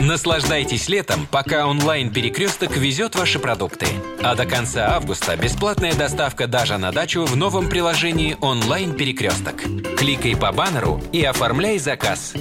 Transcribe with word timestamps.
Наслаждайтесь 0.00 0.88
летом, 0.88 1.26
пока 1.28 1.66
онлайн-перекресток 1.66 2.76
везет 2.76 3.16
ваши 3.16 3.40
продукты. 3.40 3.86
А 4.22 4.36
до 4.36 4.46
конца 4.46 4.94
августа 4.94 5.36
бесплатная 5.36 5.92
доставка 5.92 6.46
даже 6.46 6.78
на 6.78 6.92
дачу 6.92 7.24
в 7.24 7.36
новом 7.36 7.68
приложении 7.68 8.36
онлайн-перекресток. 8.40 9.56
Кликай 9.96 10.36
по 10.36 10.52
баннеру 10.52 11.00
и 11.12 11.24
оформляй 11.24 11.78
заказ. 11.78 12.34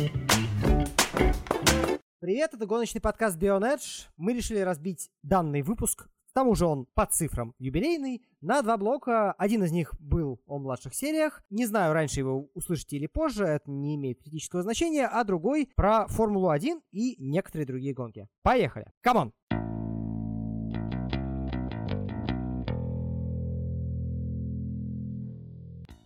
Привет, 2.20 2.54
это 2.54 2.68
гоночный 2.68 3.02
подкаст 3.02 3.38
Beyond 3.40 3.76
Edge. 3.76 4.06
Мы 4.18 4.34
решили 4.34 4.60
разбить 4.60 5.10
данный 5.24 5.64
выпуск 5.64 6.10
к 6.30 6.34
тому 6.34 6.54
же 6.54 6.68
он 6.68 6.86
по 6.94 7.06
цифрам 7.08 7.56
юбилейный, 7.58 8.22
на 8.42 8.62
два 8.62 8.78
блока. 8.78 9.34
Один 9.34 9.64
из 9.64 9.72
них 9.72 9.94
был 10.00 10.42
о 10.46 10.60
младших 10.60 10.94
сериях. 10.94 11.44
Не 11.50 11.66
знаю, 11.66 11.94
раньше 11.94 12.20
его 12.20 12.50
услышите 12.54 12.98
или 12.98 13.08
позже, 13.08 13.46
это 13.46 13.70
не 13.70 13.96
имеет 13.96 14.22
критического 14.22 14.64
значения. 14.64 15.08
А 15.08 15.24
другой 15.24 15.70
про 15.76 16.08
Формулу-1 16.08 16.82
и 16.92 17.16
некоторые 17.18 17.66
другие 17.66 17.94
гонки. 17.94 18.28
Поехали! 18.42 18.92
Come 19.02 19.20
on! 19.20 19.34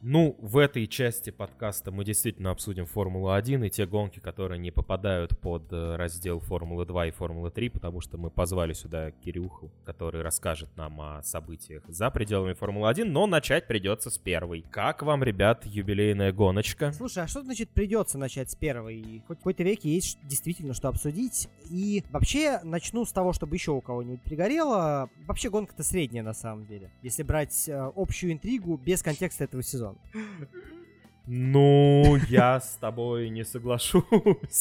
Ну, 0.04 0.36
в 0.40 0.58
этой 0.58 0.88
части 0.88 1.30
подкаста 1.30 1.92
мы 1.92 2.04
действительно 2.04 2.50
обсудим 2.50 2.88
Формулу-1 2.88 3.68
и 3.68 3.70
те 3.70 3.86
гонки, 3.86 4.20
которые 4.20 4.58
не 4.58 4.72
попадают 4.72 5.38
под 5.38 5.72
э, 5.72 5.96
раздел 5.96 6.40
Формулы 6.40 6.88
2 6.88 7.08
и 7.08 7.12
Формулы 7.12 7.52
3, 7.52 7.70
потому 7.70 8.02
что 8.02 8.18
мы 8.18 8.32
позвали 8.32 8.74
сюда 8.74 9.12
Кирюху, 9.12 9.70
который 9.86 10.24
расскажет 10.24 10.76
нам 10.76 11.00
о 11.00 11.22
событиях 11.22 11.84
за 11.88 12.10
пределами 12.10 12.54
Формулы-1, 12.54 13.04
но 13.04 13.28
начать 13.28 13.68
придется 13.68 14.10
с 14.10 14.18
первой. 14.18 14.66
Как 14.72 15.04
вам, 15.04 15.24
ребят, 15.24 15.68
юбилейная 15.68 16.32
гоночка? 16.32 16.92
Слушай, 16.94 17.26
а 17.26 17.28
что 17.28 17.44
значит 17.44 17.70
придется 17.70 18.18
начать 18.18 18.50
с 18.50 18.56
первой? 18.56 19.22
Хоть 19.28 19.38
в 19.38 19.42
какой-то 19.42 19.62
веке 19.62 19.94
есть 19.94 20.18
действительно 20.24 20.74
что 20.74 20.88
обсудить. 20.88 21.48
И 21.70 22.04
вообще 22.10 22.60
начну 22.64 23.06
с 23.06 23.12
того, 23.12 23.34
чтобы 23.34 23.56
еще 23.56 23.70
у 23.70 23.82
кого-нибудь 23.82 24.24
пригорело. 24.24 25.12
Вообще 25.28 25.52
гонка-то 25.52 25.84
средняя 25.84 26.24
на 26.24 26.34
самом 26.34 26.66
деле. 26.66 26.90
Если 27.04 27.22
брать 27.22 27.70
э, 27.70 27.92
общую 27.96 28.34
интригу 28.34 28.78
без 28.78 29.04
контекста 29.04 29.44
этого 29.44 29.62
сезона. 29.62 29.91
の 29.94 30.81
Ну, 31.28 32.18
я 32.30 32.60
с 32.60 32.78
тобой 32.78 33.30
не 33.30 33.44
соглашусь. 33.44 34.04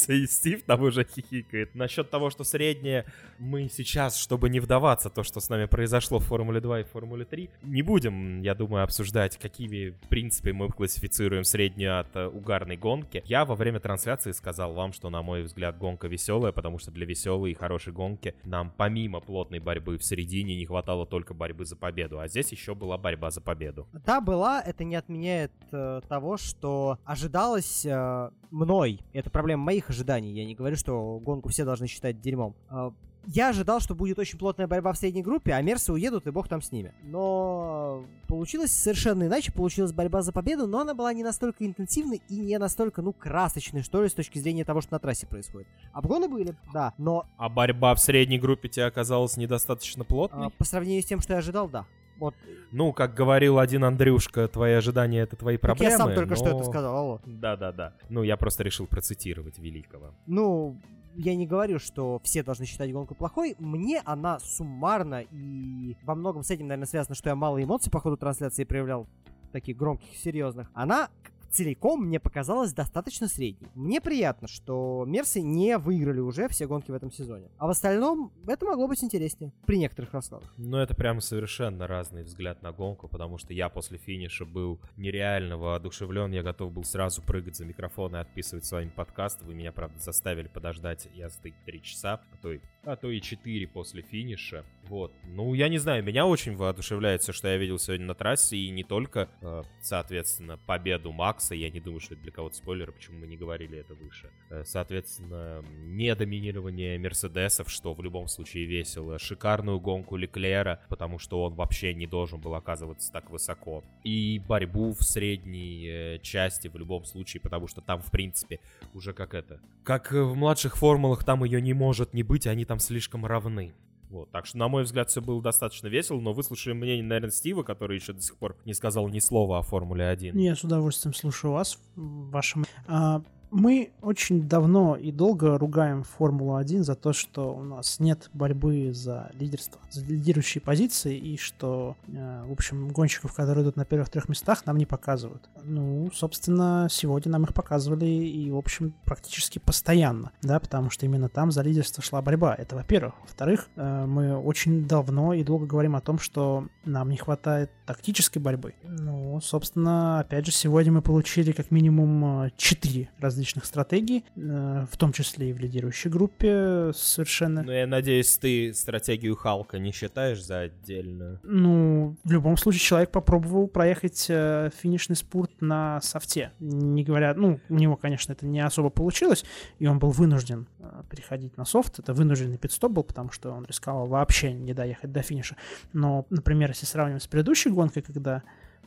И 0.08 0.27
Стив 0.27 0.62
там 0.64 0.83
уже 0.83 1.05
хихикает. 1.05 1.75
Насчет 1.75 2.11
того, 2.11 2.30
что 2.30 2.44
среднее, 2.44 3.06
мы 3.39 3.69
сейчас, 3.69 4.17
чтобы 4.17 4.50
не 4.50 4.61
вдаваться 4.61 5.08
то, 5.08 5.22
что 5.22 5.41
с 5.41 5.48
нами 5.48 5.64
произошло 5.64 6.19
в 6.19 6.25
Формуле 6.25 6.61
2 6.61 6.80
и 6.80 6.84
Формуле 6.84 7.25
3, 7.25 7.50
не 7.62 7.83
будем, 7.83 8.42
я 8.42 8.55
думаю, 8.55 8.84
обсуждать, 8.84 9.39
какими 9.39 9.94
принципами 10.08 10.52
мы 10.52 10.69
классифицируем 10.69 11.44
среднюю 11.44 12.00
от 12.00 12.14
э, 12.14 12.27
угарной 12.27 12.77
гонки. 12.77 13.22
Я 13.27 13.45
во 13.45 13.55
время 13.55 13.80
трансляции 13.80 14.33
сказал 14.33 14.74
вам, 14.74 14.92
что, 14.92 15.08
на 15.08 15.22
мой 15.22 15.42
взгляд, 15.42 15.78
гонка 15.78 16.08
веселая, 16.08 16.52
потому 16.52 16.78
что 16.78 16.91
для 16.91 17.06
веселой 17.06 17.52
и 17.52 17.55
хорошей 17.55 17.92
гонки 17.92 18.34
нам 18.45 18.72
помимо 18.77 19.20
плотной 19.20 19.61
борьбы 19.61 19.97
в 19.97 20.05
середине 20.05 20.56
не 20.56 20.67
хватало 20.67 21.06
только 21.06 21.33
борьбы 21.33 21.64
за 21.64 21.77
победу, 21.77 22.20
а 22.20 22.28
здесь 22.28 22.52
еще 22.52 22.74
была 22.74 22.98
борьба 22.98 23.30
за 23.30 23.41
победу. 23.41 23.89
Да, 23.92 24.20
была, 24.20 24.61
это 24.61 24.84
не 24.84 24.97
отменяет 24.97 25.52
э, 25.72 26.00
того, 26.08 26.36
что 26.36 26.50
что 26.51 26.98
ожидалось 27.05 27.87
э, 27.87 28.31
мной. 28.51 29.01
Это 29.12 29.31
проблема 29.31 29.65
моих 29.65 29.89
ожиданий. 29.89 30.33
Я 30.33 30.45
не 30.45 30.55
говорю, 30.55 30.77
что 30.77 31.19
гонку 31.20 31.48
все 31.48 31.65
должны 31.65 31.87
считать 31.87 32.20
дерьмом. 32.20 32.55
Э, 32.70 32.91
я 33.27 33.51
ожидал, 33.51 33.81
что 33.81 33.95
будет 33.95 34.19
очень 34.19 34.39
плотная 34.39 34.67
борьба 34.67 34.92
в 34.92 34.98
средней 34.98 35.23
группе, 35.23 35.53
а 35.53 35.62
Мерсы 35.62 35.92
уедут, 35.92 36.27
и 36.27 36.31
бог 36.31 36.48
там 36.48 36.62
с 36.62 36.73
ними. 36.73 36.92
Но 37.03 38.05
получилось 38.29 38.73
совершенно 38.73 39.25
иначе. 39.25 39.53
Получилась 39.53 39.92
борьба 39.92 40.23
за 40.23 40.33
победу, 40.33 40.67
но 40.67 40.81
она 40.81 40.95
была 40.95 41.12
не 41.12 41.23
настолько 41.23 41.67
интенсивной 41.67 42.23
и 42.29 42.39
не 42.39 42.59
настолько, 42.59 43.03
ну, 43.03 43.12
красочной, 43.12 43.83
что 43.83 44.03
ли, 44.03 44.09
с 44.09 44.14
точки 44.14 44.39
зрения 44.39 44.64
того, 44.64 44.81
что 44.81 44.95
на 44.95 44.98
трассе 44.98 45.27
происходит. 45.27 45.69
Обгоны 45.92 46.29
были, 46.29 46.57
да, 46.73 46.95
но... 46.98 47.27
А 47.37 47.48
борьба 47.48 47.95
в 47.95 48.01
средней 48.01 48.39
группе 48.39 48.69
тебе 48.69 48.87
оказалась 48.87 49.37
недостаточно 49.37 50.05
плотной? 50.05 50.47
А, 50.47 50.51
по 50.51 50.64
сравнению 50.64 51.03
с 51.03 51.07
тем, 51.07 51.20
что 51.20 51.35
я 51.35 51.41
ожидал, 51.41 51.69
да. 51.69 51.87
Вот. 52.21 52.35
Ну, 52.71 52.93
как 52.93 53.15
говорил 53.15 53.59
один 53.59 53.83
Андрюшка, 53.85 54.47
твои 54.47 54.75
ожидания— 54.75 55.20
это 55.23 55.36
твои 55.36 55.57
проблемы. 55.57 55.91
Так 55.91 55.98
я 55.98 56.05
сам 56.05 56.14
только 56.14 56.31
но... 56.31 56.36
что 56.36 56.48
это 56.51 56.64
сказал, 56.64 56.97
алло. 56.97 57.20
Да-да-да. 57.25 57.95
Ну, 58.11 58.23
я 58.23 58.36
просто 58.36 58.63
решил 58.63 58.86
процитировать 58.86 59.58
великого. 59.58 60.14
Ну, 60.27 60.79
я 61.17 61.35
не 61.35 61.47
говорю, 61.47 61.79
что 61.79 62.20
все 62.23 62.42
должны 62.42 62.67
считать 62.67 62.92
гонку 62.92 63.14
плохой. 63.14 63.57
Мне 63.59 64.03
она 64.05 64.39
суммарно 64.39 65.25
и 65.30 65.97
во 66.03 66.14
многом 66.14 66.42
с 66.42 66.51
этим, 66.51 66.69
наверное, 66.69 66.86
связано, 66.86 67.14
что 67.14 67.30
я 67.30 67.35
мало 67.35 67.63
эмоций 67.63 67.91
по 67.91 68.01
ходу 68.01 68.17
трансляции 68.17 68.64
проявлял 68.64 69.09
таких 69.51 69.77
громких, 69.77 70.14
серьезных. 70.17 70.70
Она 70.75 71.09
целиком 71.50 72.06
мне 72.06 72.20
показалось 72.20 72.72
достаточно 72.72 73.28
средней. 73.28 73.68
Мне 73.74 74.00
приятно, 74.00 74.48
что 74.48 75.05
Мерсы 75.06 75.40
не 75.40 75.78
выиграли 75.78 76.20
уже 76.20 76.48
все 76.48 76.66
гонки 76.66 76.90
в 76.90 76.94
этом 76.94 77.11
сезоне. 77.11 77.48
А 77.58 77.66
в 77.66 77.70
остальном 77.70 78.33
это 78.46 78.66
могло 78.66 78.88
быть 78.88 79.02
интереснее 79.02 79.52
при 79.66 79.78
некоторых 79.78 80.12
раскладах. 80.12 80.52
Ну, 80.56 80.78
это 80.78 80.94
прям 80.94 81.20
совершенно 81.20 81.86
разный 81.86 82.22
взгляд 82.22 82.62
на 82.62 82.72
гонку, 82.72 83.08
потому 83.08 83.38
что 83.38 83.52
я 83.52 83.68
после 83.68 83.98
финиша 83.98 84.44
был 84.44 84.80
нереально 84.96 85.56
воодушевлен. 85.56 86.33
Я 86.33 86.42
готов 86.42 86.72
был 86.72 86.84
сразу 86.84 87.22
прыгать 87.22 87.56
за 87.56 87.64
микрофон 87.64 88.17
и 88.17 88.18
отписывать 88.18 88.64
с 88.64 88.72
вами 88.72 88.90
подкаст. 88.94 89.42
Вы 89.42 89.55
меня, 89.55 89.72
правда, 89.72 89.98
заставили 89.98 90.48
подождать 90.48 91.08
язды 91.14 91.55
3 91.67 91.82
часа, 91.82 92.20
а 92.32 92.36
то 92.42 92.52
и, 92.52 92.61
а 92.84 92.96
то 92.96 93.11
и 93.11 93.20
4 93.20 93.67
после 93.68 94.02
финиша. 94.02 94.64
Вот. 94.88 95.12
Ну, 95.24 95.55
я 95.55 95.68
не 95.68 95.78
знаю, 95.78 96.02
меня 96.02 96.27
очень 96.27 96.56
воодушевляет 96.56 97.22
все, 97.22 97.32
что 97.32 97.48
я 97.48 97.56
видел 97.56 97.78
сегодня 97.78 98.06
на 98.06 98.14
трассе, 98.14 98.56
и 98.56 98.70
не 98.70 98.82
только, 98.82 99.28
э, 99.40 99.62
соответственно, 99.80 100.58
победу 100.58 101.12
Макса, 101.12 101.39
я 101.48 101.70
не 101.70 101.80
думаю, 101.80 102.01
что 102.01 102.14
это 102.14 102.23
для 102.23 102.33
кого-то 102.33 102.56
спойлер, 102.56 102.92
почему 102.92 103.20
мы 103.20 103.27
не 103.27 103.36
говорили 103.36 103.78
это 103.78 103.95
выше. 103.95 104.30
Э, 104.51 104.64
соответственно, 104.64 105.64
не 105.84 106.14
доминирование 106.14 106.98
Мерседесов, 106.98 107.70
что 107.70 107.95
в 107.95 108.02
любом 108.02 108.28
случае 108.28 108.67
весело, 108.67 109.18
шикарную 109.18 109.80
гонку 109.80 110.17
Леклера, 110.17 110.80
потому 110.89 111.18
что 111.18 111.42
он 111.42 111.55
вообще 111.55 111.95
не 111.95 112.06
должен 112.06 112.40
был 112.40 112.55
оказываться 112.55 113.11
так 113.12 113.30
высоко, 113.30 113.83
и 114.05 114.40
борьбу 114.46 114.92
в 114.92 115.02
средней 115.02 115.86
э, 115.89 116.18
части 116.23 116.68
в 116.68 116.77
любом 116.77 117.05
случае, 117.05 117.40
потому 117.40 117.67
что 117.67 117.80
там, 117.80 118.00
в 118.02 118.11
принципе, 118.11 118.61
уже 118.95 119.12
как 119.12 119.34
это, 119.34 119.61
как 119.84 120.12
в 120.12 120.34
младших 120.34 120.77
формулах 120.77 121.24
там 121.24 121.45
ее 121.45 121.61
не 121.61 121.73
может 121.73 122.14
не 122.14 122.23
быть, 122.23 122.46
они 122.46 122.64
там 122.64 122.79
слишком 122.79 123.27
равны. 123.27 123.73
Вот, 124.11 124.31
так 124.33 124.45
что, 124.45 124.59
на 124.59 124.67
мой 124.67 124.83
взгляд, 124.83 125.09
все 125.09 125.23
было 125.23 125.41
достаточно 125.41 125.87
весело, 125.87 126.21
но 126.21 126.33
выслушаем 126.33 126.79
мнение, 126.79 127.05
наверное, 127.05 127.31
Стива, 127.31 127.63
который 127.63 127.97
еще 127.97 128.12
до 128.12 128.21
сих 128.21 128.37
пор 128.37 128.56
не 128.65 128.75
сказал 128.75 129.09
ни 129.09 129.21
слова 129.21 129.61
о 129.61 129.62
Формуле 129.62 130.09
1. 130.09 130.37
Я 130.37 130.56
с 130.56 130.65
удовольствием 130.65 131.15
слушаю 131.15 131.53
вас, 131.53 131.79
вашим. 131.94 132.65
А, 132.88 133.23
мы 133.50 133.90
очень 134.00 134.49
давно 134.49 134.96
и 134.96 135.11
долго 135.11 135.58
ругаем 135.58 136.05
Формулу-1 136.05 136.82
за 136.82 136.94
то, 136.94 137.12
что 137.12 137.55
у 137.55 137.62
нас 137.62 137.99
нет 137.99 138.31
борьбы 138.32 138.93
за 138.93 139.31
лидерство, 139.34 139.81
за 139.90 140.05
лидирующие 140.05 140.62
позиции, 140.62 141.16
и 141.16 141.37
что, 141.37 141.96
э, 142.08 142.44
в 142.46 142.52
общем, 142.52 142.88
гонщиков, 142.88 143.34
которые 143.34 143.64
идут 143.64 143.76
на 143.76 143.84
первых 143.84 144.08
трех 144.08 144.28
местах, 144.28 144.66
нам 144.66 144.76
не 144.78 144.87
показывают. 144.87 145.49
Ну, 145.64 146.11
собственно, 146.14 146.87
сегодня 146.90 147.32
нам 147.32 147.44
их 147.44 147.55
показывали 147.55 148.06
и, 148.06 148.50
в 148.50 148.56
общем, 148.56 148.94
практически 149.05 149.58
постоянно, 149.58 150.31
да, 150.43 150.61
потому 150.61 150.90
что 150.90 151.06
именно 151.06 151.28
там 151.28 151.50
за 151.50 151.62
лидерство 151.62 152.02
шла 152.02 152.22
борьба. 152.22 152.55
Это 152.55 152.76
во-первых. 152.76 153.14
Во-вторых, 153.22 153.69
э, 153.76 154.06
мы 154.06 154.37
очень 154.37 154.87
давно 154.87 155.34
и 155.34 155.43
долго 155.43 155.67
говорим 155.67 155.96
о 155.96 156.00
том, 156.00 156.19
что 156.19 156.69
нам 156.84 157.11
не 157.11 157.17
хватает 157.17 157.70
тактической 157.87 158.40
борьбы. 158.40 158.75
Ну, 158.84 159.40
собственно, 159.43 160.20
опять 160.20 160.46
же, 160.46 160.52
сегодня 160.52 160.93
мы 160.93 161.02
получили 161.02 161.52
как 161.52 161.70
минимум 161.70 162.44
э, 162.44 162.50
четыре 162.56 163.11
различных 163.19 163.39
различных 163.40 163.64
стратегий, 163.64 164.25
э, 164.37 164.87
в 164.90 164.96
том 164.99 165.12
числе 165.12 165.50
и 165.50 165.52
в 165.55 165.58
лидирующей 165.58 166.11
группе 166.11 166.93
совершенно. 166.94 167.62
Ну, 167.62 167.73
я 167.73 167.87
надеюсь, 167.87 168.37
ты 168.37 168.75
стратегию 168.75 169.34
Халка 169.34 169.78
не 169.78 169.93
считаешь 169.93 170.44
за 170.44 170.61
отдельно. 170.61 171.40
Ну, 171.43 172.17
в 172.23 172.31
любом 172.31 172.58
случае, 172.58 172.81
человек 172.81 173.11
попробовал 173.11 173.67
проехать 173.67 174.26
э, 174.29 174.70
финишный 174.76 175.17
спорт 175.17 175.50
на 175.61 176.02
софте. 176.02 176.52
Не 176.61 177.02
говоря, 177.02 177.32
ну, 177.34 177.61
у 177.70 177.75
него, 177.75 177.96
конечно, 177.96 178.32
это 178.32 178.44
не 178.44 178.61
особо 178.61 178.90
получилось, 178.90 179.44
и 179.79 179.87
он 179.87 179.99
был 179.99 180.11
вынужден 180.11 180.67
э, 180.79 181.02
переходить 181.08 181.56
на 181.56 181.64
софт. 181.64 181.99
Это 181.99 182.12
вынужденный 182.12 182.59
пидстоп 182.59 182.93
был, 182.93 183.05
потому 183.05 183.32
что 183.32 183.53
он 183.53 183.65
рисковал 183.65 184.06
вообще 184.06 184.53
не 184.53 184.75
доехать 184.75 185.12
до 185.12 185.23
финиша. 185.23 185.56
Но, 185.94 186.26
например, 186.29 186.69
если 186.69 186.85
сравнивать 186.85 187.23
с 187.23 187.26
предыдущей 187.26 187.70
гонкой, 187.70 188.03
когда 188.03 188.43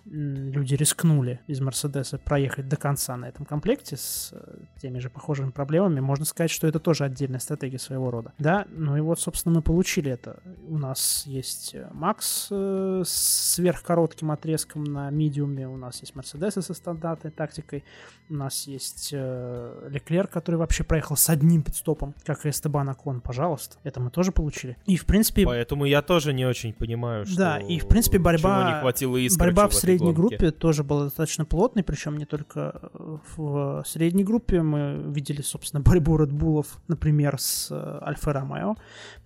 люди 0.06 0.76
рискнули 0.76 1.40
из 1.48 1.62
Мерседеса 1.62 2.18
проехать 2.18 2.68
до 2.68 2.76
конца 2.76 3.16
на 3.16 3.26
этом 3.26 3.46
комплекте 3.46 3.96
с 3.98 4.32
э, 4.34 4.58
теми 4.82 5.00
же 5.00 5.10
похожими 5.10 5.52
проблемами, 5.52 6.00
можно 6.00 6.26
сказать, 6.26 6.52
что 6.52 6.68
это 6.68 6.80
тоже 6.80 7.06
отдельная 7.06 7.40
стратегия 7.40 7.80
своего 7.80 8.12
рода. 8.12 8.34
Да, 8.38 8.66
ну 8.70 8.98
и 8.98 9.02
вот, 9.02 9.20
собственно, 9.20 9.56
мы 9.56 9.62
получили 9.62 10.12
это. 10.12 10.38
У 10.68 10.78
нас 10.78 11.24
есть 11.26 11.74
э, 11.74 11.88
Макс 11.94 12.48
э, 12.52 13.04
с 13.06 13.54
сверхкоротким 13.54 14.32
отрезком 14.32 14.84
на 14.84 15.10
медиуме, 15.10 15.68
у 15.68 15.78
нас 15.78 16.02
есть 16.02 16.16
Мерседесы 16.16 16.62
со 16.62 16.74
стандартной 16.74 17.32
тактикой, 17.32 17.84
у 18.30 18.36
нас 18.36 18.68
есть 18.68 19.12
Леклер, 19.12 20.28
который 20.28 20.56
вообще 20.56 20.84
проехал 20.84 21.16
с 21.16 21.30
одним 21.30 21.62
пидстопом, 21.62 22.16
как 22.26 22.46
и 22.46 22.50
Эстебан 22.50 22.90
Акон, 22.90 23.22
пожалуйста. 23.22 23.78
Это 23.84 24.00
мы 24.00 24.10
тоже 24.10 24.32
получили. 24.32 24.78
И, 24.86 24.96
в 24.98 25.06
принципе... 25.06 25.46
Поэтому 25.46 25.86
я 25.86 26.02
тоже 26.02 26.34
не 26.34 26.46
очень 26.46 26.74
понимаю, 26.74 27.26
что... 27.26 27.38
Да, 27.38 27.60
и, 27.60 27.80
в 27.80 27.88
принципе, 27.88 28.18
борьба... 28.18 28.74
не 28.74 28.82
хватило 28.82 29.18
борьба 29.38 29.68
в 29.68 29.74
средней 29.74 29.93
средней 29.98 30.14
гонке. 30.14 30.38
группе 30.38 30.52
тоже 30.52 30.84
была 30.84 31.06
достаточно 31.06 31.46
плотной, 31.46 31.84
причем 31.84 32.18
не 32.18 32.26
только 32.26 32.90
э, 32.94 33.18
в 33.36 33.84
средней 33.86 34.24
группе. 34.24 34.62
Мы 34.62 35.02
видели, 35.12 35.42
собственно, 35.42 35.82
борьбу 35.82 36.18
Редбулов, 36.18 36.80
например, 36.88 37.40
с 37.40 37.70
э, 37.72 38.00
Альфа 38.04 38.34
Ромео. 38.34 38.76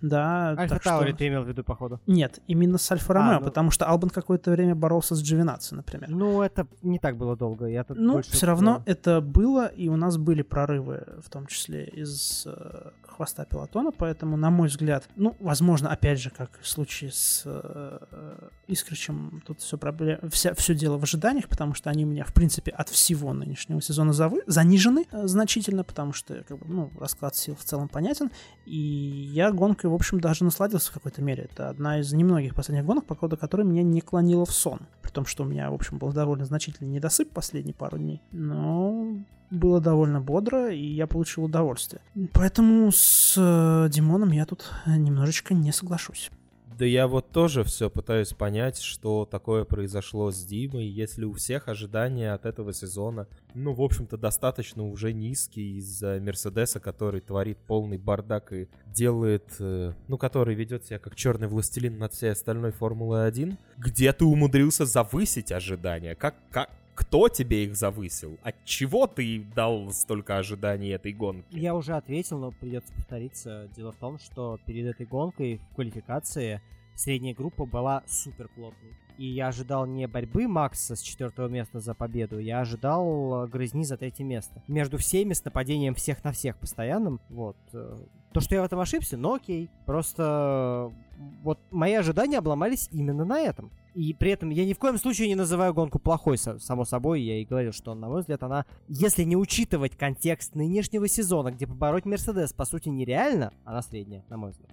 Да, 0.00 0.50
Альфа 0.50 0.74
так 0.74 0.82
что- 0.82 0.90
Таури 0.90 1.12
ты 1.12 1.28
имел 1.28 1.42
в 1.42 1.48
виду, 1.48 1.64
походу. 1.64 2.00
Нет, 2.06 2.40
именно 2.46 2.78
с 2.78 2.90
Альфа 2.92 3.12
А, 3.12 3.16
Ромео, 3.16 3.38
ну- 3.40 3.44
потому 3.44 3.70
что 3.70 3.86
Албан 3.86 4.10
какое-то 4.10 4.50
время 4.50 4.74
боролся 4.74 5.14
с 5.14 5.22
Дживинаци, 5.22 5.74
например. 5.74 6.08
Ну, 6.10 6.42
это 6.42 6.66
не 6.82 6.98
так 6.98 7.16
было 7.16 7.36
долго. 7.36 7.66
Я 7.66 7.84
тут 7.84 7.98
Ну, 7.98 8.22
все 8.22 8.46
равно 8.46 8.82
это 8.86 9.20
было, 9.20 9.66
и 9.66 9.88
у 9.88 9.96
нас 9.96 10.16
были 10.16 10.42
прорывы, 10.42 11.04
в 11.22 11.30
том 11.30 11.46
числе 11.46 11.84
из 11.86 12.44
э, 12.46 12.90
хвоста 13.06 13.44
пилотона, 13.44 13.90
поэтому, 13.90 14.36
на 14.36 14.50
мой 14.50 14.68
взгляд, 14.68 15.08
ну, 15.16 15.36
возможно, 15.40 15.90
опять 15.90 16.20
же, 16.20 16.30
как 16.30 16.50
в 16.60 16.68
случае 16.68 17.10
с 17.12 17.42
э, 17.44 18.48
Искричем, 18.68 19.42
тут 19.46 19.60
все, 19.60 19.78
проблем, 19.78 20.18
вся, 20.30 20.54
все 20.58 20.74
дело 20.74 20.98
в 20.98 21.02
ожиданиях, 21.02 21.48
потому 21.48 21.74
что 21.74 21.90
они 21.90 22.04
у 22.04 22.08
меня, 22.08 22.24
в 22.24 22.34
принципе, 22.34 22.70
от 22.70 22.88
всего 22.88 23.32
нынешнего 23.32 23.80
сезона 23.80 24.12
завы, 24.12 24.42
занижены 24.46 25.06
э, 25.10 25.26
значительно, 25.26 25.84
потому 25.84 26.12
что, 26.12 26.44
как 26.46 26.58
бы, 26.58 26.66
ну, 26.68 26.90
расклад 26.98 27.36
сил 27.36 27.56
в 27.56 27.64
целом 27.64 27.88
понятен, 27.88 28.30
и 28.66 28.76
я 28.76 29.50
гонкой, 29.52 29.90
в 29.90 29.94
общем, 29.94 30.20
даже 30.20 30.44
насладился 30.44 30.90
в 30.90 30.94
какой-то 30.94 31.22
мере. 31.22 31.48
Это 31.50 31.68
одна 31.68 32.00
из 32.00 32.12
немногих 32.12 32.54
последних 32.54 32.84
гонок, 32.84 33.06
по 33.06 33.16
ходу 33.16 33.36
которой 33.36 33.62
меня 33.62 33.82
не 33.82 34.00
клонило 34.00 34.44
в 34.44 34.52
сон. 34.52 34.80
При 35.02 35.10
том, 35.10 35.24
что 35.24 35.44
у 35.44 35.46
меня, 35.46 35.70
в 35.70 35.74
общем, 35.74 35.98
был 35.98 36.12
довольно 36.12 36.44
значительный 36.44 36.90
недосып 36.90 37.30
последние 37.30 37.74
пару 37.74 37.98
дней. 37.98 38.20
Но 38.32 39.16
было 39.50 39.80
довольно 39.80 40.20
бодро, 40.20 40.70
и 40.70 40.84
я 40.84 41.06
получил 41.06 41.44
удовольствие. 41.44 42.02
Поэтому 42.32 42.90
с 42.92 43.34
э, 43.36 43.88
Димоном 43.90 44.32
я 44.32 44.44
тут 44.44 44.70
немножечко 44.86 45.54
не 45.54 45.72
соглашусь. 45.72 46.30
Да 46.78 46.84
я 46.84 47.08
вот 47.08 47.32
тоже 47.32 47.64
все 47.64 47.90
пытаюсь 47.90 48.32
понять, 48.34 48.78
что 48.78 49.26
такое 49.26 49.64
произошло 49.64 50.30
с 50.30 50.44
Димой, 50.44 50.86
если 50.86 51.24
у 51.24 51.32
всех 51.32 51.66
ожидания 51.66 52.32
от 52.32 52.46
этого 52.46 52.72
сезона, 52.72 53.26
ну, 53.52 53.72
в 53.72 53.82
общем-то, 53.82 54.16
достаточно 54.16 54.84
уже 54.84 55.12
низкие 55.12 55.78
из-за 55.78 56.20
Мерседеса, 56.20 56.78
который 56.78 57.20
творит 57.20 57.58
полный 57.66 57.98
бардак 57.98 58.52
и 58.52 58.68
делает, 58.86 59.56
э, 59.58 59.92
ну, 60.06 60.18
который 60.18 60.54
ведет 60.54 60.84
себя 60.84 61.00
как 61.00 61.16
черный 61.16 61.48
властелин 61.48 61.98
над 61.98 62.14
всей 62.14 62.30
остальной 62.30 62.70
Формулой-1, 62.70 63.56
где 63.76 64.12
ты 64.12 64.24
умудрился 64.24 64.86
завысить 64.86 65.50
ожидания? 65.50 66.14
Как, 66.14 66.36
как, 66.52 66.70
кто 66.98 67.28
тебе 67.28 67.64
их 67.64 67.76
завысил? 67.76 68.38
От 68.42 68.56
чего 68.64 69.06
ты 69.06 69.46
дал 69.54 69.92
столько 69.92 70.36
ожиданий 70.36 70.88
этой 70.88 71.12
гонки? 71.12 71.46
Я 71.56 71.76
уже 71.76 71.94
ответил, 71.94 72.38
но 72.38 72.50
придется 72.50 72.92
повториться. 72.92 73.68
Дело 73.76 73.92
в 73.92 73.96
том, 73.96 74.18
что 74.18 74.58
перед 74.66 74.84
этой 74.86 75.06
гонкой 75.06 75.60
в 75.70 75.74
квалификации 75.76 76.60
средняя 76.98 77.34
группа 77.34 77.64
была 77.64 78.02
супер 78.06 78.48
плотной. 78.48 78.90
И 79.16 79.26
я 79.26 79.48
ожидал 79.48 79.86
не 79.86 80.06
борьбы 80.06 80.46
Макса 80.46 80.94
с 80.94 81.00
четвертого 81.00 81.48
места 81.48 81.80
за 81.80 81.94
победу, 81.94 82.38
я 82.38 82.60
ожидал 82.60 83.44
э, 83.44 83.48
грызни 83.48 83.82
за 83.82 83.96
третье 83.96 84.24
место. 84.24 84.62
Между 84.68 84.96
всеми 84.96 85.32
с 85.32 85.44
нападением 85.44 85.94
всех 85.94 86.22
на 86.22 86.32
всех 86.32 86.56
постоянным. 86.56 87.20
Вот. 87.28 87.56
э, 87.72 87.96
То, 88.32 88.40
что 88.40 88.54
я 88.54 88.62
в 88.62 88.64
этом 88.64 88.78
ошибся, 88.78 89.16
ну 89.16 89.34
окей. 89.34 89.70
Просто 89.86 90.92
э, 90.92 91.24
вот 91.42 91.58
мои 91.72 91.94
ожидания 91.94 92.38
обломались 92.38 92.88
именно 92.92 93.24
на 93.24 93.40
этом. 93.40 93.72
И 93.94 94.14
при 94.14 94.30
этом 94.30 94.50
я 94.50 94.64
ни 94.64 94.72
в 94.72 94.78
коем 94.78 94.98
случае 94.98 95.26
не 95.26 95.34
называю 95.34 95.74
гонку 95.74 95.98
плохой, 95.98 96.38
само 96.38 96.84
собой. 96.84 97.20
Я 97.20 97.40
и 97.40 97.44
говорил, 97.44 97.72
что, 97.72 97.96
на 97.96 98.08
мой 98.08 98.20
взгляд, 98.20 98.44
она, 98.44 98.66
если 98.86 99.24
не 99.24 99.36
учитывать 99.36 99.96
контекст 99.96 100.54
нынешнего 100.54 101.08
сезона, 101.08 101.50
где 101.50 101.66
побороть 101.66 102.04
Мерседес, 102.04 102.52
по 102.52 102.64
сути, 102.64 102.88
нереально, 102.88 103.52
она 103.64 103.82
средняя, 103.82 104.24
на 104.28 104.36
мой 104.36 104.52
взгляд. 104.52 104.70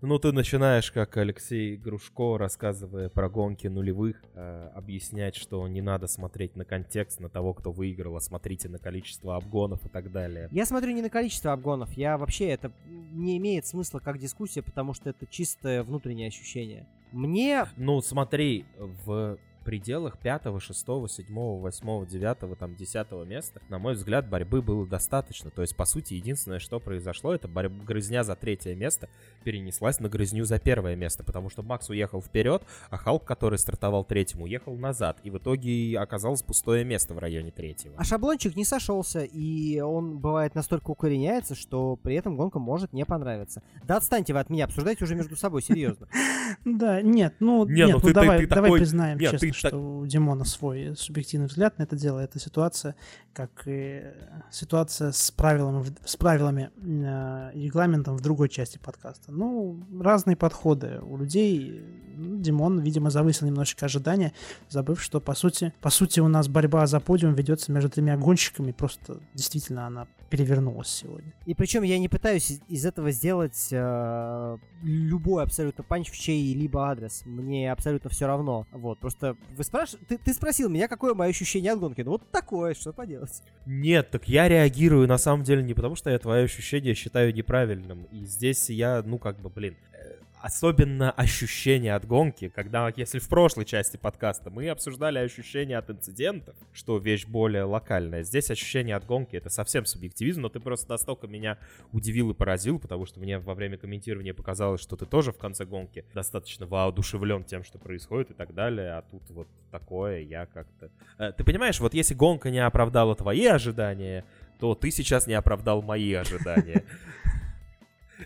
Ну, 0.00 0.18
ты 0.20 0.30
начинаешь, 0.30 0.92
как 0.92 1.16
Алексей 1.16 1.76
Грушко, 1.76 2.38
рассказывая 2.38 3.08
про 3.08 3.28
гонки 3.28 3.66
нулевых, 3.66 4.22
э, 4.34 4.70
объяснять, 4.76 5.34
что 5.34 5.66
не 5.66 5.82
надо 5.82 6.06
смотреть 6.06 6.54
на 6.54 6.64
контекст, 6.64 7.18
на 7.18 7.28
того, 7.28 7.52
кто 7.52 7.72
выиграл, 7.72 8.14
а 8.16 8.20
смотрите 8.20 8.68
на 8.68 8.78
количество 8.78 9.34
обгонов 9.34 9.84
и 9.84 9.88
так 9.88 10.12
далее. 10.12 10.48
Я 10.52 10.66
смотрю 10.66 10.92
не 10.92 11.02
на 11.02 11.10
количество 11.10 11.52
обгонов, 11.52 11.92
я 11.94 12.16
вообще, 12.16 12.46
это 12.46 12.70
не 12.86 13.38
имеет 13.38 13.66
смысла 13.66 13.98
как 13.98 14.18
дискуссия, 14.18 14.62
потому 14.62 14.94
что 14.94 15.10
это 15.10 15.26
чистое 15.26 15.82
внутреннее 15.82 16.28
ощущение. 16.28 16.86
Мне 17.10 17.66
Ну, 17.76 18.00
смотри, 18.00 18.66
в 18.76 19.38
пределах 19.68 20.16
5, 20.16 20.62
6, 20.62 20.78
7, 21.08 21.26
8, 21.28 22.06
9, 22.06 22.58
там, 22.58 22.74
10 22.74 23.12
места, 23.26 23.60
на 23.68 23.78
мой 23.78 23.92
взгляд, 23.92 24.26
борьбы 24.26 24.62
было 24.62 24.86
достаточно. 24.86 25.50
То 25.50 25.60
есть, 25.60 25.76
по 25.76 25.84
сути, 25.84 26.14
единственное, 26.14 26.58
что 26.58 26.80
произошло, 26.80 27.34
это 27.34 27.48
борь- 27.48 27.68
грызня 27.68 28.24
за 28.24 28.34
третье 28.34 28.74
место 28.74 29.10
перенеслась 29.44 30.00
на 30.00 30.08
грызню 30.08 30.46
за 30.46 30.58
первое 30.58 30.96
место, 30.96 31.22
потому 31.22 31.50
что 31.50 31.62
Макс 31.62 31.90
уехал 31.90 32.22
вперед, 32.22 32.62
а 32.88 32.96
Халк, 32.96 33.26
который 33.26 33.58
стартовал 33.58 34.04
третьим, 34.04 34.40
уехал 34.40 34.74
назад. 34.74 35.18
И 35.22 35.28
в 35.28 35.36
итоге 35.36 35.98
оказалось 35.98 36.42
пустое 36.42 36.82
место 36.82 37.12
в 37.12 37.18
районе 37.18 37.50
третьего. 37.50 37.94
А 37.98 38.04
шаблончик 38.04 38.56
не 38.56 38.64
сошелся, 38.64 39.20
и 39.20 39.80
он 39.80 40.16
бывает 40.18 40.54
настолько 40.54 40.92
укореняется, 40.92 41.54
что 41.54 41.96
при 41.96 42.14
этом 42.14 42.38
гонка 42.38 42.58
может 42.58 42.94
не 42.94 43.04
понравиться. 43.04 43.62
Да 43.84 43.98
отстаньте 43.98 44.32
вы 44.32 44.40
от 44.40 44.48
меня, 44.48 44.64
обсуждайте 44.64 45.04
уже 45.04 45.14
между 45.14 45.36
собой, 45.36 45.60
серьезно. 45.60 46.08
Да, 46.64 47.02
нет, 47.02 47.34
ну, 47.40 47.66
Не, 47.66 47.82
нет, 47.84 47.96
ну 48.02 48.08
ну, 48.08 48.12
давай, 48.14 48.38
ты 48.38 48.46
давай 48.46 48.64
такой- 48.70 48.78
признаем 48.80 49.18
нет, 49.18 49.32
честно, 49.32 49.48
ты 49.48 49.52
что 49.58 49.70
так- 49.70 49.78
у 49.78 50.06
Димона 50.06 50.44
свой 50.44 50.96
субъективный 50.96 51.46
взгляд 51.46 51.78
на 51.78 51.82
это 51.82 51.96
дело. 51.96 52.18
Это 52.20 52.38
ситуация, 52.38 52.94
как 53.32 53.50
и 53.66 54.02
ситуация 54.50 55.12
с 55.12 55.30
правилами, 55.30 55.84
с 56.04 56.16
правилами 56.16 56.70
э, 56.76 57.50
регламентом 57.54 58.16
в 58.16 58.20
другой 58.20 58.48
части 58.48 58.78
подкаста. 58.78 59.32
Ну, 59.32 59.84
разные 60.00 60.36
подходы 60.36 61.00
у 61.02 61.16
людей. 61.16 61.82
Ну, 62.18 62.40
Димон, 62.40 62.80
видимо, 62.80 63.10
завысил 63.10 63.46
немножечко 63.46 63.86
ожидания, 63.86 64.32
забыв, 64.68 65.00
что 65.00 65.20
по 65.20 65.34
сути, 65.34 65.72
по 65.80 65.90
сути 65.90 66.20
у 66.20 66.28
нас 66.28 66.48
борьба 66.48 66.86
за 66.86 66.98
подиум 67.00 67.34
ведется 67.34 67.70
между 67.70 67.90
тремя 67.90 68.16
гонщиками. 68.16 68.72
Просто 68.72 69.20
действительно 69.34 69.86
она 69.86 70.06
перевернулась 70.30 70.88
сегодня. 70.88 71.32
И 71.46 71.54
причем 71.54 71.82
я 71.84 71.98
не 71.98 72.08
пытаюсь 72.08 72.60
из- 72.68 72.84
этого 72.84 73.12
сделать 73.12 73.68
э, 73.70 74.58
любой 74.82 75.42
абсолютно 75.42 75.82
панч 75.84 76.10
в 76.10 76.18
чей-либо 76.18 76.90
адрес. 76.90 77.22
Мне 77.24 77.72
абсолютно 77.72 78.10
все 78.10 78.26
равно. 78.26 78.66
Вот, 78.72 78.98
просто 78.98 79.36
вы 79.56 79.64
спраш... 79.64 79.94
ты, 80.08 80.18
ты 80.18 80.34
спросил 80.34 80.68
меня, 80.68 80.88
какое 80.88 81.14
мое 81.14 81.30
ощущение 81.30 81.72
от 81.72 81.80
гонки. 81.80 82.02
Ну 82.02 82.10
вот 82.12 82.30
такое, 82.30 82.74
что 82.74 82.92
поделать. 82.92 83.42
Нет, 83.64 84.10
так 84.10 84.28
я 84.28 84.48
реагирую 84.48 85.08
на 85.08 85.18
самом 85.18 85.44
деле 85.44 85.62
не 85.62 85.72
потому, 85.74 85.94
что 85.96 86.10
я 86.10 86.18
твое 86.18 86.44
ощущение 86.44 86.94
считаю 86.94 87.32
неправильным. 87.34 88.04
И 88.12 88.24
здесь 88.26 88.68
я, 88.70 89.02
ну 89.04 89.18
как 89.18 89.40
бы, 89.40 89.48
блин, 89.48 89.76
э, 89.92 90.16
особенно 90.40 91.10
ощущение 91.10 91.94
от 91.94 92.06
гонки, 92.06 92.48
когда, 92.48 92.92
если 92.96 93.18
в 93.18 93.28
прошлой 93.28 93.64
части 93.64 93.96
подкаста 93.96 94.50
мы 94.50 94.68
обсуждали 94.68 95.18
ощущения 95.18 95.78
от 95.78 95.90
инцидентов, 95.90 96.56
что 96.72 96.98
вещь 96.98 97.26
более 97.26 97.64
локальная, 97.64 98.22
здесь 98.22 98.50
ощущение 98.50 98.96
от 98.96 99.04
гонки 99.04 99.36
это 99.36 99.50
совсем 99.50 99.84
субъективизм, 99.84 100.42
но 100.42 100.48
ты 100.48 100.60
просто 100.60 100.90
настолько 100.90 101.26
меня 101.26 101.58
удивил 101.92 102.30
и 102.30 102.34
поразил, 102.34 102.78
потому 102.78 103.06
что 103.06 103.20
мне 103.20 103.38
во 103.38 103.54
время 103.54 103.76
комментирования 103.78 104.34
показалось, 104.34 104.80
что 104.80 104.96
ты 104.96 105.06
тоже 105.06 105.32
в 105.32 105.38
конце 105.38 105.64
гонки 105.64 106.04
достаточно 106.14 106.66
воодушевлен 106.66 107.44
тем, 107.44 107.64
что 107.64 107.78
происходит 107.78 108.30
и 108.30 108.34
так 108.34 108.54
далее, 108.54 108.92
а 108.92 109.02
тут 109.02 109.22
вот 109.30 109.48
такое 109.70 110.20
я 110.20 110.46
как-то... 110.46 110.90
Э, 111.18 111.32
Ты 111.32 111.44
понимаешь, 111.44 111.80
вот 111.80 111.94
если 111.94 112.14
гонка 112.14 112.50
не 112.50 112.64
оправдала 112.64 113.14
твои 113.14 113.46
ожидания, 113.46 114.24
то 114.58 114.74
ты 114.74 114.90
сейчас 114.90 115.26
не 115.26 115.34
оправдал 115.34 115.82
мои 115.82 116.12
ожидания. 116.14 116.84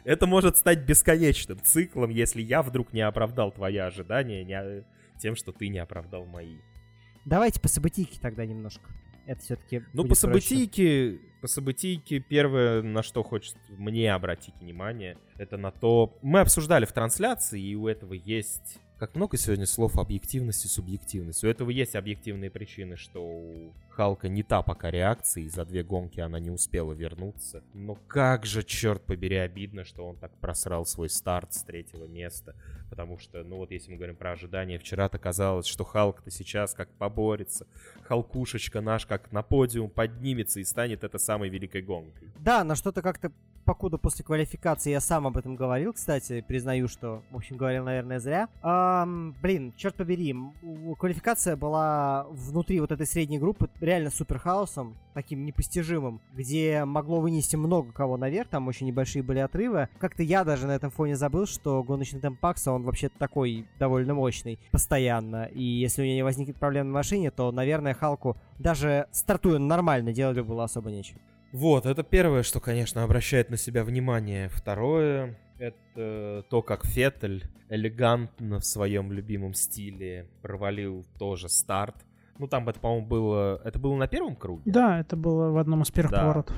Это 0.05 0.27
может 0.27 0.57
стать 0.57 0.81
бесконечным 0.81 1.61
циклом, 1.63 2.11
если 2.11 2.43
я 2.43 2.63
вдруг 2.63 2.93
не 2.93 3.01
оправдал 3.01 3.53
твои 3.53 3.77
ожидания 3.77 4.45
не- 4.45 4.85
тем, 5.19 5.37
что 5.37 5.53
ты 5.53 5.69
не 5.69 5.79
оправдал 5.79 6.25
мои. 6.27 6.59
Давайте 7.25 7.61
по 7.61 7.69
событийке 7.69 8.19
тогда 8.21 8.45
немножко. 8.45 8.91
Это 9.27 9.41
все-таки. 9.41 9.83
Ну, 9.93 10.05
по 10.05 10.15
событийке, 10.15 11.21
по 11.41 11.47
событийке 11.47 12.19
первое, 12.19 12.83
на 12.83 13.03
что 13.03 13.23
хочет 13.23 13.57
мне 13.69 14.13
обратить 14.13 14.55
внимание, 14.61 15.17
это 15.39 15.57
на 15.57 15.71
то... 15.71 16.19
Мы 16.23 16.41
обсуждали 16.41 16.85
в 16.85 16.93
трансляции, 16.93 17.61
и 17.61 17.77
у 17.77 17.87
этого 17.87 18.15
есть... 18.15 18.79
Как 19.03 19.17
много 19.17 19.37
сегодня 19.37 19.67
слов 19.67 19.99
объективность 19.99 20.65
и 20.65 20.69
субъективность. 20.69 21.43
У 21.43 21.49
этого 21.49 21.71
есть 21.71 21.97
объективные 21.97 22.53
причины, 22.53 22.97
что 22.97 23.21
у 23.21 23.73
Халка 23.89 24.29
не 24.29 24.45
та 24.45 24.63
пока 24.63 24.93
реакция, 24.93 25.43
и 25.43 25.49
за 25.49 25.65
две 25.65 25.83
гонки 25.83 26.21
она 26.21 26.39
не 26.39 26.51
успела 26.51 26.93
вернуться. 26.93 27.65
Но 27.75 27.97
как 28.07 28.47
же, 28.47 28.63
черт 28.63 29.03
побери, 29.03 29.39
обидно, 29.39 29.85
что 29.85 30.07
он 30.07 30.15
так 30.19 30.31
просрал 30.37 30.87
свой 30.87 31.09
старт 31.09 31.53
с 31.53 31.65
третьего 31.65 32.05
места. 32.05 32.55
Потому 32.91 33.19
что, 33.19 33.43
ну 33.43 33.57
вот 33.57 33.73
если 33.73 33.91
мы 33.91 33.97
говорим 33.97 34.15
про 34.15 34.31
ожидания, 34.31 34.79
вчера-то 34.79 35.19
казалось, 35.19 35.67
что 35.67 35.83
Халк-то 35.83 36.31
сейчас 36.31 36.73
как 36.73 36.89
поборется. 36.91 37.67
Халкушечка 38.05 38.81
наш 38.81 39.05
как 39.07 39.33
на 39.33 39.43
подиум 39.43 39.91
поднимется 39.91 40.61
и 40.61 40.65
станет 40.65 41.03
это 41.03 41.19
самой 41.19 41.49
великой 41.49 41.83
гонкой. 41.83 42.31
Да, 42.39 42.63
на 42.63 42.77
что-то 42.77 43.03
как-то 43.03 43.33
покуда 43.65 43.99
после 43.99 44.25
квалификации 44.25 44.91
я 44.91 45.01
сам 45.01 45.27
об 45.27 45.37
этом 45.37 45.57
говорил, 45.57 45.93
кстати, 45.93 46.45
признаю, 46.47 46.89
что, 46.89 47.23
в 47.31 47.37
общем, 47.37 47.57
говорил, 47.57 47.85
наверное, 47.85 48.19
зря. 48.19 48.49
Эм, 48.63 49.35
блин, 49.43 49.73
черт 49.77 49.95
побери, 49.95 50.35
квалификация 50.99 51.57
была 51.57 52.27
внутри 52.31 52.81
вот 52.81 52.93
этой 52.93 53.07
средней 53.07 53.39
группы 53.39 53.69
реально 53.81 54.11
супер 54.11 54.39
хаосом, 54.39 54.97
таким 55.15 55.45
непостижимым, 55.45 56.21
где 56.33 56.85
могло 56.85 57.21
вынести 57.21 57.57
много 57.57 57.93
кого 57.93 58.17
наверх, 58.17 58.49
там 58.49 58.69
очень 58.69 58.87
небольшие 58.87 59.23
были 59.23 59.39
отрывы. 59.39 59.89
Как-то 59.99 60.23
я 60.23 60.45
даже 60.45 60.67
на 60.67 60.73
этом 60.73 60.91
фоне 60.91 61.17
забыл, 61.17 61.47
что 61.47 61.83
гоночный 61.83 62.21
темп 62.21 62.41
Пакса, 62.41 62.73
он 62.73 62.83
вообще 62.83 63.09
такой 63.09 63.67
довольно 63.79 64.15
мощный 64.15 64.59
постоянно, 64.71 65.45
и 65.45 65.63
если 65.63 66.03
у 66.03 66.05
него 66.05 66.15
не 66.15 66.23
возникнет 66.23 66.57
проблем 66.57 66.89
на 66.89 66.95
машине, 66.95 67.31
то, 67.31 67.53
наверное, 67.53 67.95
Халку 67.95 68.37
даже 68.59 69.07
стартуя 69.13 69.59
нормально 69.59 70.13
делать 70.13 70.41
было 70.41 70.65
особо 70.65 70.91
нечего. 70.91 71.21
Вот, 71.53 71.87
это 71.87 72.03
первое, 72.03 72.43
что, 72.43 72.61
конечно, 72.61 73.03
обращает 73.03 73.51
на 73.51 73.57
себя 73.57 73.85
внимание. 73.85 74.49
Второе, 74.49 75.39
это 75.59 76.45
то, 76.49 76.63
как 76.63 76.87
Феттель 76.87 77.45
элегантно 77.69 78.59
в 78.59 78.65
своем 78.65 79.13
любимом 79.13 79.55
стиле 79.55 80.29
провалил 80.41 81.07
тоже 81.19 81.49
старт. 81.49 81.97
Ну, 82.39 82.49
там 82.49 82.69
это, 82.69 82.81
по-моему, 82.81 83.07
было... 83.07 83.61
Это 83.65 83.79
было 83.79 83.95
на 83.97 84.09
первом 84.09 84.35
круге? 84.35 84.63
Да, 84.65 84.99
это 85.01 85.15
было 85.17 85.51
в 85.51 85.59
одном 85.59 85.83
из 85.83 85.91
первых 85.91 86.13
да. 86.13 86.23
поворотов. 86.23 86.57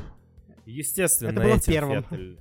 Естественно, 0.65 1.31
это 1.31 1.41
было 1.41 1.49
этим 1.51 1.61
в 1.61 1.67
первом. 1.67 2.03
Феттель... 2.05 2.39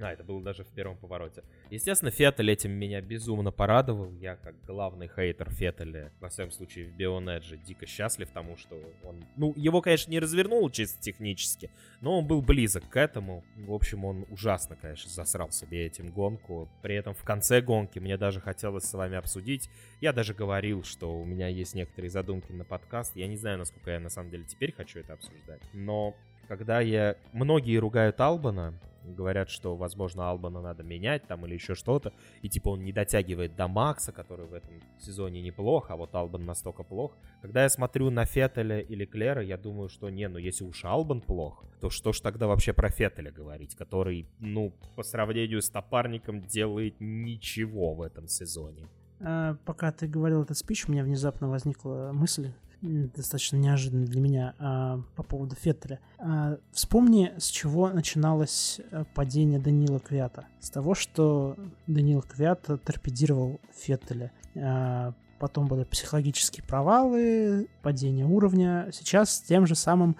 А, 0.00 0.12
это 0.12 0.24
было 0.24 0.42
даже 0.42 0.64
в 0.64 0.68
первом 0.68 0.96
повороте. 0.96 1.42
Естественно, 1.70 2.10
Феттель 2.10 2.50
этим 2.50 2.72
меня 2.72 3.00
безумно 3.00 3.50
порадовал. 3.50 4.12
Я, 4.14 4.36
как 4.36 4.54
главный 4.64 5.08
хейтер 5.08 5.50
Феттеля, 5.50 6.12
во 6.20 6.28
всяком 6.28 6.52
случае, 6.52 6.86
в 6.86 6.96
Бионедже, 6.96 7.58
дико 7.58 7.86
счастлив 7.86 8.28
тому, 8.30 8.56
что 8.56 8.76
он... 9.04 9.24
Ну, 9.36 9.52
его, 9.56 9.82
конечно, 9.82 10.10
не 10.10 10.18
развернул 10.18 10.68
чисто 10.70 11.00
технически, 11.00 11.70
но 12.00 12.18
он 12.18 12.26
был 12.26 12.40
близок 12.40 12.88
к 12.88 12.96
этому. 12.96 13.44
В 13.56 13.72
общем, 13.72 14.04
он 14.04 14.26
ужасно, 14.30 14.76
конечно, 14.76 15.10
засрал 15.10 15.50
себе 15.50 15.86
этим 15.86 16.10
гонку. 16.10 16.68
При 16.82 16.94
этом 16.94 17.14
в 17.14 17.22
конце 17.22 17.60
гонки 17.60 17.98
мне 17.98 18.16
даже 18.16 18.40
хотелось 18.40 18.84
с 18.84 18.94
вами 18.94 19.16
обсудить. 19.16 19.68
Я 20.00 20.12
даже 20.12 20.34
говорил, 20.34 20.82
что 20.82 21.12
у 21.14 21.24
меня 21.24 21.48
есть 21.48 21.74
некоторые 21.74 22.10
задумки 22.10 22.52
на 22.52 22.64
подкаст. 22.64 23.16
Я 23.16 23.26
не 23.26 23.36
знаю, 23.36 23.58
насколько 23.58 23.90
я 23.90 24.00
на 24.00 24.08
самом 24.08 24.30
деле 24.30 24.44
теперь 24.44 24.72
хочу 24.72 25.00
это 25.00 25.12
обсуждать. 25.12 25.60
Но 25.72 26.14
когда 26.48 26.80
я... 26.80 27.16
Многие 27.32 27.76
ругают 27.76 28.20
Албана, 28.20 28.74
говорят, 29.04 29.48
что, 29.50 29.76
возможно, 29.76 30.28
Албана 30.28 30.60
надо 30.60 30.82
менять 30.82 31.26
там 31.26 31.46
или 31.46 31.54
еще 31.54 31.74
что-то, 31.74 32.12
и 32.42 32.48
типа 32.48 32.70
он 32.70 32.84
не 32.84 32.92
дотягивает 32.92 33.56
до 33.56 33.68
Макса, 33.68 34.12
который 34.12 34.46
в 34.46 34.54
этом 34.54 34.70
сезоне 34.98 35.42
неплох, 35.42 35.90
а 35.90 35.96
вот 35.96 36.14
Албан 36.14 36.44
настолько 36.44 36.82
плох. 36.82 37.16
Когда 37.42 37.62
я 37.62 37.68
смотрю 37.68 38.10
на 38.10 38.24
Феттеля 38.24 38.80
или 38.80 39.04
Клера, 39.04 39.42
я 39.42 39.56
думаю, 39.56 39.88
что 39.88 40.10
не, 40.10 40.28
ну 40.28 40.38
если 40.38 40.64
уж 40.64 40.84
Албан 40.84 41.20
плох, 41.20 41.64
то 41.80 41.90
что 41.90 42.12
ж 42.12 42.20
тогда 42.20 42.46
вообще 42.46 42.72
про 42.72 42.90
Феттеля 42.90 43.30
говорить, 43.30 43.74
который, 43.74 44.26
ну, 44.38 44.72
по 44.96 45.02
сравнению 45.02 45.62
с 45.62 45.70
Топарником 45.70 46.42
делает 46.42 46.96
ничего 47.00 47.94
в 47.94 48.02
этом 48.02 48.28
сезоне. 48.28 48.88
А, 49.20 49.56
пока 49.64 49.92
ты 49.92 50.06
говорил 50.06 50.42
этот 50.42 50.56
спич, 50.56 50.88
у 50.88 50.92
меня 50.92 51.04
внезапно 51.04 51.48
возникла 51.48 52.10
мысль, 52.12 52.52
достаточно 52.82 53.56
неожиданно 53.56 54.06
для 54.06 54.20
меня 54.20 54.54
а, 54.58 55.00
по 55.16 55.22
поводу 55.22 55.54
Феттеля. 55.54 56.00
А, 56.18 56.58
вспомни, 56.72 57.32
с 57.38 57.48
чего 57.48 57.90
начиналось 57.90 58.80
э, 58.90 59.04
падение 59.14 59.58
Данила 59.58 60.00
Квята. 60.00 60.46
С 60.60 60.70
того, 60.70 60.94
что 60.94 61.56
Данил 61.86 62.22
Квят 62.22 62.62
торпедировал 62.84 63.60
Феттеля. 63.74 64.32
А, 64.56 65.14
потом 65.38 65.66
были 65.66 65.84
психологические 65.84 66.64
провалы, 66.64 67.68
падение 67.82 68.26
уровня. 68.26 68.88
Сейчас 68.92 69.36
с 69.36 69.40
тем 69.42 69.66
же 69.66 69.74
самым 69.74 70.16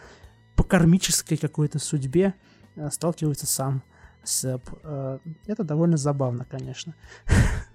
по 0.56 0.64
кармической 0.64 1.38
какой-то 1.38 1.78
судьбе 1.78 2.34
э, 2.76 2.90
сталкивается 2.90 3.46
сам 3.46 3.82
Сэп. 4.22 4.62
Э, 4.82 5.18
это 5.46 5.64
довольно 5.64 5.96
забавно, 5.96 6.44
конечно. 6.44 6.94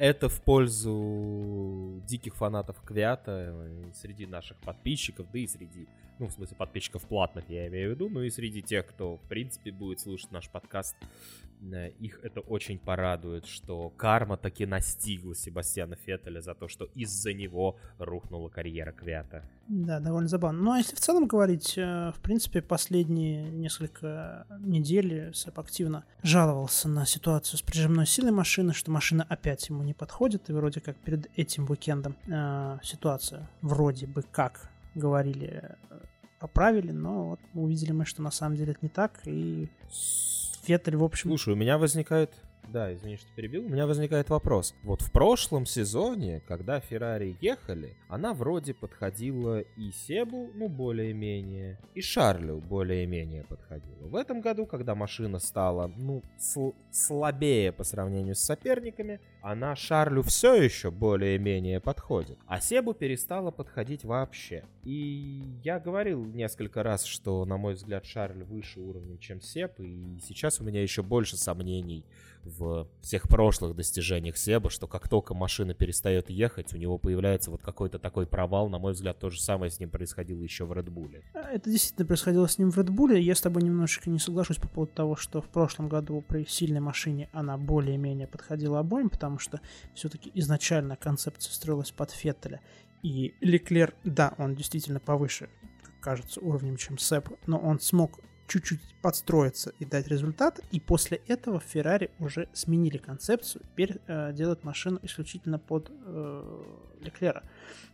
Это 0.00 0.30
в 0.30 0.40
пользу 0.40 2.00
диких 2.06 2.34
фанатов 2.34 2.80
Квята 2.80 3.54
среди 3.92 4.24
наших 4.24 4.56
подписчиков, 4.56 5.26
да 5.30 5.38
и 5.38 5.46
среди, 5.46 5.88
ну, 6.20 6.26
в 6.26 6.32
смысле, 6.32 6.56
подписчиков 6.56 7.02
платных, 7.06 7.48
я 7.48 7.66
имею 7.68 7.90
в 7.90 7.94
виду, 7.94 8.08
ну 8.10 8.22
и 8.22 8.30
среди 8.30 8.60
тех, 8.60 8.86
кто, 8.86 9.16
в 9.16 9.22
принципе, 9.22 9.72
будет 9.72 10.00
слушать 10.00 10.30
наш 10.30 10.50
подкаст. 10.50 10.94
Э, 11.72 11.88
их 11.98 12.20
это 12.22 12.40
очень 12.40 12.78
порадует, 12.78 13.46
что 13.46 13.90
карма 13.96 14.36
таки 14.36 14.66
настигла 14.66 15.34
Себастьяна 15.34 15.96
Феттеля 15.96 16.42
за 16.42 16.54
то, 16.54 16.68
что 16.68 16.84
из-за 16.94 17.32
него 17.32 17.76
рухнула 17.98 18.50
карьера 18.50 18.92
Квята. 18.92 19.44
Да, 19.66 19.98
довольно 19.98 20.28
забавно. 20.28 20.60
Ну, 20.60 20.72
а 20.72 20.78
если 20.78 20.94
в 20.94 21.00
целом 21.00 21.26
говорить, 21.26 21.78
э, 21.78 22.12
в 22.14 22.20
принципе, 22.20 22.60
последние 22.60 23.50
несколько 23.50 24.46
недель 24.60 25.34
Сэп 25.34 25.58
активно 25.58 26.04
жаловался 26.22 26.88
на 26.88 27.06
ситуацию 27.06 27.58
с 27.58 27.62
прижимной 27.62 28.06
силой 28.06 28.32
машины, 28.32 28.74
что 28.74 28.90
машина 28.90 29.24
опять 29.26 29.70
ему 29.70 29.82
не 29.82 29.94
подходит, 29.94 30.50
и 30.50 30.52
вроде 30.52 30.80
как 30.80 30.98
перед 30.98 31.30
этим 31.38 31.64
уикендом 31.70 32.14
э, 32.26 32.78
ситуацию 32.82 33.48
вроде 33.62 34.06
бы 34.06 34.22
как 34.22 34.70
говорили, 34.94 35.62
э, 35.90 35.98
поправили, 36.40 36.90
но 36.90 37.30
вот 37.30 37.40
увидели 37.54 37.92
мы, 37.92 38.04
что 38.04 38.22
на 38.22 38.30
самом 38.30 38.56
деле 38.56 38.72
это 38.72 38.80
не 38.82 38.88
так, 38.88 39.20
и 39.26 39.68
Феттель, 40.62 40.96
в 40.96 41.04
общем... 41.04 41.30
Слушай, 41.30 41.52
у 41.52 41.56
меня 41.56 41.78
возникает 41.78 42.32
да, 42.68 42.94
извини, 42.94 43.16
что 43.16 43.26
перебил. 43.34 43.64
У 43.66 43.68
меня 43.68 43.86
возникает 43.86 44.30
вопрос. 44.30 44.74
Вот 44.84 45.02
в 45.02 45.10
прошлом 45.10 45.66
сезоне, 45.66 46.40
когда 46.46 46.78
Феррари 46.78 47.36
ехали, 47.40 47.96
она 48.08 48.32
вроде 48.32 48.74
подходила 48.74 49.60
и 49.60 49.90
Себу, 49.90 50.50
ну, 50.54 50.68
более-менее, 50.68 51.80
и 51.94 52.00
Шарлю 52.00 52.58
более-менее 52.58 53.42
подходила. 53.44 54.06
В 54.06 54.14
этом 54.14 54.40
году, 54.40 54.66
когда 54.66 54.94
машина 54.94 55.40
стала, 55.40 55.88
ну, 55.96 56.22
сл- 56.38 56.74
слабее 56.92 57.72
по 57.72 57.82
сравнению 57.82 58.36
с 58.36 58.40
соперниками, 58.40 59.20
она 59.42 59.76
Шарлю 59.76 60.22
все 60.22 60.54
еще 60.54 60.90
более-менее 60.90 61.80
подходит. 61.80 62.38
А 62.46 62.60
Себу 62.60 62.94
перестала 62.94 63.50
подходить 63.50 64.04
вообще. 64.04 64.64
И 64.84 65.42
я 65.62 65.78
говорил 65.78 66.24
несколько 66.24 66.82
раз, 66.82 67.04
что, 67.04 67.44
на 67.44 67.56
мой 67.56 67.74
взгляд, 67.74 68.04
Шарль 68.04 68.44
выше 68.44 68.80
уровнем, 68.80 69.18
чем 69.18 69.40
Себ, 69.40 69.78
и 69.80 70.18
сейчас 70.22 70.60
у 70.60 70.64
меня 70.64 70.82
еще 70.82 71.02
больше 71.02 71.36
сомнений 71.36 72.04
в 72.44 72.88
всех 73.00 73.28
прошлых 73.28 73.76
достижениях 73.76 74.36
Себа, 74.36 74.70
что 74.70 74.86
как 74.86 75.08
только 75.08 75.34
машина 75.34 75.74
перестает 75.74 76.30
ехать, 76.30 76.72
у 76.74 76.76
него 76.76 76.98
появляется 76.98 77.50
вот 77.50 77.62
какой-то 77.62 77.98
такой 77.98 78.26
провал. 78.26 78.68
На 78.68 78.78
мой 78.78 78.92
взгляд, 78.92 79.18
то 79.18 79.30
же 79.30 79.40
самое 79.40 79.70
с 79.70 79.78
ним 79.78 79.90
происходило 79.90 80.42
еще 80.42 80.64
в 80.64 80.72
Bull. 80.72 81.22
А, 81.34 81.50
это 81.50 81.70
действительно 81.70 82.06
происходило 82.06 82.46
с 82.46 82.58
ним 82.58 82.70
в 82.70 82.78
Bull. 82.78 83.18
Я 83.18 83.34
с 83.34 83.40
тобой 83.40 83.62
немножечко 83.62 84.10
не 84.10 84.18
соглашусь 84.18 84.56
по 84.56 84.68
поводу 84.68 84.92
того, 84.92 85.16
что 85.16 85.42
в 85.42 85.48
прошлом 85.48 85.88
году 85.88 86.24
при 86.26 86.44
сильной 86.44 86.80
машине 86.80 87.28
она 87.32 87.56
более-менее 87.58 88.26
подходила 88.26 88.78
обоим, 88.78 89.10
потому 89.10 89.29
что 89.38 89.60
все-таки 89.94 90.30
изначально 90.34 90.96
концепция 90.96 91.52
строилась 91.52 91.90
под 91.90 92.10
Феттеля. 92.10 92.60
И 93.02 93.34
Леклер, 93.40 93.94
да, 94.04 94.34
он 94.38 94.54
действительно 94.54 95.00
повыше, 95.00 95.48
кажется, 96.00 96.40
уровнем, 96.40 96.76
чем 96.76 96.98
Сэп, 96.98 97.30
но 97.46 97.58
он 97.58 97.80
смог 97.80 98.20
чуть-чуть 98.50 98.80
подстроиться 99.00 99.72
и 99.78 99.84
дать 99.84 100.08
результат. 100.08 100.60
И 100.72 100.80
после 100.80 101.20
этого 101.28 101.62
Ferrari 101.72 102.10
уже 102.18 102.48
сменили 102.52 102.98
концепцию, 102.98 103.62
теперь 103.72 103.98
э, 104.06 104.32
делают 104.32 104.64
машину 104.64 104.98
исключительно 105.02 105.58
под 105.58 105.90
э, 105.90 106.62
Леклера. 107.00 107.44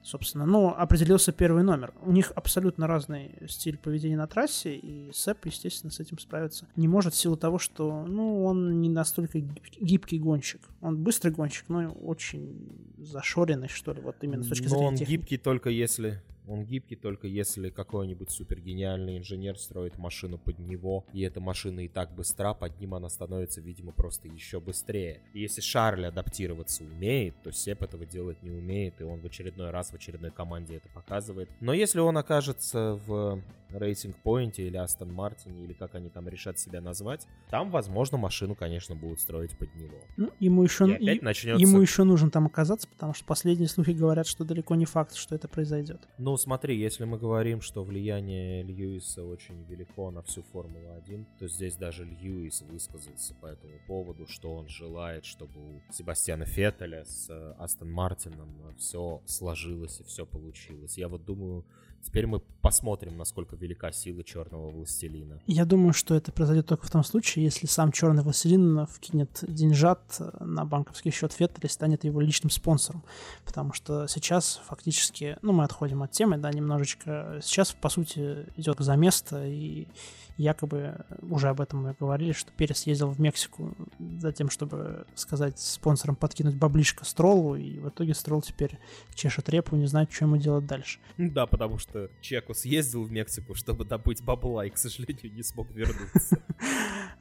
Собственно, 0.02 0.46
ну, 0.46 0.68
определился 0.68 1.32
первый 1.32 1.62
номер. 1.62 1.92
У 2.02 2.12
них 2.12 2.32
абсолютно 2.34 2.86
разный 2.86 3.32
стиль 3.48 3.76
поведения 3.76 4.16
на 4.16 4.26
трассе, 4.26 4.76
и 4.76 5.12
Сэп, 5.12 5.46
естественно, 5.46 5.90
с 5.90 6.00
этим 6.00 6.18
справиться 6.18 6.66
не 6.76 6.88
может 6.88 7.12
в 7.12 7.16
силу 7.16 7.36
того, 7.36 7.58
что, 7.58 8.06
ну, 8.06 8.44
он 8.44 8.80
не 8.80 8.88
настолько 8.88 9.40
гибкий 9.80 10.18
гонщик. 10.18 10.62
Он 10.80 10.96
быстрый 10.96 11.30
гонщик, 11.30 11.68
но 11.68 11.90
очень 11.90 12.94
зашоренный, 12.98 13.68
что 13.68 13.92
ли, 13.92 14.00
вот 14.00 14.16
именно 14.22 14.42
с 14.42 14.48
точки 14.48 14.68
зрения 14.68 14.82
Но 14.82 14.88
он 14.88 14.96
техники. 14.96 15.20
гибкий 15.20 15.38
только 15.38 15.70
если 15.70 16.22
он 16.46 16.64
гибкий 16.64 16.96
только 16.96 17.26
если 17.26 17.70
какой-нибудь 17.70 18.30
супергениальный 18.30 19.18
инженер 19.18 19.58
строит 19.58 19.98
машину 19.98 20.38
под 20.38 20.58
него, 20.58 21.04
и 21.12 21.22
эта 21.22 21.40
машина 21.40 21.80
и 21.80 21.88
так 21.88 22.14
быстра, 22.14 22.54
под 22.54 22.78
ним 22.80 22.94
она 22.94 23.08
становится, 23.08 23.60
видимо, 23.60 23.92
просто 23.92 24.28
еще 24.28 24.60
быстрее. 24.60 25.20
И 25.32 25.40
если 25.40 25.60
Шарль 25.60 26.06
адаптироваться 26.06 26.84
умеет, 26.84 27.34
то 27.42 27.52
Сеп 27.52 27.82
этого 27.82 28.06
делать 28.06 28.42
не 28.42 28.50
умеет, 28.50 29.00
и 29.00 29.04
он 29.04 29.20
в 29.20 29.26
очередной 29.26 29.70
раз 29.70 29.90
в 29.90 29.94
очередной 29.94 30.30
команде 30.30 30.76
это 30.76 30.88
показывает. 30.88 31.48
Но 31.60 31.72
если 31.72 32.00
он 32.00 32.16
окажется 32.18 33.00
в 33.06 33.42
Racing 33.70 34.14
Point 34.24 34.54
или 34.56 34.76
Астон 34.76 35.12
Мартине, 35.12 35.64
или 35.64 35.72
как 35.72 35.94
они 35.94 36.08
там 36.08 36.28
решат 36.28 36.58
себя 36.58 36.80
назвать, 36.80 37.26
там, 37.50 37.70
возможно, 37.70 38.18
машину, 38.18 38.54
конечно, 38.54 38.94
будут 38.94 39.20
строить 39.20 39.56
под 39.58 39.74
него. 39.74 39.98
Ну, 40.16 40.30
ему 40.40 40.62
еще, 40.62 40.84
и, 40.86 41.20
начнется... 41.20 41.60
ему 41.60 41.80
еще 41.80 42.04
нужно 42.04 42.30
там 42.30 42.46
оказаться, 42.46 42.88
потому 42.88 43.14
что 43.14 43.24
последние 43.24 43.68
слухи 43.68 43.90
говорят, 43.90 44.26
что 44.26 44.44
далеко 44.44 44.74
не 44.74 44.84
факт, 44.84 45.14
что 45.14 45.34
это 45.34 45.48
произойдет. 45.48 46.00
Ну, 46.18 46.36
смотри, 46.36 46.78
если 46.78 47.04
мы 47.04 47.18
говорим, 47.18 47.60
что 47.60 47.84
влияние 47.84 48.62
Льюиса 48.62 49.24
очень 49.24 49.62
велико 49.64 50.10
на 50.10 50.22
всю 50.22 50.42
Формулу-1, 50.42 51.26
то 51.38 51.48
здесь 51.48 51.76
даже 51.76 52.04
Льюис 52.04 52.62
высказался 52.62 53.34
по 53.34 53.46
этому 53.46 53.74
поводу, 53.86 54.26
что 54.26 54.54
он 54.54 54.68
желает, 54.68 55.24
чтобы 55.24 55.58
у 55.58 55.92
Себастьяна 55.92 56.44
Феттеля 56.44 57.04
с 57.04 57.30
Астон 57.58 57.90
Мартином 57.90 58.74
все 58.78 59.22
сложилось 59.26 60.00
и 60.00 60.04
все 60.04 60.26
получилось. 60.26 60.98
Я 60.98 61.08
вот 61.08 61.24
думаю, 61.24 61.64
Теперь 62.06 62.28
мы 62.28 62.40
посмотрим, 62.60 63.16
насколько 63.16 63.56
велика 63.56 63.90
сила 63.90 64.22
черного 64.22 64.70
властелина. 64.70 65.40
Я 65.46 65.64
думаю, 65.64 65.92
что 65.92 66.14
это 66.14 66.30
произойдет 66.30 66.66
только 66.66 66.86
в 66.86 66.90
том 66.90 67.02
случае, 67.02 67.44
если 67.44 67.66
сам 67.66 67.90
черный 67.90 68.22
властелин 68.22 68.86
вкинет 68.86 69.42
деньжат 69.42 70.20
на 70.38 70.64
банковский 70.64 71.10
счет 71.10 71.32
Феттеля 71.32 71.66
и 71.66 71.68
станет 71.68 72.04
его 72.04 72.20
личным 72.20 72.50
спонсором. 72.50 73.04
Потому 73.44 73.72
что 73.72 74.06
сейчас 74.06 74.60
фактически, 74.66 75.36
ну, 75.42 75.52
мы 75.52 75.64
отходим 75.64 76.04
от 76.04 76.12
темы, 76.12 76.38
да, 76.38 76.52
немножечко. 76.52 77.40
Сейчас, 77.42 77.72
по 77.72 77.88
сути, 77.88 78.46
идет 78.56 78.78
за 78.78 78.94
место, 78.94 79.44
и 79.44 79.88
якобы 80.36 81.04
уже 81.22 81.48
об 81.48 81.60
этом 81.60 81.82
мы 81.82 81.96
говорили, 81.98 82.32
что 82.32 82.52
Перес 82.52 82.86
ездил 82.86 83.08
в 83.08 83.20
Мексику 83.20 83.74
за 83.98 84.32
тем, 84.32 84.50
чтобы 84.50 85.06
сказать 85.14 85.58
спонсорам 85.58 86.16
подкинуть 86.16 86.56
баблишко 86.56 87.04
Строллу, 87.04 87.56
и 87.56 87.78
в 87.78 87.88
итоге 87.88 88.14
Стролл 88.14 88.42
теперь 88.42 88.78
чешет 89.14 89.48
репу, 89.48 89.76
не 89.76 89.86
знает, 89.86 90.12
что 90.12 90.26
ему 90.26 90.36
делать 90.36 90.66
дальше. 90.66 90.98
Да, 91.16 91.46
потому 91.46 91.78
что 91.78 92.10
Чеку 92.20 92.54
съездил 92.54 93.04
в 93.04 93.10
Мексику, 93.10 93.54
чтобы 93.54 93.84
добыть 93.84 94.22
бабла, 94.22 94.66
и, 94.66 94.70
к 94.70 94.78
сожалению, 94.78 95.32
не 95.32 95.42
смог 95.42 95.70
вернуться. 95.70 96.40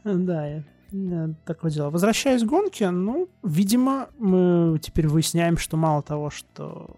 Да, 0.92 1.30
такое 1.46 1.72
дело. 1.72 1.90
Возвращаясь 1.90 2.44
к 2.44 2.46
гонке, 2.46 2.90
ну, 2.92 3.28
видимо, 3.44 4.10
мы 4.18 4.80
теперь 4.80 5.08
выясняем, 5.08 5.58
что 5.58 5.78
мало 5.78 6.04
того, 6.04 6.30
что 6.30 6.96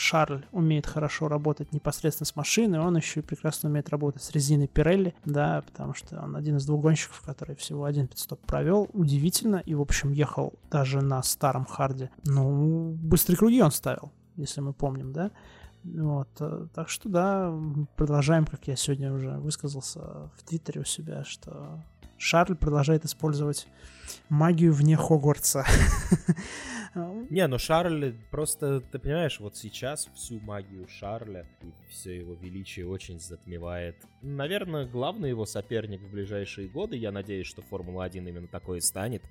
Шарль 0.00 0.46
умеет 0.50 0.86
хорошо 0.86 1.28
работать 1.28 1.72
непосредственно 1.72 2.26
с 2.26 2.34
машиной, 2.34 2.80
он 2.80 2.96
еще 2.96 3.20
и 3.20 3.22
прекрасно 3.22 3.68
умеет 3.68 3.90
работать 3.90 4.22
с 4.22 4.30
резиной 4.30 4.66
Пирелли, 4.66 5.14
да, 5.26 5.62
потому 5.66 5.92
что 5.92 6.18
он 6.20 6.36
один 6.36 6.56
из 6.56 6.64
двух 6.64 6.80
гонщиков, 6.80 7.20
который 7.20 7.54
всего 7.54 7.84
один 7.84 8.06
пидстоп 8.06 8.40
провел. 8.46 8.88
Удивительно, 8.94 9.56
и, 9.56 9.74
в 9.74 9.82
общем, 9.82 10.10
ехал 10.12 10.54
даже 10.70 11.02
на 11.02 11.22
старом 11.22 11.66
харде. 11.66 12.10
Ну, 12.24 12.96
быстрые 13.02 13.36
круги 13.36 13.60
он 13.60 13.72
ставил, 13.72 14.10
если 14.36 14.62
мы 14.62 14.72
помним, 14.72 15.12
да. 15.12 15.30
Вот, 15.84 16.28
э, 16.40 16.66
так 16.74 16.88
что 16.88 17.08
да, 17.08 17.54
продолжаем, 17.96 18.46
как 18.46 18.66
я 18.68 18.76
сегодня 18.76 19.12
уже 19.12 19.32
высказался 19.38 20.30
в 20.36 20.44
Твиттере 20.46 20.80
у 20.80 20.84
себя, 20.84 21.24
что 21.24 21.82
Шарль 22.16 22.54
продолжает 22.54 23.04
использовать 23.04 23.66
магию 24.28 24.72
вне 24.72 24.96
Хогвартса. 24.96 25.64
Не, 26.94 27.46
ну 27.46 27.58
Шарль 27.58 28.14
просто, 28.30 28.80
ты 28.80 28.98
понимаешь, 28.98 29.38
вот 29.38 29.56
сейчас 29.56 30.08
всю 30.14 30.40
магию 30.40 30.88
Шарля 30.88 31.46
и 31.62 31.72
все 31.88 32.16
его 32.16 32.34
величие 32.34 32.88
очень 32.88 33.20
затмевает. 33.20 33.96
Наверное, 34.22 34.86
главный 34.86 35.28
его 35.28 35.46
соперник 35.46 36.00
в 36.00 36.10
ближайшие 36.10 36.68
годы, 36.68 36.96
я 36.96 37.12
надеюсь, 37.12 37.46
что 37.46 37.62
Формула-1 37.62 38.28
именно 38.28 38.48
такой 38.48 38.78
и 38.78 38.80
станет. 38.80 39.22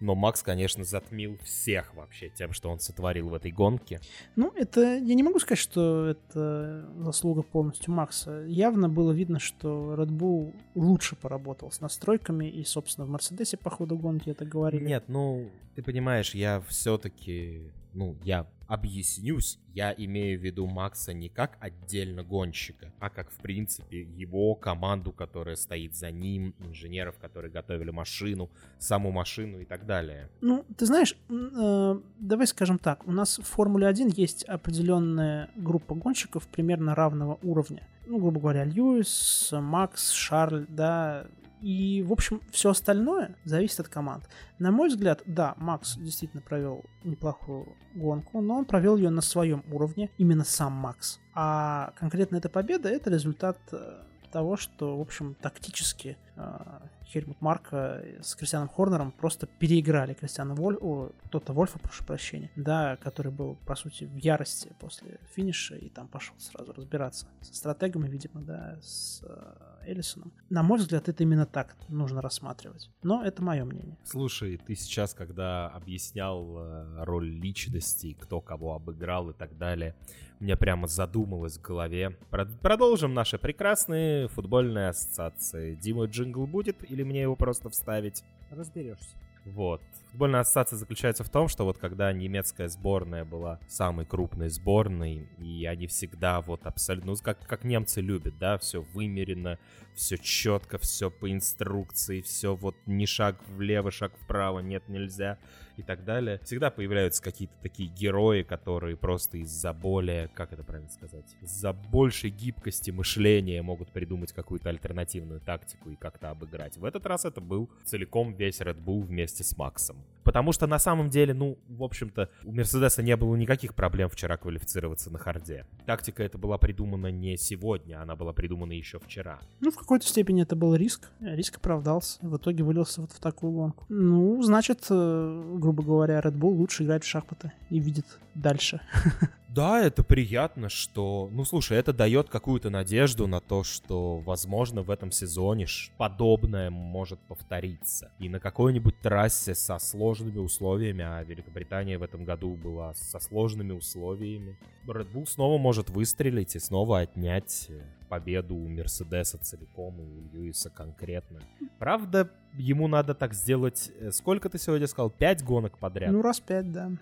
Но 0.00 0.14
Макс, 0.14 0.42
конечно, 0.42 0.84
затмил 0.84 1.38
всех 1.38 1.94
вообще 1.94 2.28
тем, 2.28 2.52
что 2.52 2.68
он 2.68 2.78
сотворил 2.78 3.30
в 3.30 3.34
этой 3.34 3.52
гонке. 3.52 4.00
Ну, 4.36 4.52
это, 4.54 4.98
я 4.98 5.14
не 5.14 5.22
могу 5.22 5.38
сказать, 5.38 5.58
что 5.58 6.06
это 6.06 6.88
заслуга 6.98 7.42
полностью 7.42 7.92
Макса. 7.94 8.44
Явно 8.46 8.90
было 8.90 9.12
видно, 9.12 9.38
что 9.38 9.94
Red 9.94 10.10
Bull 10.10 10.54
лучше 10.74 11.16
поработал 11.16 11.70
с 11.70 11.80
настройками, 11.80 12.44
и, 12.44 12.64
собственно, 12.64 13.06
в 13.06 13.10
Мерседесе 13.10 13.56
по 13.56 13.70
ходу 13.70 13.96
гонки 13.96 14.17
это 14.26 14.44
говорили. 14.44 14.84
Нет, 14.84 15.04
ну, 15.08 15.50
ты 15.74 15.82
понимаешь, 15.82 16.34
я 16.34 16.60
все-таки, 16.68 17.70
ну, 17.94 18.16
я 18.24 18.46
объяснюсь, 18.68 19.58
я 19.74 19.94
имею 19.96 20.38
в 20.38 20.42
виду 20.42 20.66
Макса 20.66 21.14
не 21.14 21.28
как 21.28 21.56
отдельно 21.58 22.22
гонщика, 22.22 22.92
а 23.00 23.08
как, 23.08 23.30
в 23.30 23.38
принципе, 23.38 24.02
его 24.02 24.54
команду, 24.54 25.10
которая 25.10 25.56
стоит 25.56 25.96
за 25.96 26.10
ним, 26.10 26.54
инженеров, 26.58 27.16
которые 27.18 27.50
готовили 27.50 27.90
машину, 27.90 28.50
саму 28.78 29.10
машину 29.10 29.60
и 29.60 29.64
так 29.64 29.86
далее. 29.86 30.28
Ну, 30.42 30.66
ты 30.76 30.84
знаешь, 30.84 31.16
э, 31.30 32.00
давай 32.18 32.46
скажем 32.46 32.78
так, 32.78 33.06
у 33.08 33.12
нас 33.12 33.38
в 33.38 33.44
Формуле 33.44 33.86
1 33.86 34.08
есть 34.08 34.44
определенная 34.44 35.48
группа 35.56 35.94
гонщиков 35.94 36.46
примерно 36.46 36.94
равного 36.94 37.38
уровня. 37.42 37.86
Ну, 38.06 38.18
грубо 38.18 38.40
говоря, 38.40 38.64
Льюис, 38.64 39.50
Макс, 39.52 40.10
Шарль, 40.10 40.66
да, 40.68 41.26
и, 41.60 42.02
в 42.02 42.12
общем, 42.12 42.40
все 42.50 42.70
остальное 42.70 43.36
зависит 43.44 43.80
от 43.80 43.88
команд. 43.88 44.28
На 44.58 44.70
мой 44.70 44.88
взгляд, 44.88 45.22
да, 45.26 45.54
Макс 45.56 45.96
действительно 45.96 46.42
провел 46.42 46.84
неплохую 47.04 47.76
гонку, 47.94 48.40
но 48.40 48.58
он 48.58 48.64
провел 48.64 48.96
ее 48.96 49.10
на 49.10 49.20
своем 49.20 49.64
уровне, 49.70 50.10
именно 50.18 50.44
сам 50.44 50.72
Макс. 50.72 51.20
А 51.34 51.92
конкретно 51.98 52.36
эта 52.36 52.48
победа— 52.48 52.88
это 52.90 53.10
результат 53.10 53.58
э, 53.72 54.02
того, 54.30 54.56
что, 54.56 54.96
в 54.96 55.00
общем, 55.00 55.34
тактически 55.40 56.16
э, 56.36 56.58
Хельмут 57.06 57.40
Марка 57.40 58.04
с 58.20 58.34
Кристианом 58.34 58.68
Хорнером 58.68 59.12
просто 59.12 59.46
переиграли 59.46 60.14
Кристиана 60.14 60.54
Вольфа, 60.54 61.12
кто-то 61.24 61.52
Вольфа, 61.52 61.78
прошу 61.78 62.04
прощения, 62.04 62.50
да, 62.56 62.96
который 62.96 63.32
был, 63.32 63.56
по 63.66 63.74
сути, 63.74 64.04
в 64.04 64.16
ярости 64.16 64.72
после 64.78 65.18
финиша 65.34 65.76
и 65.76 65.88
там 65.88 66.08
пошел 66.08 66.34
сразу 66.38 66.72
разбираться 66.72 67.26
со 67.40 67.54
стратегами, 67.54 68.08
видимо, 68.08 68.40
да, 68.42 68.78
с 68.82 69.22
э, 69.24 69.67
Эллисоном. 69.88 70.32
На 70.50 70.62
мой 70.62 70.78
взгляд, 70.78 71.08
это 71.08 71.22
именно 71.22 71.46
так 71.46 71.76
нужно 71.88 72.20
рассматривать. 72.20 72.90
Но 73.02 73.24
это 73.24 73.42
мое 73.42 73.64
мнение. 73.64 73.96
Слушай, 74.04 74.58
ты 74.58 74.74
сейчас, 74.74 75.14
когда 75.14 75.68
объяснял 75.68 76.58
э, 76.58 77.04
роль 77.04 77.28
личности, 77.28 78.16
кто 78.20 78.40
кого 78.40 78.74
обыграл 78.74 79.30
и 79.30 79.32
так 79.32 79.56
далее, 79.56 79.94
мне 80.40 80.56
прямо 80.56 80.86
задумалось 80.86 81.58
в 81.58 81.62
голове. 81.62 82.16
Продолжим 82.30 83.14
наши 83.14 83.38
прекрасные 83.38 84.28
футбольные 84.28 84.90
ассоциации. 84.90 85.74
Дима 85.74 86.04
джингл 86.04 86.46
будет 86.46 86.88
или 86.88 87.02
мне 87.02 87.22
его 87.22 87.34
просто 87.34 87.70
вставить? 87.70 88.22
Разберешься. 88.50 89.16
Вот. 89.44 89.80
Футбольная 90.18 90.40
ассоциация 90.40 90.76
заключается 90.78 91.22
в 91.22 91.28
том, 91.28 91.46
что 91.46 91.62
вот 91.62 91.78
когда 91.78 92.12
немецкая 92.12 92.68
сборная 92.68 93.24
была 93.24 93.60
самой 93.68 94.04
крупной 94.04 94.48
сборной, 94.48 95.28
и 95.38 95.64
они 95.64 95.86
всегда 95.86 96.40
вот 96.40 96.66
абсолютно, 96.66 97.12
ну, 97.12 97.16
как, 97.22 97.46
как 97.46 97.62
немцы 97.62 98.00
любят, 98.00 98.36
да, 98.36 98.58
все 98.58 98.82
вымерено, 98.82 99.60
все 99.98 100.16
четко, 100.16 100.78
все 100.78 101.10
по 101.10 101.30
инструкции, 101.30 102.20
все 102.20 102.54
вот 102.54 102.76
ни 102.86 103.04
шаг 103.04 103.36
влево, 103.48 103.90
шаг 103.90 104.12
вправо, 104.16 104.60
нет, 104.60 104.88
нельзя 104.88 105.38
и 105.76 105.82
так 105.82 106.04
далее. 106.04 106.40
Всегда 106.44 106.70
появляются 106.70 107.22
какие-то 107.22 107.54
такие 107.62 107.88
герои, 107.88 108.42
которые 108.42 108.96
просто 108.96 109.38
из-за 109.38 109.72
более, 109.72 110.28
как 110.28 110.52
это 110.52 110.62
правильно 110.62 110.90
сказать, 110.90 111.36
из-за 111.40 111.72
большей 111.72 112.30
гибкости 112.30 112.90
мышления 112.90 113.60
могут 113.62 113.92
придумать 113.92 114.32
какую-то 114.32 114.70
альтернативную 114.70 115.40
тактику 115.40 115.90
и 115.90 115.96
как-то 115.96 116.30
обыграть. 116.30 116.76
В 116.76 116.84
этот 116.84 117.04
раз 117.06 117.24
это 117.24 117.40
был 117.40 117.70
целиком 117.84 118.34
весь 118.34 118.60
Red 118.60 118.82
Bull 118.82 119.02
вместе 119.02 119.44
с 119.44 119.56
Максом. 119.56 120.04
Потому 120.24 120.52
что 120.52 120.66
на 120.66 120.78
самом 120.78 121.08
деле, 121.08 121.32
ну, 121.32 121.58
в 121.68 121.82
общем-то, 121.82 122.30
у 122.44 122.52
Мерседеса 122.52 123.02
не 123.02 123.16
было 123.16 123.34
никаких 123.34 123.74
проблем 123.74 124.10
вчера 124.10 124.36
квалифицироваться 124.36 125.10
на 125.10 125.18
харде. 125.18 125.64
Тактика 125.86 126.22
эта 126.22 126.36
была 126.36 126.58
придумана 126.58 127.10
не 127.10 127.36
сегодня, 127.36 128.02
она 128.02 128.14
была 128.14 128.32
придумана 128.32 128.72
еще 128.72 128.98
вчера. 128.98 129.40
Ну, 129.60 129.70
в 129.70 129.76
какой-то 129.88 130.06
степени 130.06 130.42
это 130.42 130.54
был 130.54 130.74
риск. 130.74 131.10
Риск 131.20 131.56
оправдался. 131.56 132.18
В 132.20 132.36
итоге 132.36 132.62
вылился 132.62 133.00
вот 133.00 133.10
в 133.12 133.18
такую 133.20 133.52
гонку. 133.52 133.86
Ну, 133.88 134.42
значит, 134.42 134.84
э, 134.90 135.54
грубо 135.56 135.82
говоря, 135.82 136.20
Red 136.20 136.36
Bull 136.36 136.50
лучше 136.50 136.84
играет 136.84 137.04
в 137.04 137.06
шахматы 137.06 137.52
и 137.70 137.78
видит 137.78 138.04
дальше. 138.34 138.80
Да, 139.48 139.82
это 139.82 140.04
приятно, 140.04 140.68
что... 140.68 141.30
Ну, 141.32 141.42
слушай, 141.44 141.76
это 141.78 141.92
дает 141.92 142.28
какую-то 142.28 142.68
надежду 142.68 143.26
на 143.26 143.40
то, 143.40 143.64
что, 143.64 144.18
возможно, 144.18 144.82
в 144.82 144.90
этом 144.90 145.10
сезоне 145.10 145.66
подобное 145.96 146.70
может 146.70 147.18
повториться. 147.20 148.12
И 148.20 148.28
на 148.28 148.40
какой-нибудь 148.40 149.00
трассе 149.00 149.54
со 149.54 149.78
сложными 149.78 150.38
условиями, 150.38 151.02
а 151.02 151.24
Великобритания 151.24 151.98
в 151.98 152.02
этом 152.02 152.24
году 152.24 152.54
была 152.54 152.94
со 152.94 153.18
сложными 153.18 153.72
условиями, 153.72 154.56
Red 154.86 155.10
Bull 155.12 155.26
снова 155.26 155.58
может 155.58 155.90
выстрелить 155.90 156.54
и 156.54 156.60
снова 156.60 157.00
отнять 157.00 157.66
э, 157.70 157.80
победу 158.08 158.54
у 158.54 158.68
Мерседеса 158.68 159.38
целиком 159.38 160.00
и 160.00 160.04
у 160.04 160.20
Льюиса 160.32 160.70
конкретно. 160.70 161.40
Правда, 161.78 162.30
ему 162.54 162.88
надо 162.88 163.14
так 163.14 163.34
сделать... 163.34 163.90
Э, 164.00 164.10
сколько 164.10 164.48
ты 164.48 164.58
сегодня 164.58 164.86
сказал? 164.86 165.10
Пять 165.10 165.44
гонок 165.44 165.78
подряд? 165.78 166.12
Ну, 166.12 166.22
раз 166.22 166.40
пять, 166.40 166.72
да. 166.72 166.90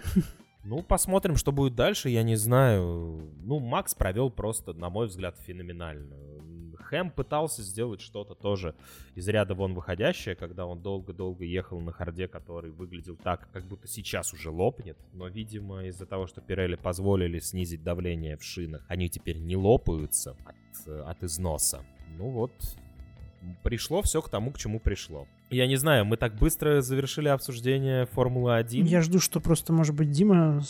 Ну, 0.68 0.82
посмотрим, 0.82 1.36
что 1.36 1.52
будет 1.52 1.76
дальше, 1.76 2.08
я 2.08 2.24
не 2.24 2.34
знаю. 2.34 3.30
Ну, 3.44 3.60
Макс 3.60 3.94
провел 3.94 4.30
просто, 4.30 4.72
на 4.72 4.90
мой 4.90 5.06
взгляд, 5.06 5.38
феноменально. 5.38 6.16
Хэм 6.86 7.10
пытался 7.10 7.62
сделать 7.62 8.00
что-то 8.00 8.34
тоже 8.34 8.74
из 9.14 9.28
ряда 9.28 9.54
вон 9.54 9.74
выходящее, 9.74 10.34
когда 10.34 10.66
он 10.66 10.80
долго-долго 10.82 11.44
ехал 11.44 11.80
на 11.80 11.92
харде, 11.92 12.28
который 12.28 12.70
выглядел 12.70 13.16
так, 13.16 13.48
как 13.52 13.64
будто 13.66 13.88
сейчас 13.88 14.32
уже 14.32 14.50
лопнет. 14.50 14.96
Но, 15.12 15.26
видимо, 15.28 15.84
из-за 15.86 16.06
того, 16.06 16.26
что 16.26 16.40
Пирелли 16.40 16.76
позволили 16.76 17.40
снизить 17.40 17.82
давление 17.82 18.36
в 18.36 18.44
шинах, 18.44 18.84
они 18.88 19.08
теперь 19.08 19.38
не 19.38 19.56
лопаются 19.56 20.36
от, 20.44 20.88
от 20.88 21.24
износа. 21.24 21.84
Ну 22.18 22.30
вот, 22.30 22.52
пришло 23.62 24.02
все 24.02 24.22
к 24.22 24.28
тому, 24.28 24.52
к 24.52 24.58
чему 24.58 24.80
пришло. 24.80 25.26
Я 25.50 25.68
не 25.68 25.76
знаю, 25.76 26.04
мы 26.04 26.16
так 26.16 26.34
быстро 26.34 26.80
завершили 26.80 27.28
обсуждение 27.28 28.06
Формулы-1. 28.06 28.84
Я 28.84 29.00
жду, 29.00 29.20
что 29.20 29.40
просто, 29.40 29.72
может 29.72 29.94
быть, 29.94 30.10
Дима 30.10 30.60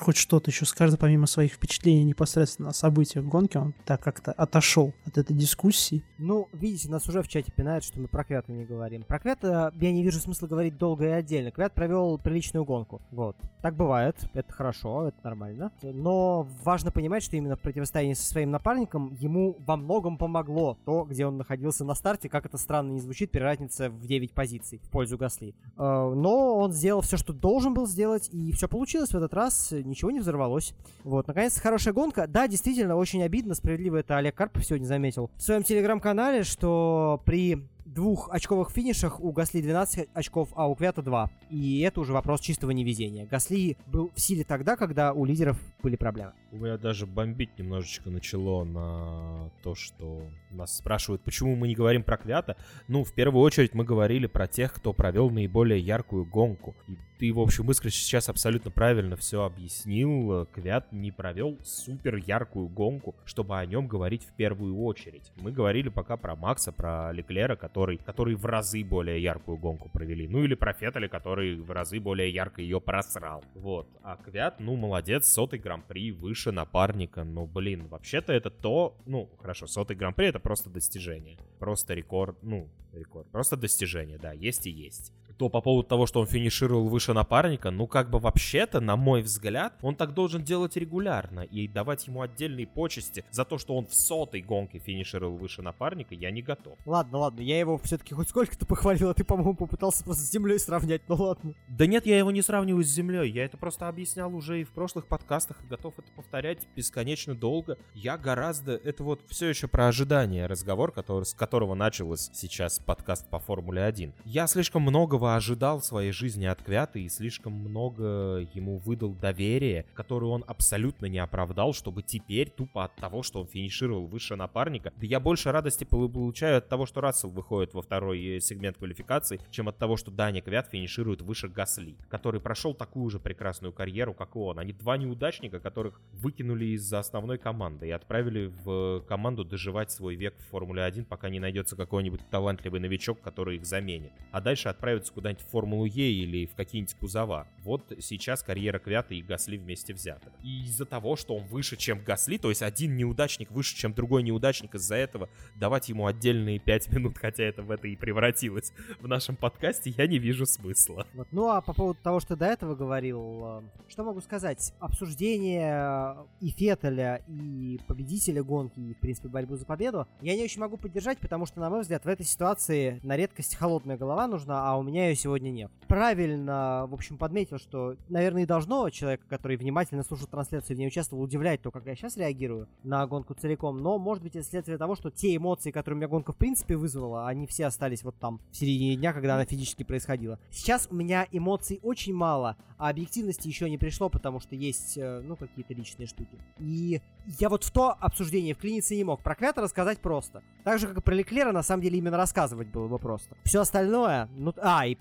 хоть 0.00 0.16
что-то 0.16 0.50
еще 0.50 0.64
скажет, 0.64 0.98
помимо 0.98 1.26
своих 1.26 1.52
впечатлений 1.52 2.04
непосредственно 2.04 2.70
о 2.70 2.72
событиях 2.72 3.24
гонки. 3.24 3.56
Он 3.56 3.74
так 3.84 4.02
как-то 4.02 4.32
отошел 4.32 4.92
от 5.04 5.18
этой 5.18 5.34
дискуссии. 5.36 6.02
Ну, 6.18 6.48
видите, 6.52 6.88
нас 6.88 7.08
уже 7.08 7.22
в 7.22 7.28
чате 7.28 7.52
пинают, 7.52 7.84
что 7.84 8.00
мы 8.00 8.08
про 8.08 8.24
Квята 8.24 8.52
не 8.52 8.64
говорим. 8.64 9.02
Про 9.02 9.18
Квята 9.18 9.72
я 9.80 9.92
не 9.92 10.02
вижу 10.02 10.18
смысла 10.20 10.46
говорить 10.46 10.76
долго 10.76 11.04
и 11.04 11.10
отдельно. 11.10 11.50
Квят 11.50 11.74
провел 11.74 12.18
приличную 12.18 12.64
гонку. 12.64 13.00
Вот. 13.10 13.36
Так 13.62 13.74
бывает, 13.74 14.16
это 14.34 14.52
хорошо, 14.52 15.08
это 15.08 15.18
нормально. 15.24 15.72
Но 15.82 16.46
важно 16.62 16.90
понимать, 16.90 17.22
что 17.22 17.36
именно 17.36 17.56
в 17.56 17.60
противостоянии 17.60 18.14
со 18.14 18.26
своим 18.26 18.50
напарником 18.50 19.14
ему 19.18 19.56
во 19.60 19.76
многом 19.76 20.18
помогло 20.18 20.78
то, 20.84 21.04
где 21.04 21.26
он 21.26 21.36
находился 21.36 21.84
на 21.84 21.94
старте, 21.94 22.28
как 22.28 22.46
это 22.46 22.58
странно 22.58 22.92
не 22.92 23.00
звучит, 23.00 23.30
при 23.30 23.40
разнице 23.40 23.88
в 23.88 24.06
9 24.06 24.34
позиций 24.34 24.78
в 24.78 24.90
пользу 24.90 25.18
Гасли. 25.18 25.54
Э, 25.76 26.12
но 26.14 26.56
он 26.56 26.72
сделал 26.72 27.00
все, 27.00 27.16
что 27.16 27.32
должен 27.32 27.74
был 27.74 27.86
сделать, 27.86 28.28
и 28.32 28.52
все 28.52 28.68
получилось 28.68 29.10
в 29.10 29.16
этот 29.16 29.34
раз, 29.34 29.72
ничего 29.86 30.10
не 30.10 30.20
взорвалось. 30.20 30.74
Вот, 31.04 31.26
наконец, 31.28 31.58
хорошая 31.58 31.94
гонка. 31.94 32.26
Да, 32.26 32.48
действительно, 32.48 32.96
очень 32.96 33.22
обидно, 33.22 33.54
справедливо 33.54 33.96
это 33.96 34.16
Олег 34.18 34.34
Карпов 34.34 34.64
сегодня 34.64 34.86
заметил 34.86 35.30
в 35.36 35.42
своем 35.42 35.62
телеграм-канале, 35.62 36.42
что 36.44 37.22
при 37.24 37.66
двух 37.86 38.28
очковых 38.30 38.70
финишах 38.70 39.20
у 39.20 39.32
Гасли 39.32 39.62
12 39.62 40.08
очков, 40.12 40.50
а 40.54 40.68
у 40.68 40.74
Квята 40.74 41.02
2. 41.02 41.30
И 41.50 41.80
это 41.80 42.00
уже 42.00 42.12
вопрос 42.12 42.40
чистого 42.40 42.72
невезения. 42.72 43.26
Гасли 43.26 43.76
был 43.86 44.10
в 44.14 44.20
силе 44.20 44.44
тогда, 44.44 44.76
когда 44.76 45.12
у 45.12 45.24
лидеров 45.24 45.58
были 45.82 45.96
проблемы. 45.96 46.32
У 46.52 46.56
меня 46.56 46.76
даже 46.76 47.06
бомбить 47.06 47.58
немножечко 47.58 48.10
начало 48.10 48.64
на 48.64 49.50
то, 49.62 49.74
что 49.74 50.22
нас 50.50 50.76
спрашивают, 50.76 51.22
почему 51.22 51.56
мы 51.56 51.68
не 51.68 51.74
говорим 51.74 52.02
про 52.02 52.16
Квята. 52.18 52.56
Ну, 52.88 53.04
в 53.04 53.12
первую 53.12 53.42
очередь 53.42 53.74
мы 53.74 53.84
говорили 53.84 54.26
про 54.26 54.46
тех, 54.46 54.74
кто 54.74 54.92
провел 54.92 55.30
наиболее 55.30 55.80
яркую 55.80 56.24
гонку. 56.26 56.74
И 56.88 56.96
ты, 57.18 57.32
в 57.32 57.40
общем, 57.40 57.70
Искрич 57.70 57.94
сейчас 57.94 58.28
абсолютно 58.28 58.70
правильно 58.70 59.16
все 59.16 59.42
объяснил. 59.44 60.46
Квят 60.52 60.92
не 60.92 61.10
провел 61.10 61.56
супер 61.64 62.16
яркую 62.16 62.68
гонку, 62.68 63.14
чтобы 63.24 63.58
о 63.58 63.64
нем 63.64 63.86
говорить 63.86 64.24
в 64.24 64.32
первую 64.32 64.78
очередь. 64.82 65.32
Мы 65.36 65.50
говорили 65.50 65.88
пока 65.88 66.16
про 66.16 66.36
Макса, 66.36 66.72
про 66.72 67.12
Леклера, 67.12 67.56
который, 67.56 67.96
который 67.98 68.34
в 68.34 68.44
разы 68.44 68.84
более 68.84 69.22
яркую 69.22 69.56
гонку 69.56 69.88
провели. 69.88 70.28
Ну 70.28 70.44
или 70.44 70.54
про 70.54 70.72
Феттеля, 70.72 71.08
который 71.08 71.56
в 71.56 71.70
разы 71.70 72.00
более 72.00 72.30
ярко 72.30 72.60
ее 72.60 72.80
просрал. 72.80 73.42
Вот. 73.54 73.88
А 74.02 74.16
Квят, 74.16 74.60
ну, 74.60 74.76
молодец, 74.76 75.28
сотый 75.28 75.58
гран-при, 75.58 76.12
выше 76.12 76.52
напарника. 76.52 77.24
Но, 77.24 77.46
блин, 77.46 77.86
вообще-то 77.88 78.32
это 78.32 78.50
то... 78.50 78.96
Ну, 79.06 79.30
хорошо, 79.40 79.66
сотый 79.66 79.96
гран-при 79.96 80.28
это 80.28 80.38
просто 80.38 80.70
достижение. 80.70 81.38
Просто 81.58 81.94
рекорд, 81.94 82.36
ну, 82.42 82.68
рекорд. 82.92 83.26
Просто 83.30 83.56
достижение, 83.56 84.18
да, 84.18 84.32
есть 84.32 84.66
и 84.66 84.70
есть 84.70 85.12
то 85.38 85.48
по 85.48 85.60
поводу 85.60 85.88
того, 85.88 86.06
что 86.06 86.20
он 86.20 86.26
финишировал 86.26 86.88
выше 86.88 87.12
напарника, 87.12 87.70
ну 87.70 87.86
как 87.86 88.10
бы 88.10 88.18
вообще-то, 88.18 88.80
на 88.80 88.96
мой 88.96 89.22
взгляд, 89.22 89.74
он 89.82 89.96
так 89.96 90.14
должен 90.14 90.42
делать 90.42 90.76
регулярно 90.76 91.40
и 91.40 91.68
давать 91.68 92.06
ему 92.06 92.22
отдельные 92.22 92.66
почести 92.66 93.24
за 93.30 93.44
то, 93.44 93.58
что 93.58 93.76
он 93.76 93.86
в 93.86 93.94
сотой 93.94 94.42
гонке 94.42 94.78
финишировал 94.78 95.36
выше 95.36 95.62
напарника, 95.62 96.14
я 96.14 96.30
не 96.30 96.42
готов. 96.42 96.78
Ладно, 96.86 97.18
ладно, 97.18 97.40
я 97.40 97.58
его 97.58 97.78
все-таки 97.78 98.14
хоть 98.14 98.28
сколько-то 98.28 98.66
похвалил, 98.66 99.10
а 99.10 99.14
ты, 99.14 99.24
по-моему, 99.24 99.54
попытался 99.54 100.04
просто 100.04 100.24
с 100.24 100.30
землей 100.30 100.58
сравнять, 100.58 101.02
ну 101.08 101.16
ладно. 101.16 101.54
Да 101.68 101.86
нет, 101.86 102.06
я 102.06 102.18
его 102.18 102.30
не 102.30 102.42
сравниваю 102.42 102.84
с 102.84 102.88
землей, 102.88 103.30
я 103.30 103.44
это 103.44 103.56
просто 103.56 103.88
объяснял 103.88 104.34
уже 104.34 104.60
и 104.60 104.64
в 104.64 104.70
прошлых 104.70 105.06
подкастах, 105.06 105.62
и 105.62 105.66
готов 105.66 105.98
это 105.98 106.10
повторять 106.12 106.66
бесконечно 106.74 107.34
долго. 107.34 107.78
Я 107.94 108.16
гораздо, 108.16 108.72
это 108.72 109.04
вот 109.04 109.20
все 109.28 109.48
еще 109.48 109.68
про 109.68 109.88
ожидание 109.88 110.46
разговор, 110.46 110.92
который, 110.92 111.24
с 111.24 111.34
которого 111.34 111.74
началось 111.74 112.30
сейчас 112.32 112.78
подкаст 112.78 113.28
по 113.28 113.38
Формуле 113.38 113.82
1. 113.84 114.14
Я 114.24 114.46
слишком 114.46 114.82
многого 114.82 115.25
многого 115.26 115.36
ожидал 115.36 115.80
в 115.80 115.84
своей 115.84 116.12
жизни 116.12 116.46
от 116.46 116.62
Квята 116.62 116.98
и 116.98 117.08
слишком 117.08 117.52
много 117.52 118.46
ему 118.54 118.78
выдал 118.78 119.12
доверия, 119.12 119.84
которое 119.94 120.26
он 120.26 120.44
абсолютно 120.46 121.06
не 121.06 121.18
оправдал, 121.18 121.74
чтобы 121.74 122.02
теперь 122.02 122.50
тупо 122.50 122.84
от 122.84 122.94
того, 122.96 123.22
что 123.22 123.40
он 123.40 123.48
финишировал 123.48 124.06
выше 124.06 124.36
напарника. 124.36 124.92
Да 124.96 125.06
я 125.06 125.20
больше 125.20 125.52
радости 125.52 125.84
получаю 125.84 126.58
от 126.58 126.68
того, 126.68 126.86
что 126.86 127.00
Рассел 127.00 127.30
выходит 127.30 127.74
во 127.74 127.82
второй 127.82 128.36
э, 128.36 128.40
сегмент 128.40 128.78
квалификации, 128.78 129.40
чем 129.50 129.68
от 129.68 129.78
того, 129.78 129.96
что 129.96 130.10
Даня 130.10 130.42
Квят 130.42 130.68
финиширует 130.70 131.22
выше 131.22 131.48
Гасли, 131.48 131.96
который 132.08 132.40
прошел 132.40 132.74
такую 132.74 133.10
же 133.10 133.18
прекрасную 133.18 133.72
карьеру, 133.72 134.14
как 134.14 134.36
и 134.36 134.38
он. 134.38 134.58
Они 134.58 134.72
два 134.72 134.96
неудачника, 134.96 135.60
которых 135.60 136.00
выкинули 136.12 136.66
из 136.66 136.92
основной 136.92 137.38
команды 137.38 137.88
и 137.88 137.90
отправили 137.90 138.52
в 138.64 139.04
команду 139.08 139.44
доживать 139.44 139.90
свой 139.90 140.14
век 140.14 140.34
в 140.38 140.50
Формуле 140.50 140.82
1, 140.82 141.04
пока 141.04 141.28
не 141.28 141.40
найдется 141.40 141.76
какой-нибудь 141.76 142.20
талантливый 142.30 142.80
новичок, 142.80 143.20
который 143.20 143.56
их 143.56 143.66
заменит. 143.66 144.12
А 144.30 144.40
дальше 144.40 144.68
отправятся 144.68 145.15
куда-нибудь 145.16 145.42
в 145.42 145.48
Формулу 145.48 145.86
Е 145.86 146.12
или 146.12 146.44
в 146.44 146.54
какие-нибудь 146.54 146.94
кузова. 146.96 147.48
Вот 147.64 147.90
сейчас 148.00 148.42
карьера 148.42 148.78
Квята 148.78 149.14
и 149.14 149.22
Гасли 149.22 149.56
вместе 149.56 149.94
взяты. 149.94 150.28
И 150.42 150.64
из-за 150.64 150.84
того, 150.84 151.16
что 151.16 151.34
он 151.34 151.44
выше, 151.46 151.76
чем 151.76 152.04
Гасли, 152.04 152.36
то 152.36 152.50
есть 152.50 152.60
один 152.60 152.96
неудачник 152.96 153.50
выше, 153.50 153.74
чем 153.74 153.94
другой 153.94 154.22
неудачник, 154.22 154.74
из-за 154.74 154.96
этого 154.96 155.30
давать 155.54 155.88
ему 155.88 156.06
отдельные 156.06 156.58
5 156.58 156.92
минут, 156.92 157.16
хотя 157.16 157.44
это 157.44 157.62
в 157.62 157.70
это 157.70 157.88
и 157.88 157.96
превратилось 157.96 158.74
в 159.00 159.08
нашем 159.08 159.36
подкасте, 159.36 159.94
я 159.96 160.06
не 160.06 160.18
вижу 160.18 160.44
смысла. 160.44 161.06
Вот. 161.14 161.28
Ну 161.32 161.48
а 161.48 161.62
по 161.62 161.72
поводу 161.72 161.98
того, 162.02 162.20
что 162.20 162.36
до 162.36 162.44
этого 162.44 162.74
говорил, 162.74 163.42
э, 163.44 163.62
что 163.88 164.04
могу 164.04 164.20
сказать? 164.20 164.74
Обсуждение 164.78 166.16
и 166.40 166.50
Феттеля, 166.50 167.22
и 167.26 167.80
победителя 167.86 168.42
гонки, 168.42 168.78
и, 168.78 168.92
в 168.92 169.00
принципе, 169.00 169.28
борьбу 169.28 169.56
за 169.56 169.64
победу, 169.64 170.06
я 170.20 170.36
не 170.36 170.44
очень 170.44 170.60
могу 170.60 170.76
поддержать, 170.76 171.18
потому 171.18 171.46
что, 171.46 171.60
на 171.60 171.70
мой 171.70 171.80
взгляд, 171.80 172.04
в 172.04 172.08
этой 172.08 172.26
ситуации 172.26 173.00
на 173.02 173.16
редкость 173.16 173.56
холодная 173.56 173.96
голова 173.96 174.26
нужна, 174.26 174.68
а 174.68 174.76
у 174.76 174.82
меня 174.82 175.05
ее 175.08 175.16
сегодня 175.16 175.50
нет. 175.50 175.70
Правильно, 175.88 176.86
в 176.88 176.94
общем, 176.94 177.16
подметил, 177.18 177.58
что, 177.58 177.96
наверное, 178.08 178.42
и 178.42 178.46
должно 178.46 178.88
человека, 178.90 179.24
который 179.28 179.56
внимательно 179.56 180.02
слушал 180.02 180.26
трансляцию 180.26 180.74
и 180.74 180.76
в 180.76 180.78
ней 180.78 180.88
участвовал, 180.88 181.22
удивлять 181.22 181.62
то, 181.62 181.70
как 181.70 181.86
я 181.86 181.94
сейчас 181.94 182.16
реагирую 182.16 182.68
на 182.82 183.06
гонку 183.06 183.34
целиком. 183.34 183.78
Но, 183.78 183.98
может 183.98 184.22
быть, 184.22 184.36
это 184.36 184.46
следствие 184.46 184.78
того, 184.78 184.96
что 184.96 185.10
те 185.10 185.36
эмоции, 185.36 185.70
которые 185.70 185.96
у 185.96 185.98
меня 185.98 186.08
гонка 186.08 186.32
в 186.32 186.36
принципе 186.36 186.76
вызвала, 186.76 187.28
они 187.28 187.46
все 187.46 187.66
остались 187.66 188.02
вот 188.02 188.16
там, 188.18 188.40
в 188.50 188.56
середине 188.56 188.96
дня, 188.96 189.12
когда 189.12 189.34
она 189.34 189.44
физически 189.44 189.82
происходила. 189.82 190.38
Сейчас 190.50 190.88
у 190.90 190.94
меня 190.94 191.26
эмоций 191.30 191.80
очень 191.82 192.14
мало, 192.14 192.56
а 192.78 192.90
объективности 192.90 193.48
еще 193.48 193.70
не 193.70 193.78
пришло, 193.78 194.08
потому 194.08 194.40
что 194.40 194.54
есть, 194.54 194.98
э, 194.98 195.20
ну, 195.24 195.36
какие-то 195.36 195.74
личные 195.74 196.06
штуки. 196.06 196.38
И 196.58 197.00
я 197.26 197.48
вот 197.48 197.64
в 197.64 197.70
то 197.70 197.96
обсуждение 198.00 198.54
вклиниться 198.54 198.94
не 198.94 199.04
мог. 199.04 199.22
Про 199.22 199.34
Квята 199.34 199.60
рассказать 199.60 199.98
просто. 199.98 200.42
Так 200.64 200.78
же, 200.78 200.86
как 200.88 200.98
и 200.98 201.00
про 201.00 201.14
Леклера, 201.14 201.52
на 201.52 201.62
самом 201.62 201.82
деле, 201.82 201.98
именно 201.98 202.16
рассказывать 202.16 202.68
было 202.68 202.88
бы 202.88 202.98
просто. 202.98 203.36
Все 203.44 203.60
остальное, 203.60 204.28
ну, 204.36 204.54
а, 204.58 204.86
и 204.86 204.96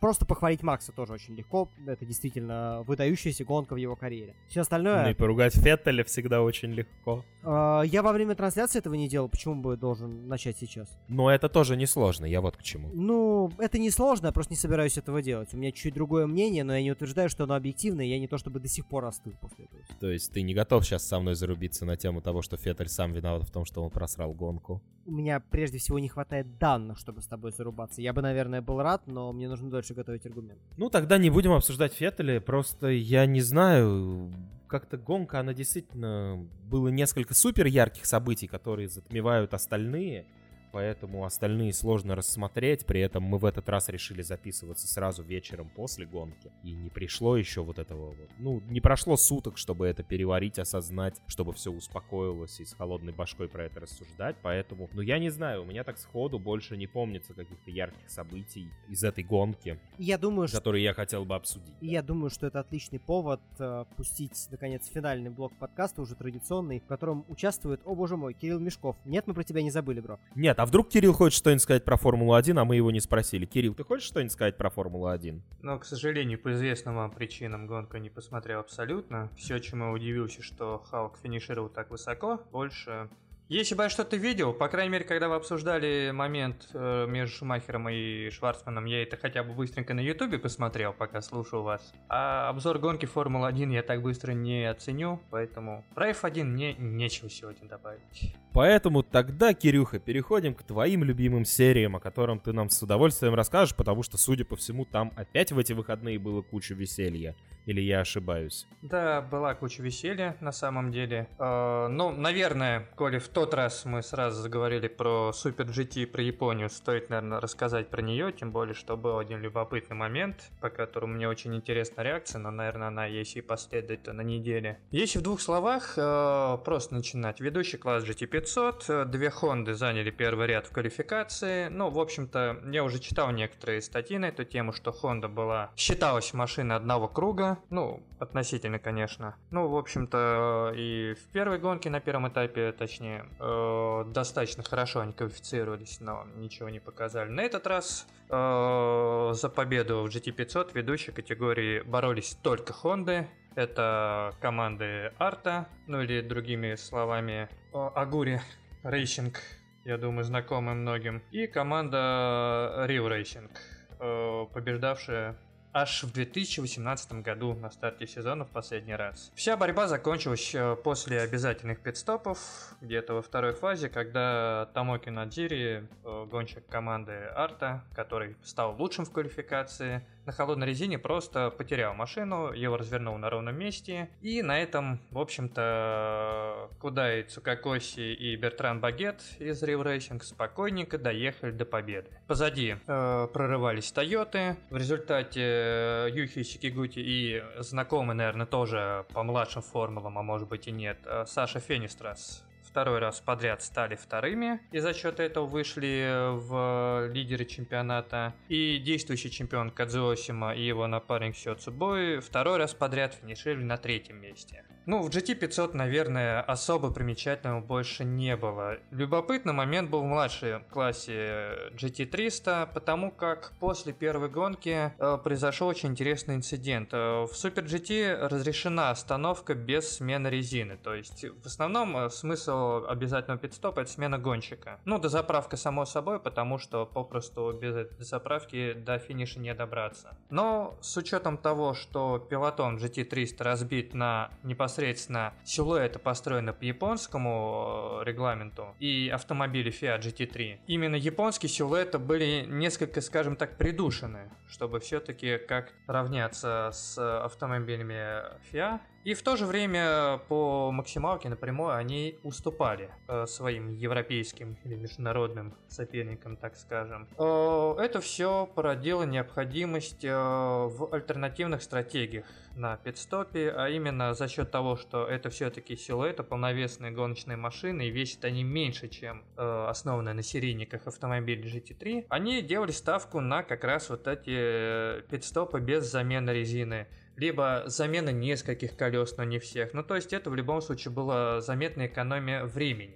просто 0.00 0.26
похвалить 0.26 0.62
Макса 0.62 0.92
тоже 0.92 1.12
очень 1.12 1.34
легко. 1.34 1.68
Это 1.86 2.04
действительно 2.04 2.82
выдающаяся 2.86 3.44
гонка 3.44 3.74
в 3.74 3.76
его 3.76 3.96
карьере. 3.96 4.34
Все 4.48 4.60
остальное... 4.60 5.04
Ну 5.04 5.10
и 5.10 5.14
поругать 5.14 5.54
Феттеля 5.54 6.04
всегда 6.04 6.42
очень 6.42 6.72
легко. 6.72 7.24
Э, 7.42 7.82
я 7.86 8.02
во 8.02 8.12
время 8.12 8.34
трансляции 8.34 8.78
этого 8.78 8.94
не 8.94 9.08
делал, 9.08 9.28
почему 9.28 9.56
бы 9.56 9.76
должен 9.76 10.28
начать 10.28 10.58
сейчас? 10.58 10.88
Но 11.08 11.30
это 11.30 11.48
тоже 11.48 11.76
несложно, 11.76 12.26
я 12.26 12.40
вот 12.40 12.56
к 12.56 12.62
чему. 12.62 12.90
Ну, 12.92 13.50
это 13.58 13.78
несложно, 13.78 14.26
я 14.26 14.32
просто 14.32 14.52
не 14.52 14.58
собираюсь 14.58 14.98
этого 14.98 15.22
делать. 15.22 15.54
У 15.54 15.56
меня 15.56 15.72
чуть 15.72 15.94
другое 15.94 16.26
мнение, 16.26 16.64
но 16.64 16.74
я 16.74 16.82
не 16.82 16.92
утверждаю, 16.92 17.28
что 17.28 17.44
оно 17.44 17.54
объективное, 17.54 18.04
я 18.04 18.18
не 18.18 18.28
то 18.28 18.38
чтобы 18.38 18.60
до 18.60 18.68
сих 18.68 18.86
пор 18.86 19.04
остыл 19.04 19.32
после 19.40 19.66
этого. 19.66 19.82
То 20.00 20.10
есть 20.10 20.32
ты 20.32 20.42
не 20.42 20.54
готов 20.54 20.84
сейчас 20.84 21.06
со 21.06 21.20
мной 21.20 21.34
зарубиться 21.68 21.84
на 21.84 21.96
тему 21.96 22.20
того, 22.20 22.42
что 22.42 22.56
Феттель 22.56 22.88
сам 22.88 23.12
виноват 23.12 23.42
в 23.42 23.50
том, 23.50 23.64
что 23.64 23.82
он 23.82 23.90
просрал 23.90 24.32
гонку? 24.32 24.82
У 25.06 25.12
меня 25.12 25.40
прежде 25.40 25.78
всего 25.78 25.98
не 25.98 26.08
хватает 26.08 26.58
данных, 26.58 26.98
чтобы 26.98 27.20
с 27.20 27.26
тобой 27.26 27.52
зарубаться. 27.52 28.02
Я 28.02 28.12
бы, 28.12 28.22
наверное, 28.22 28.60
был 28.60 28.82
рад, 28.82 29.06
но 29.06 29.32
мне 29.32 29.48
нужно 29.48 29.70
дольше 29.70 29.94
готовить 29.94 30.26
аргумент. 30.26 30.60
Ну, 30.76 30.90
тогда 30.90 31.18
не 31.18 31.30
будем 31.30 31.52
обсуждать 31.52 31.92
Феттеля, 31.94 32.40
просто 32.40 32.88
я 32.88 33.26
не 33.26 33.40
знаю, 33.40 34.32
как-то 34.66 34.96
гонка, 34.96 35.40
она 35.40 35.54
действительно... 35.54 36.46
Было 36.70 36.88
несколько 36.88 37.34
супер 37.34 37.66
ярких 37.66 38.04
событий, 38.04 38.46
которые 38.46 38.88
затмевают 38.88 39.54
остальные 39.54 40.26
поэтому 40.72 41.24
остальные 41.24 41.72
сложно 41.72 42.14
рассмотреть. 42.14 42.86
При 42.86 43.00
этом 43.00 43.22
мы 43.22 43.38
в 43.38 43.44
этот 43.44 43.68
раз 43.68 43.88
решили 43.88 44.22
записываться 44.22 44.86
сразу 44.86 45.22
вечером 45.22 45.70
после 45.74 46.06
гонки. 46.06 46.50
И 46.62 46.72
не 46.72 46.90
пришло 46.90 47.36
еще 47.36 47.62
вот 47.62 47.78
этого 47.78 48.08
вот. 48.08 48.30
Ну, 48.38 48.60
не 48.68 48.80
прошло 48.80 49.16
суток, 49.16 49.58
чтобы 49.58 49.86
это 49.86 50.02
переварить, 50.02 50.58
осознать, 50.58 51.20
чтобы 51.26 51.52
все 51.52 51.70
успокоилось 51.70 52.60
и 52.60 52.64
с 52.64 52.74
холодной 52.74 53.12
башкой 53.12 53.48
про 53.48 53.64
это 53.64 53.80
рассуждать. 53.80 54.36
Поэтому, 54.42 54.88
ну, 54.92 55.00
я 55.00 55.18
не 55.18 55.30
знаю, 55.30 55.62
у 55.62 55.64
меня 55.64 55.84
так 55.84 55.98
сходу 55.98 56.38
больше 56.38 56.76
не 56.76 56.86
помнится 56.86 57.34
каких-то 57.34 57.70
ярких 57.70 58.08
событий 58.08 58.68
из 58.88 59.04
этой 59.04 59.24
гонки. 59.24 59.78
Я 59.98 60.18
думаю, 60.18 60.48
которые 60.48 60.82
что... 60.82 60.88
я 60.88 60.94
хотел 60.94 61.24
бы 61.24 61.34
обсудить. 61.34 61.74
И 61.80 61.88
я 61.88 62.02
думаю, 62.02 62.30
что 62.30 62.46
это 62.46 62.60
отличный 62.60 62.98
повод 62.98 63.40
э, 63.58 63.84
пустить, 63.96 64.48
наконец, 64.50 64.86
финальный 64.86 65.30
блок 65.30 65.52
подкаста, 65.58 66.02
уже 66.02 66.14
традиционный, 66.14 66.80
в 66.80 66.86
котором 66.86 67.24
участвует, 67.28 67.80
о 67.84 67.94
боже 67.94 68.16
мой, 68.16 68.34
Кирилл 68.34 68.60
Мешков. 68.60 68.96
Нет, 69.04 69.26
мы 69.26 69.34
про 69.34 69.44
тебя 69.44 69.62
не 69.62 69.70
забыли, 69.70 70.00
бро. 70.00 70.18
Нет, 70.34 70.57
а 70.58 70.66
вдруг 70.66 70.88
Кирилл 70.88 71.12
хочет 71.12 71.38
что-нибудь 71.38 71.62
сказать 71.62 71.84
про 71.84 71.96
Формулу-1, 71.96 72.58
а 72.58 72.64
мы 72.64 72.74
его 72.74 72.90
не 72.90 73.00
спросили. 73.00 73.46
Кирилл, 73.46 73.74
ты 73.74 73.84
хочешь 73.84 74.08
что-нибудь 74.08 74.32
сказать 74.32 74.56
про 74.56 74.70
Формулу-1? 74.70 75.40
Но, 75.62 75.78
к 75.78 75.84
сожалению, 75.84 76.40
по 76.40 76.52
известным 76.52 76.96
вам 76.96 77.12
причинам 77.12 77.68
гонку 77.68 77.96
не 77.98 78.10
посмотрел 78.10 78.60
абсолютно. 78.60 79.30
Все, 79.36 79.60
чему 79.60 79.86
я 79.86 79.92
удивился, 79.92 80.42
что 80.42 80.82
Халк 80.90 81.16
финишировал 81.22 81.68
так 81.68 81.90
высоко, 81.90 82.40
больше 82.50 83.08
Если 83.48 83.74
бы 83.74 83.84
я 83.84 83.88
что-то 83.88 84.18
видел, 84.18 84.52
по 84.52 84.68
крайней 84.68 84.92
мере, 84.92 85.04
когда 85.06 85.30
вы 85.30 85.36
обсуждали 85.36 86.10
момент 86.12 86.68
э, 86.74 87.06
между 87.08 87.34
Шумахером 87.34 87.88
и 87.88 88.28
Шварцманом, 88.28 88.84
я 88.84 89.02
это 89.02 89.16
хотя 89.16 89.42
бы 89.42 89.54
быстренько 89.54 89.94
на 89.94 90.00
Ютубе 90.00 90.38
посмотрел, 90.38 90.92
пока 90.92 91.22
слушал 91.22 91.62
вас. 91.62 91.94
А 92.10 92.50
обзор 92.50 92.78
гонки 92.78 93.06
Формулы-1 93.06 93.72
я 93.72 93.82
так 93.82 94.02
быстро 94.02 94.32
не 94.32 94.68
оценю, 94.68 95.22
поэтому 95.30 95.82
про 95.94 96.10
F1 96.10 96.44
мне 96.44 96.74
нечего 96.74 97.30
сегодня 97.30 97.66
добавить. 97.66 98.36
Поэтому 98.52 99.02
тогда, 99.02 99.54
Кирюха, 99.54 99.98
переходим 99.98 100.54
к 100.54 100.62
твоим 100.62 101.04
любимым 101.04 101.46
сериям, 101.46 101.96
о 101.96 102.00
котором 102.00 102.40
ты 102.40 102.52
нам 102.52 102.68
с 102.68 102.82
удовольствием 102.82 103.34
расскажешь, 103.34 103.74
потому 103.74 104.02
что, 104.02 104.18
судя 104.18 104.44
по 104.44 104.56
всему, 104.56 104.84
там 104.84 105.12
опять 105.16 105.52
в 105.52 105.58
эти 105.58 105.72
выходные 105.72 106.18
было 106.18 106.42
куча 106.42 106.74
веселья. 106.74 107.34
Или 107.66 107.82
я 107.82 108.00
ошибаюсь? 108.00 108.66
Да, 108.80 109.20
была 109.20 109.54
куча 109.54 109.82
веселья 109.82 110.36
на 110.40 110.52
самом 110.52 110.90
деле. 110.90 111.28
Э, 111.38 111.88
ну, 111.88 112.10
наверное, 112.10 112.88
коли 112.96 113.18
в 113.18 113.28
тот 113.38 113.54
раз 113.54 113.84
мы 113.84 114.02
сразу 114.02 114.42
заговорили 114.42 114.88
про 114.88 115.32
Супер 115.32 115.66
GT, 115.66 116.08
про 116.08 116.20
Японию, 116.24 116.68
стоит, 116.68 117.08
наверное, 117.08 117.38
рассказать 117.38 117.88
про 117.88 118.02
нее, 118.02 118.32
тем 118.32 118.50
более, 118.50 118.74
что 118.74 118.96
был 118.96 119.16
один 119.16 119.40
любопытный 119.40 119.94
момент, 119.94 120.50
по 120.60 120.70
которому 120.70 121.14
мне 121.14 121.28
очень 121.28 121.54
интересна 121.54 122.00
реакция, 122.00 122.40
но, 122.40 122.50
наверное, 122.50 122.88
она, 122.88 123.06
если 123.06 123.38
и 123.38 123.42
последует, 123.42 124.08
на 124.08 124.22
неделе. 124.22 124.80
Если 124.90 125.20
в 125.20 125.22
двух 125.22 125.40
словах, 125.40 125.94
э, 125.96 126.58
просто 126.64 126.94
начинать. 126.94 127.38
Ведущий 127.38 127.76
класс 127.76 128.02
GT500, 128.02 128.84
э, 128.88 129.04
две 129.04 129.30
Хонды 129.30 129.74
заняли 129.74 130.10
первый 130.10 130.48
ряд 130.48 130.66
в 130.66 130.72
квалификации. 130.72 131.68
Ну, 131.68 131.90
в 131.90 132.00
общем-то, 132.00 132.62
я 132.72 132.82
уже 132.82 132.98
читал 132.98 133.30
некоторые 133.30 133.82
статьи 133.82 134.18
на 134.18 134.26
эту 134.26 134.44
тему, 134.44 134.72
что 134.72 134.90
Honda 134.90 135.28
была, 135.28 135.70
считалась 135.76 136.34
машиной 136.34 136.74
одного 136.74 137.06
круга, 137.06 137.58
ну, 137.70 138.02
относительно, 138.18 138.80
конечно. 138.80 139.36
Ну, 139.52 139.68
в 139.68 139.76
общем-то, 139.76 140.72
и 140.74 141.14
в 141.14 141.32
первой 141.32 141.60
гонке 141.60 141.88
на 141.88 142.00
первом 142.00 142.28
этапе, 142.28 142.72
точнее, 142.72 143.27
э, 143.38 144.04
достаточно 144.08 144.62
хорошо 144.62 145.00
они 145.00 145.12
квалифицировались, 145.12 146.00
но 146.00 146.26
ничего 146.36 146.68
не 146.68 146.80
показали. 146.80 147.28
На 147.30 147.42
этот 147.42 147.66
раз 147.66 148.06
э, 148.28 149.30
за 149.34 149.48
победу 149.48 150.02
в 150.02 150.06
GT500 150.06 150.72
ведущей 150.74 151.12
категории 151.12 151.80
боролись 151.80 152.36
только 152.42 152.72
Honda. 152.72 153.26
Это 153.54 154.34
команды 154.40 155.12
ARTA, 155.18 155.68
ну 155.86 156.00
или 156.02 156.20
другими 156.20 156.76
словами 156.76 157.48
Aguri 157.72 158.40
Racing, 158.84 159.40
я 159.84 159.98
думаю, 159.98 160.24
знакомы 160.24 160.74
многим. 160.74 161.22
И 161.30 161.46
команда 161.46 162.86
Real 162.88 163.08
Racing, 163.08 163.50
э, 163.98 164.46
побеждавшая 164.52 165.36
аж 165.72 166.02
в 166.04 166.12
2018 166.12 167.12
году 167.22 167.54
на 167.54 167.70
старте 167.70 168.06
сезона 168.06 168.44
в 168.44 168.50
последний 168.50 168.94
раз. 168.94 169.30
Вся 169.34 169.56
борьба 169.56 169.86
закончилась 169.88 170.54
э, 170.54 170.76
после 170.76 171.20
обязательных 171.20 171.80
пидстопов, 171.80 172.38
где-то 172.80 173.14
во 173.14 173.22
второй 173.22 173.52
фазе, 173.52 173.88
когда 173.88 174.68
Тамоки 174.74 175.08
Надзири, 175.08 175.86
э, 176.04 176.26
гонщик 176.30 176.66
команды 176.66 177.12
Арта, 177.34 177.84
который 177.94 178.36
стал 178.42 178.76
лучшим 178.78 179.04
в 179.04 179.12
квалификации, 179.12 180.04
на 180.28 180.32
холодной 180.32 180.66
резине 180.66 180.98
просто 180.98 181.48
потерял 181.50 181.94
машину, 181.94 182.52
его 182.52 182.76
развернул 182.76 183.16
на 183.16 183.30
ровном 183.30 183.58
месте, 183.58 184.10
и 184.20 184.42
на 184.42 184.60
этом, 184.60 185.00
в 185.10 185.18
общем-то, 185.18 186.68
Кудай 186.78 187.22
Цукакоси 187.22 188.12
и 188.12 188.36
Бертран 188.36 188.78
Багет 188.78 189.22
из 189.38 189.62
Real 189.62 189.82
Racing. 189.82 190.22
Спокойненько 190.22 190.98
доехали 190.98 191.50
до 191.50 191.64
победы. 191.64 192.10
Позади 192.26 192.76
э, 192.86 193.28
прорывались 193.32 193.90
Тойоты, 193.90 194.58
в 194.68 194.76
результате 194.76 195.40
э, 195.40 196.08
Юхи 196.12 196.42
Сикигути 196.42 196.98
и 196.98 197.42
знакомый, 197.60 198.14
наверное, 198.14 198.44
тоже 198.44 199.06
по 199.14 199.22
младшим 199.22 199.62
формулам, 199.62 200.18
а 200.18 200.22
может 200.22 200.46
быть 200.46 200.68
и 200.68 200.70
нет, 200.70 200.98
э, 201.06 201.24
Саша 201.26 201.58
Фенистрас 201.58 202.44
второй 202.78 203.00
раз 203.00 203.18
подряд 203.18 203.60
стали 203.60 203.96
вторыми 203.96 204.60
и 204.70 204.78
за 204.78 204.94
счет 204.94 205.18
этого 205.18 205.46
вышли 205.46 206.30
в 206.30 207.08
лидеры 207.12 207.44
чемпионата. 207.44 208.34
И 208.48 208.78
действующий 208.78 209.32
чемпион 209.32 209.70
Кадзуосима 209.70 210.54
и 210.54 210.62
его 210.62 210.86
напарник 210.86 211.36
Сёцубой 211.36 212.20
второй 212.20 212.56
раз 212.58 212.74
подряд 212.74 213.14
финишировали 213.14 213.64
на 213.64 213.78
третьем 213.78 214.20
месте. 214.20 214.64
Ну, 214.88 215.02
в 215.02 215.10
GT500, 215.10 215.76
наверное, 215.76 216.40
особо 216.40 216.90
примечательного 216.90 217.60
больше 217.60 218.04
не 218.06 218.38
было. 218.38 218.78
Любопытный 218.90 219.52
момент 219.52 219.90
был 219.90 220.00
в 220.00 220.06
младшей 220.06 220.60
классе 220.70 221.50
GT300, 221.74 222.70
потому 222.72 223.10
как 223.10 223.52
после 223.60 223.92
первой 223.92 224.30
гонки 224.30 224.90
э, 224.98 225.18
произошел 225.22 225.68
очень 225.68 225.90
интересный 225.90 226.36
инцидент. 226.36 226.94
Э, 226.94 227.26
в 227.26 227.32
Super 227.32 227.66
GT 227.66 228.28
разрешена 228.28 228.88
остановка 228.88 229.54
без 229.54 229.96
смены 229.96 230.28
резины. 230.28 230.78
То 230.78 230.94
есть, 230.94 231.22
в 231.22 231.44
основном, 231.44 231.94
э, 231.94 232.08
смысл 232.08 232.86
обязательного 232.88 233.38
пидстопа 233.38 233.80
это 233.80 233.90
смена 233.90 234.16
гонщика. 234.16 234.80
Ну, 234.86 234.98
дозаправка 234.98 235.58
само 235.58 235.84
собой, 235.84 236.18
потому 236.18 236.56
что 236.56 236.86
попросту 236.86 237.52
без 237.52 237.76
этой 237.76 237.98
дозаправки 237.98 238.72
до 238.72 238.98
финиша 238.98 239.38
не 239.38 239.52
добраться. 239.52 240.16
Но 240.30 240.78
с 240.80 240.96
учетом 240.96 241.36
того, 241.36 241.74
что 241.74 242.18
пилотон 242.18 242.78
GT300 242.78 243.42
разбит 243.42 243.92
на 243.92 244.30
непосредственно 244.44 244.77
непосредственно 244.78 245.34
силуэты 245.44 245.98
построены 245.98 246.52
по 246.52 246.62
японскому 246.64 248.00
э, 248.00 248.04
регламенту 248.04 248.76
и 248.78 249.10
автомобили 249.12 249.72
Fiat 249.72 250.00
GT3, 250.00 250.60
именно 250.66 250.94
японские 250.94 251.50
силуэты 251.50 251.98
были 251.98 252.44
несколько, 252.46 253.00
скажем 253.00 253.36
так, 253.36 253.56
придушены, 253.56 254.30
чтобы 254.48 254.80
все-таки 254.80 255.38
как 255.38 255.72
равняться 255.86 256.70
с 256.72 256.98
автомобилями 257.24 258.22
Fiat 258.52 258.80
и 259.04 259.14
в 259.14 259.22
то 259.22 259.36
же 259.36 259.46
время 259.46 260.20
по 260.28 260.70
максималке 260.72 261.28
напрямую 261.28 261.74
они 261.74 262.18
уступали 262.22 262.90
э, 263.06 263.26
своим 263.26 263.74
европейским 263.74 264.56
или 264.64 264.74
международным 264.74 265.54
соперникам, 265.68 266.36
так 266.36 266.56
скажем. 266.56 267.08
Э, 267.18 267.74
это 267.78 268.00
все 268.00 268.46
породило 268.54 269.04
необходимость 269.04 270.04
э, 270.04 270.10
в 270.12 270.88
альтернативных 270.92 271.62
стратегиях 271.62 272.26
на 272.58 272.76
пидстопе, 272.76 273.50
а 273.56 273.68
именно 273.68 274.14
за 274.14 274.28
счет 274.28 274.50
того, 274.50 274.76
что 274.76 275.06
это 275.06 275.30
все-таки 275.30 275.76
силуэты, 275.76 276.22
полновесные 276.22 276.90
гоночные 276.90 277.36
машины, 277.36 277.86
и 277.86 277.90
весят 277.90 278.24
они 278.24 278.42
меньше, 278.42 278.88
чем 278.88 279.24
э, 279.36 279.66
основанные 279.68 280.14
на 280.14 280.22
серийниках 280.22 280.86
автомобилей 280.86 281.48
GT3, 281.48 282.06
они 282.08 282.42
делали 282.42 282.72
ставку 282.72 283.20
на 283.20 283.42
как 283.42 283.64
раз 283.64 283.88
вот 283.90 284.06
эти 284.06 284.34
э, 284.34 285.02
пидстопы 285.08 285.60
без 285.60 285.90
замены 285.90 286.30
резины 286.30 286.88
либо 287.18 287.64
замена 287.66 288.10
нескольких 288.10 288.76
колес, 288.76 289.16
но 289.16 289.24
не 289.24 289.38
всех. 289.38 289.74
Ну, 289.74 289.82
то 289.82 289.96
есть 289.96 290.12
это 290.12 290.30
в 290.30 290.34
любом 290.34 290.62
случае 290.62 290.92
была 290.92 291.40
заметная 291.40 291.88
экономия 291.88 292.44
времени. 292.44 292.94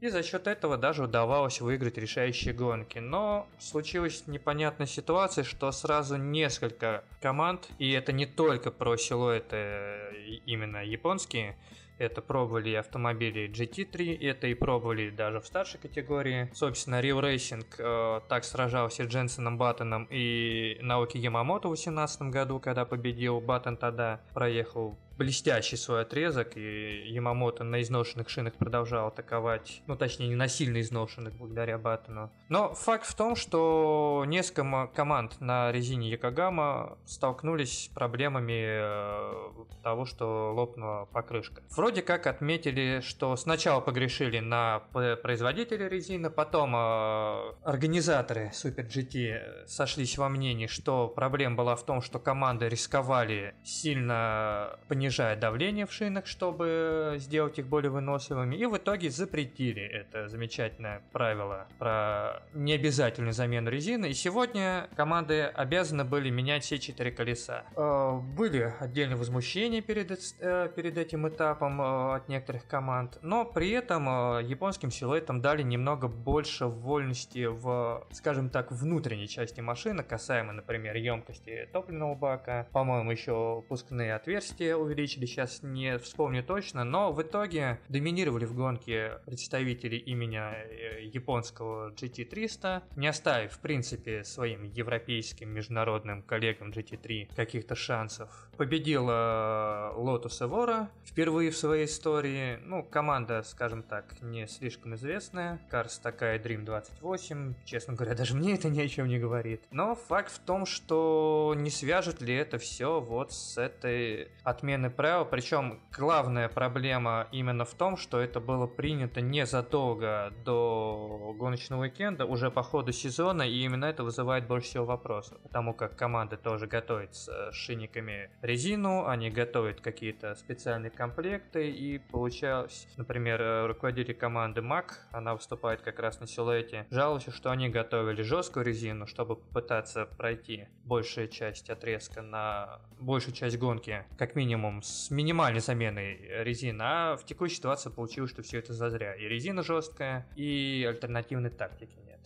И 0.00 0.08
за 0.08 0.22
счет 0.22 0.46
этого 0.46 0.76
даже 0.76 1.04
удавалось 1.04 1.60
выиграть 1.60 1.98
решающие 1.98 2.54
гонки. 2.54 2.98
Но 2.98 3.48
случилась 3.58 4.24
непонятная 4.26 4.86
ситуация, 4.86 5.42
что 5.44 5.72
сразу 5.72 6.16
несколько 6.16 7.04
команд, 7.20 7.68
и 7.78 7.90
это 7.92 8.12
не 8.12 8.26
только 8.26 8.70
про 8.70 8.96
силуэты 8.96 9.56
э, 9.56 10.12
именно 10.46 10.84
японские, 10.84 11.56
это 11.98 12.22
пробовали 12.22 12.74
автомобили 12.74 13.50
GT3, 13.50 14.18
это 14.20 14.46
и 14.46 14.54
пробовали 14.54 15.10
даже 15.10 15.40
в 15.40 15.46
старшей 15.46 15.78
категории. 15.78 16.50
Собственно, 16.54 17.00
Real 17.00 17.20
Racing 17.20 17.66
э, 17.78 18.20
так 18.28 18.44
сражался 18.44 19.04
с 19.04 19.08
Дженсоном 19.08 19.58
Баттоном 19.58 20.06
и 20.10 20.78
Наоки 20.80 21.18
Ямамото 21.18 21.68
в 21.68 21.72
2018 21.72 22.22
году, 22.22 22.60
когда 22.60 22.84
победил. 22.84 23.40
Баттон 23.40 23.76
тогда 23.76 24.20
проехал 24.34 24.96
блестящий 25.18 25.76
свой 25.76 26.02
отрезок, 26.02 26.56
и 26.56 27.02
Ямамото 27.08 27.64
на 27.64 27.82
изношенных 27.82 28.28
шинах 28.28 28.54
продолжал 28.54 29.08
атаковать, 29.08 29.82
ну 29.86 29.96
точнее 29.96 30.28
не 30.28 30.36
на 30.36 30.48
сильно 30.48 30.80
изношенных 30.80 31.34
благодаря 31.34 31.76
Баттону. 31.76 32.30
Но 32.48 32.72
факт 32.74 33.04
в 33.04 33.14
том, 33.14 33.34
что 33.34 34.24
несколько 34.26 34.86
команд 34.94 35.40
на 35.40 35.72
резине 35.72 36.10
Якогама 36.10 36.96
столкнулись 37.04 37.84
с 37.84 37.88
проблемами 37.88 38.62
э, 38.64 39.64
того, 39.82 40.06
что 40.06 40.54
лопнула 40.54 41.06
покрышка. 41.06 41.62
Вроде 41.70 42.02
как 42.02 42.26
отметили, 42.28 43.00
что 43.02 43.34
сначала 43.36 43.80
погрешили 43.80 44.38
на 44.38 44.80
производителя 44.92 45.88
резины, 45.88 46.30
потом 46.30 46.76
э, 46.76 47.52
организаторы 47.64 48.52
Super 48.54 48.86
GT 48.86 49.66
сошлись 49.66 50.16
во 50.16 50.28
мнении, 50.28 50.68
что 50.68 51.08
проблема 51.08 51.56
была 51.56 51.74
в 51.74 51.84
том, 51.84 52.02
что 52.02 52.20
команды 52.20 52.68
рисковали 52.68 53.54
сильно 53.64 54.78
понижать 54.86 55.07
понижая 55.08 55.36
давление 55.36 55.86
в 55.86 55.92
шинах, 55.92 56.26
чтобы 56.26 57.16
сделать 57.16 57.58
их 57.58 57.66
более 57.66 57.90
выносливыми, 57.90 58.56
и 58.56 58.66
в 58.66 58.76
итоге 58.76 59.08
запретили 59.08 59.82
это 59.82 60.28
замечательное 60.28 61.00
правило 61.12 61.66
про 61.78 62.42
необязательную 62.52 63.32
замену 63.32 63.70
резины, 63.70 64.10
и 64.10 64.12
сегодня 64.12 64.86
команды 64.96 65.44
обязаны 65.44 66.04
были 66.04 66.28
менять 66.28 66.62
все 66.62 66.78
четыре 66.78 67.10
колеса. 67.10 67.64
Э, 67.74 68.18
были 68.36 68.74
отдельные 68.80 69.16
возмущения 69.16 69.80
перед, 69.80 70.10
э, 70.40 70.68
перед 70.76 70.98
этим 70.98 71.26
этапом 71.26 71.80
э, 71.80 72.16
от 72.16 72.28
некоторых 72.28 72.66
команд, 72.66 73.18
но 73.22 73.46
при 73.46 73.70
этом 73.70 74.04
японским 74.40 74.90
силуэтам 74.90 75.40
дали 75.40 75.62
немного 75.62 76.08
больше 76.08 76.66
вольности 76.66 77.46
в, 77.46 78.06
скажем 78.10 78.50
так, 78.50 78.70
внутренней 78.72 79.26
части 79.26 79.62
машины, 79.62 80.02
касаемо, 80.02 80.52
например, 80.52 80.96
емкости 80.96 81.66
топливного 81.72 82.14
бака, 82.14 82.66
по-моему, 82.72 83.10
еще 83.10 83.64
пускные 83.70 84.14
отверстия 84.14 84.76
увеличили 84.76 84.97
преувеличили, 84.98 85.26
сейчас 85.26 85.62
не 85.62 85.98
вспомню 85.98 86.42
точно, 86.42 86.84
но 86.84 87.12
в 87.12 87.22
итоге 87.22 87.78
доминировали 87.88 88.44
в 88.44 88.54
гонке 88.54 89.20
представители 89.26 89.96
имени 89.96 90.38
э, 90.38 91.04
японского 91.04 91.90
GT300, 91.92 92.82
не 92.96 93.06
оставив, 93.06 93.52
в 93.52 93.60
принципе, 93.60 94.24
своим 94.24 94.64
европейским 94.64 95.50
международным 95.50 96.22
коллегам 96.22 96.70
GT3 96.70 97.30
каких-то 97.36 97.76
шансов. 97.76 98.47
Победила 98.58 99.94
Lotus 99.96 100.40
Evora 100.40 100.88
впервые 101.04 101.52
в 101.52 101.56
своей 101.56 101.86
истории. 101.86 102.58
Ну, 102.64 102.82
команда, 102.82 103.42
скажем 103.44 103.84
так, 103.84 104.20
не 104.20 104.48
слишком 104.48 104.96
известная. 104.96 105.60
Cars 105.70 106.00
такая 106.02 106.40
Dream 106.40 106.64
28. 106.64 107.54
Честно 107.64 107.94
говоря, 107.94 108.16
даже 108.16 108.34
мне 108.36 108.54
это 108.54 108.68
ни 108.68 108.80
о 108.80 108.88
чем 108.88 109.06
не 109.06 109.18
говорит. 109.20 109.62
Но 109.70 109.94
факт 109.94 110.32
в 110.32 110.40
том, 110.40 110.66
что 110.66 111.54
не 111.56 111.70
свяжет 111.70 112.20
ли 112.20 112.34
это 112.34 112.58
все 112.58 113.00
вот 113.00 113.32
с 113.32 113.58
этой 113.58 114.28
отмены 114.42 114.90
правил. 114.90 115.24
Причем 115.24 115.80
главная 115.96 116.48
проблема 116.48 117.28
именно 117.30 117.64
в 117.64 117.74
том, 117.74 117.96
что 117.96 118.18
это 118.18 118.40
было 118.40 118.66
принято 118.66 119.20
незадолго 119.20 120.32
до 120.44 121.34
гоночного 121.38 121.82
уикенда, 121.82 122.26
уже 122.26 122.50
по 122.50 122.64
ходу 122.64 122.90
сезона, 122.90 123.42
и 123.42 123.62
именно 123.62 123.84
это 123.84 124.02
вызывает 124.02 124.48
больше 124.48 124.68
всего 124.68 124.84
вопросов. 124.84 125.38
Потому 125.42 125.74
как 125.74 125.96
команда 125.96 126.36
тоже 126.36 126.66
готовит 126.66 127.14
с 127.14 127.52
шинниками 127.52 128.30
резину, 128.48 129.06
они 129.06 129.30
готовят 129.30 129.80
какие-то 129.80 130.34
специальные 130.34 130.90
комплекты, 130.90 131.70
и 131.70 131.98
получалось, 131.98 132.88
например, 132.96 133.68
руководитель 133.68 134.14
команды 134.14 134.62
Мак, 134.62 135.06
она 135.12 135.34
выступает 135.34 135.82
как 135.82 136.00
раз 136.00 136.18
на 136.20 136.26
силуэте, 136.26 136.86
жаловался, 136.90 137.30
что 137.30 137.50
они 137.50 137.68
готовили 137.68 138.22
жесткую 138.22 138.66
резину, 138.66 139.06
чтобы 139.06 139.36
попытаться 139.36 140.06
пройти 140.06 140.66
большую 140.84 141.28
часть 141.28 141.70
отрезка 141.70 142.22
на 142.22 142.80
большую 142.98 143.34
часть 143.34 143.58
гонки, 143.58 144.04
как 144.18 144.34
минимум 144.34 144.82
с 144.82 145.10
минимальной 145.10 145.60
заменой 145.60 146.18
резины, 146.42 146.82
а 146.82 147.16
в 147.16 147.24
текущей 147.24 147.56
ситуации 147.56 147.90
получилось, 147.90 148.30
что 148.30 148.42
все 148.42 148.58
это 148.58 148.72
зазря. 148.72 149.14
И 149.14 149.28
резина 149.28 149.62
жесткая, 149.62 150.26
и 150.34 150.84
альтернативной 150.88 151.50
тактики 151.50 151.96
нет. 152.06 152.17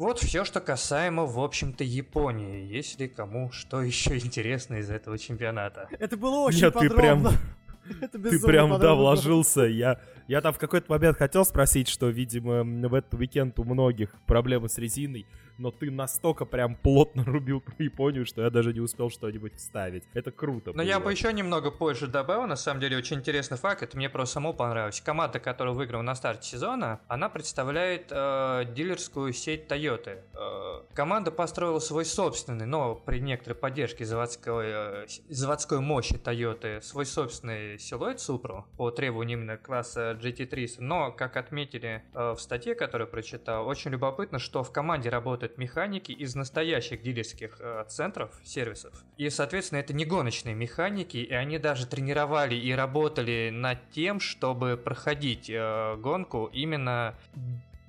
Вот 0.00 0.18
все, 0.18 0.46
что 0.46 0.62
касаемо, 0.62 1.26
в 1.26 1.38
общем-то, 1.38 1.84
Японии. 1.84 2.66
Если 2.66 3.06
кому 3.06 3.52
что 3.52 3.82
еще 3.82 4.16
интересно 4.16 4.76
из 4.76 4.88
этого 4.88 5.18
чемпионата. 5.18 5.90
Это 5.98 6.16
было 6.16 6.38
очень 6.38 6.62
Нет, 6.62 6.72
ты 6.72 6.88
прям, 6.88 7.22
подробно. 7.22 7.38
Это 8.00 8.18
ты 8.18 8.40
прям, 8.40 8.70
да, 8.70 8.76
подробно 8.76 8.94
вложился. 8.94 9.60
Я, 9.64 10.00
я 10.30 10.40
там 10.40 10.52
в 10.52 10.58
какой-то 10.58 10.86
момент 10.92 11.18
хотел 11.18 11.44
спросить, 11.44 11.88
что, 11.88 12.08
видимо, 12.08 12.62
в 12.62 12.94
этот 12.94 13.14
уикенд 13.14 13.58
у 13.58 13.64
многих 13.64 14.12
проблемы 14.26 14.68
с 14.68 14.78
резиной, 14.78 15.26
но 15.58 15.70
ты 15.72 15.90
настолько 15.90 16.44
прям 16.44 16.76
плотно 16.76 17.24
рубил 17.26 17.60
про 17.60 17.74
Японию, 17.78 18.24
что 18.24 18.42
я 18.42 18.50
даже 18.50 18.72
не 18.72 18.80
успел 18.80 19.10
что-нибудь 19.10 19.56
вставить. 19.56 20.04
Это 20.14 20.30
круто. 20.30 20.72
Но 20.72 20.82
я 20.82 20.98
было. 20.98 21.06
бы 21.06 21.12
еще 21.12 21.32
немного 21.32 21.72
позже 21.72 22.06
добавил, 22.06 22.46
на 22.46 22.54
самом 22.54 22.80
деле 22.80 22.96
очень 22.96 23.18
интересный 23.18 23.58
факт, 23.58 23.82
это 23.82 23.96
мне 23.96 24.08
просто 24.08 24.34
самому 24.34 24.54
понравилось. 24.54 25.00
Команда, 25.00 25.40
которая 25.40 25.74
выиграла 25.74 26.02
на 26.02 26.14
старте 26.14 26.48
сезона, 26.48 27.00
она 27.08 27.28
представляет 27.28 28.06
э, 28.10 28.66
дилерскую 28.72 29.32
сеть 29.32 29.66
Toyota. 29.66 30.22
Э, 30.34 30.94
команда 30.94 31.32
построила 31.32 31.80
свой 31.80 32.04
собственный, 32.04 32.66
но 32.66 32.94
при 32.94 33.18
некоторой 33.18 33.56
поддержке 33.56 34.04
заводской, 34.04 34.66
э, 34.68 35.06
заводской 35.28 35.80
мощи 35.80 36.14
Toyota, 36.14 36.80
свой 36.80 37.04
собственный 37.04 37.78
силуэт 37.80 38.18
Supra 38.18 38.62
по 38.76 38.90
требованию 38.92 39.38
именно 39.38 39.56
класса 39.56 40.14
GT300. 40.20 40.76
Но, 40.78 41.12
как 41.12 41.36
отметили 41.36 42.02
э, 42.14 42.32
в 42.32 42.40
статье, 42.40 42.74
которую 42.74 43.08
прочитал, 43.08 43.66
очень 43.66 43.90
любопытно, 43.90 44.38
что 44.38 44.62
в 44.62 44.72
команде 44.72 45.08
работают 45.08 45.58
механики 45.58 46.12
из 46.12 46.34
настоящих 46.34 47.02
дилерских 47.02 47.56
э, 47.60 47.84
центров, 47.88 48.30
сервисов. 48.44 48.92
И, 49.16 49.28
соответственно, 49.30 49.80
это 49.80 49.92
не 49.92 50.04
гоночные 50.04 50.54
механики, 50.54 51.16
и 51.18 51.32
они 51.32 51.58
даже 51.58 51.86
тренировали 51.86 52.54
и 52.54 52.72
работали 52.72 53.50
над 53.52 53.78
тем, 53.90 54.20
чтобы 54.20 54.76
проходить 54.76 55.50
э, 55.50 55.96
гонку 55.96 56.50
именно 56.52 57.14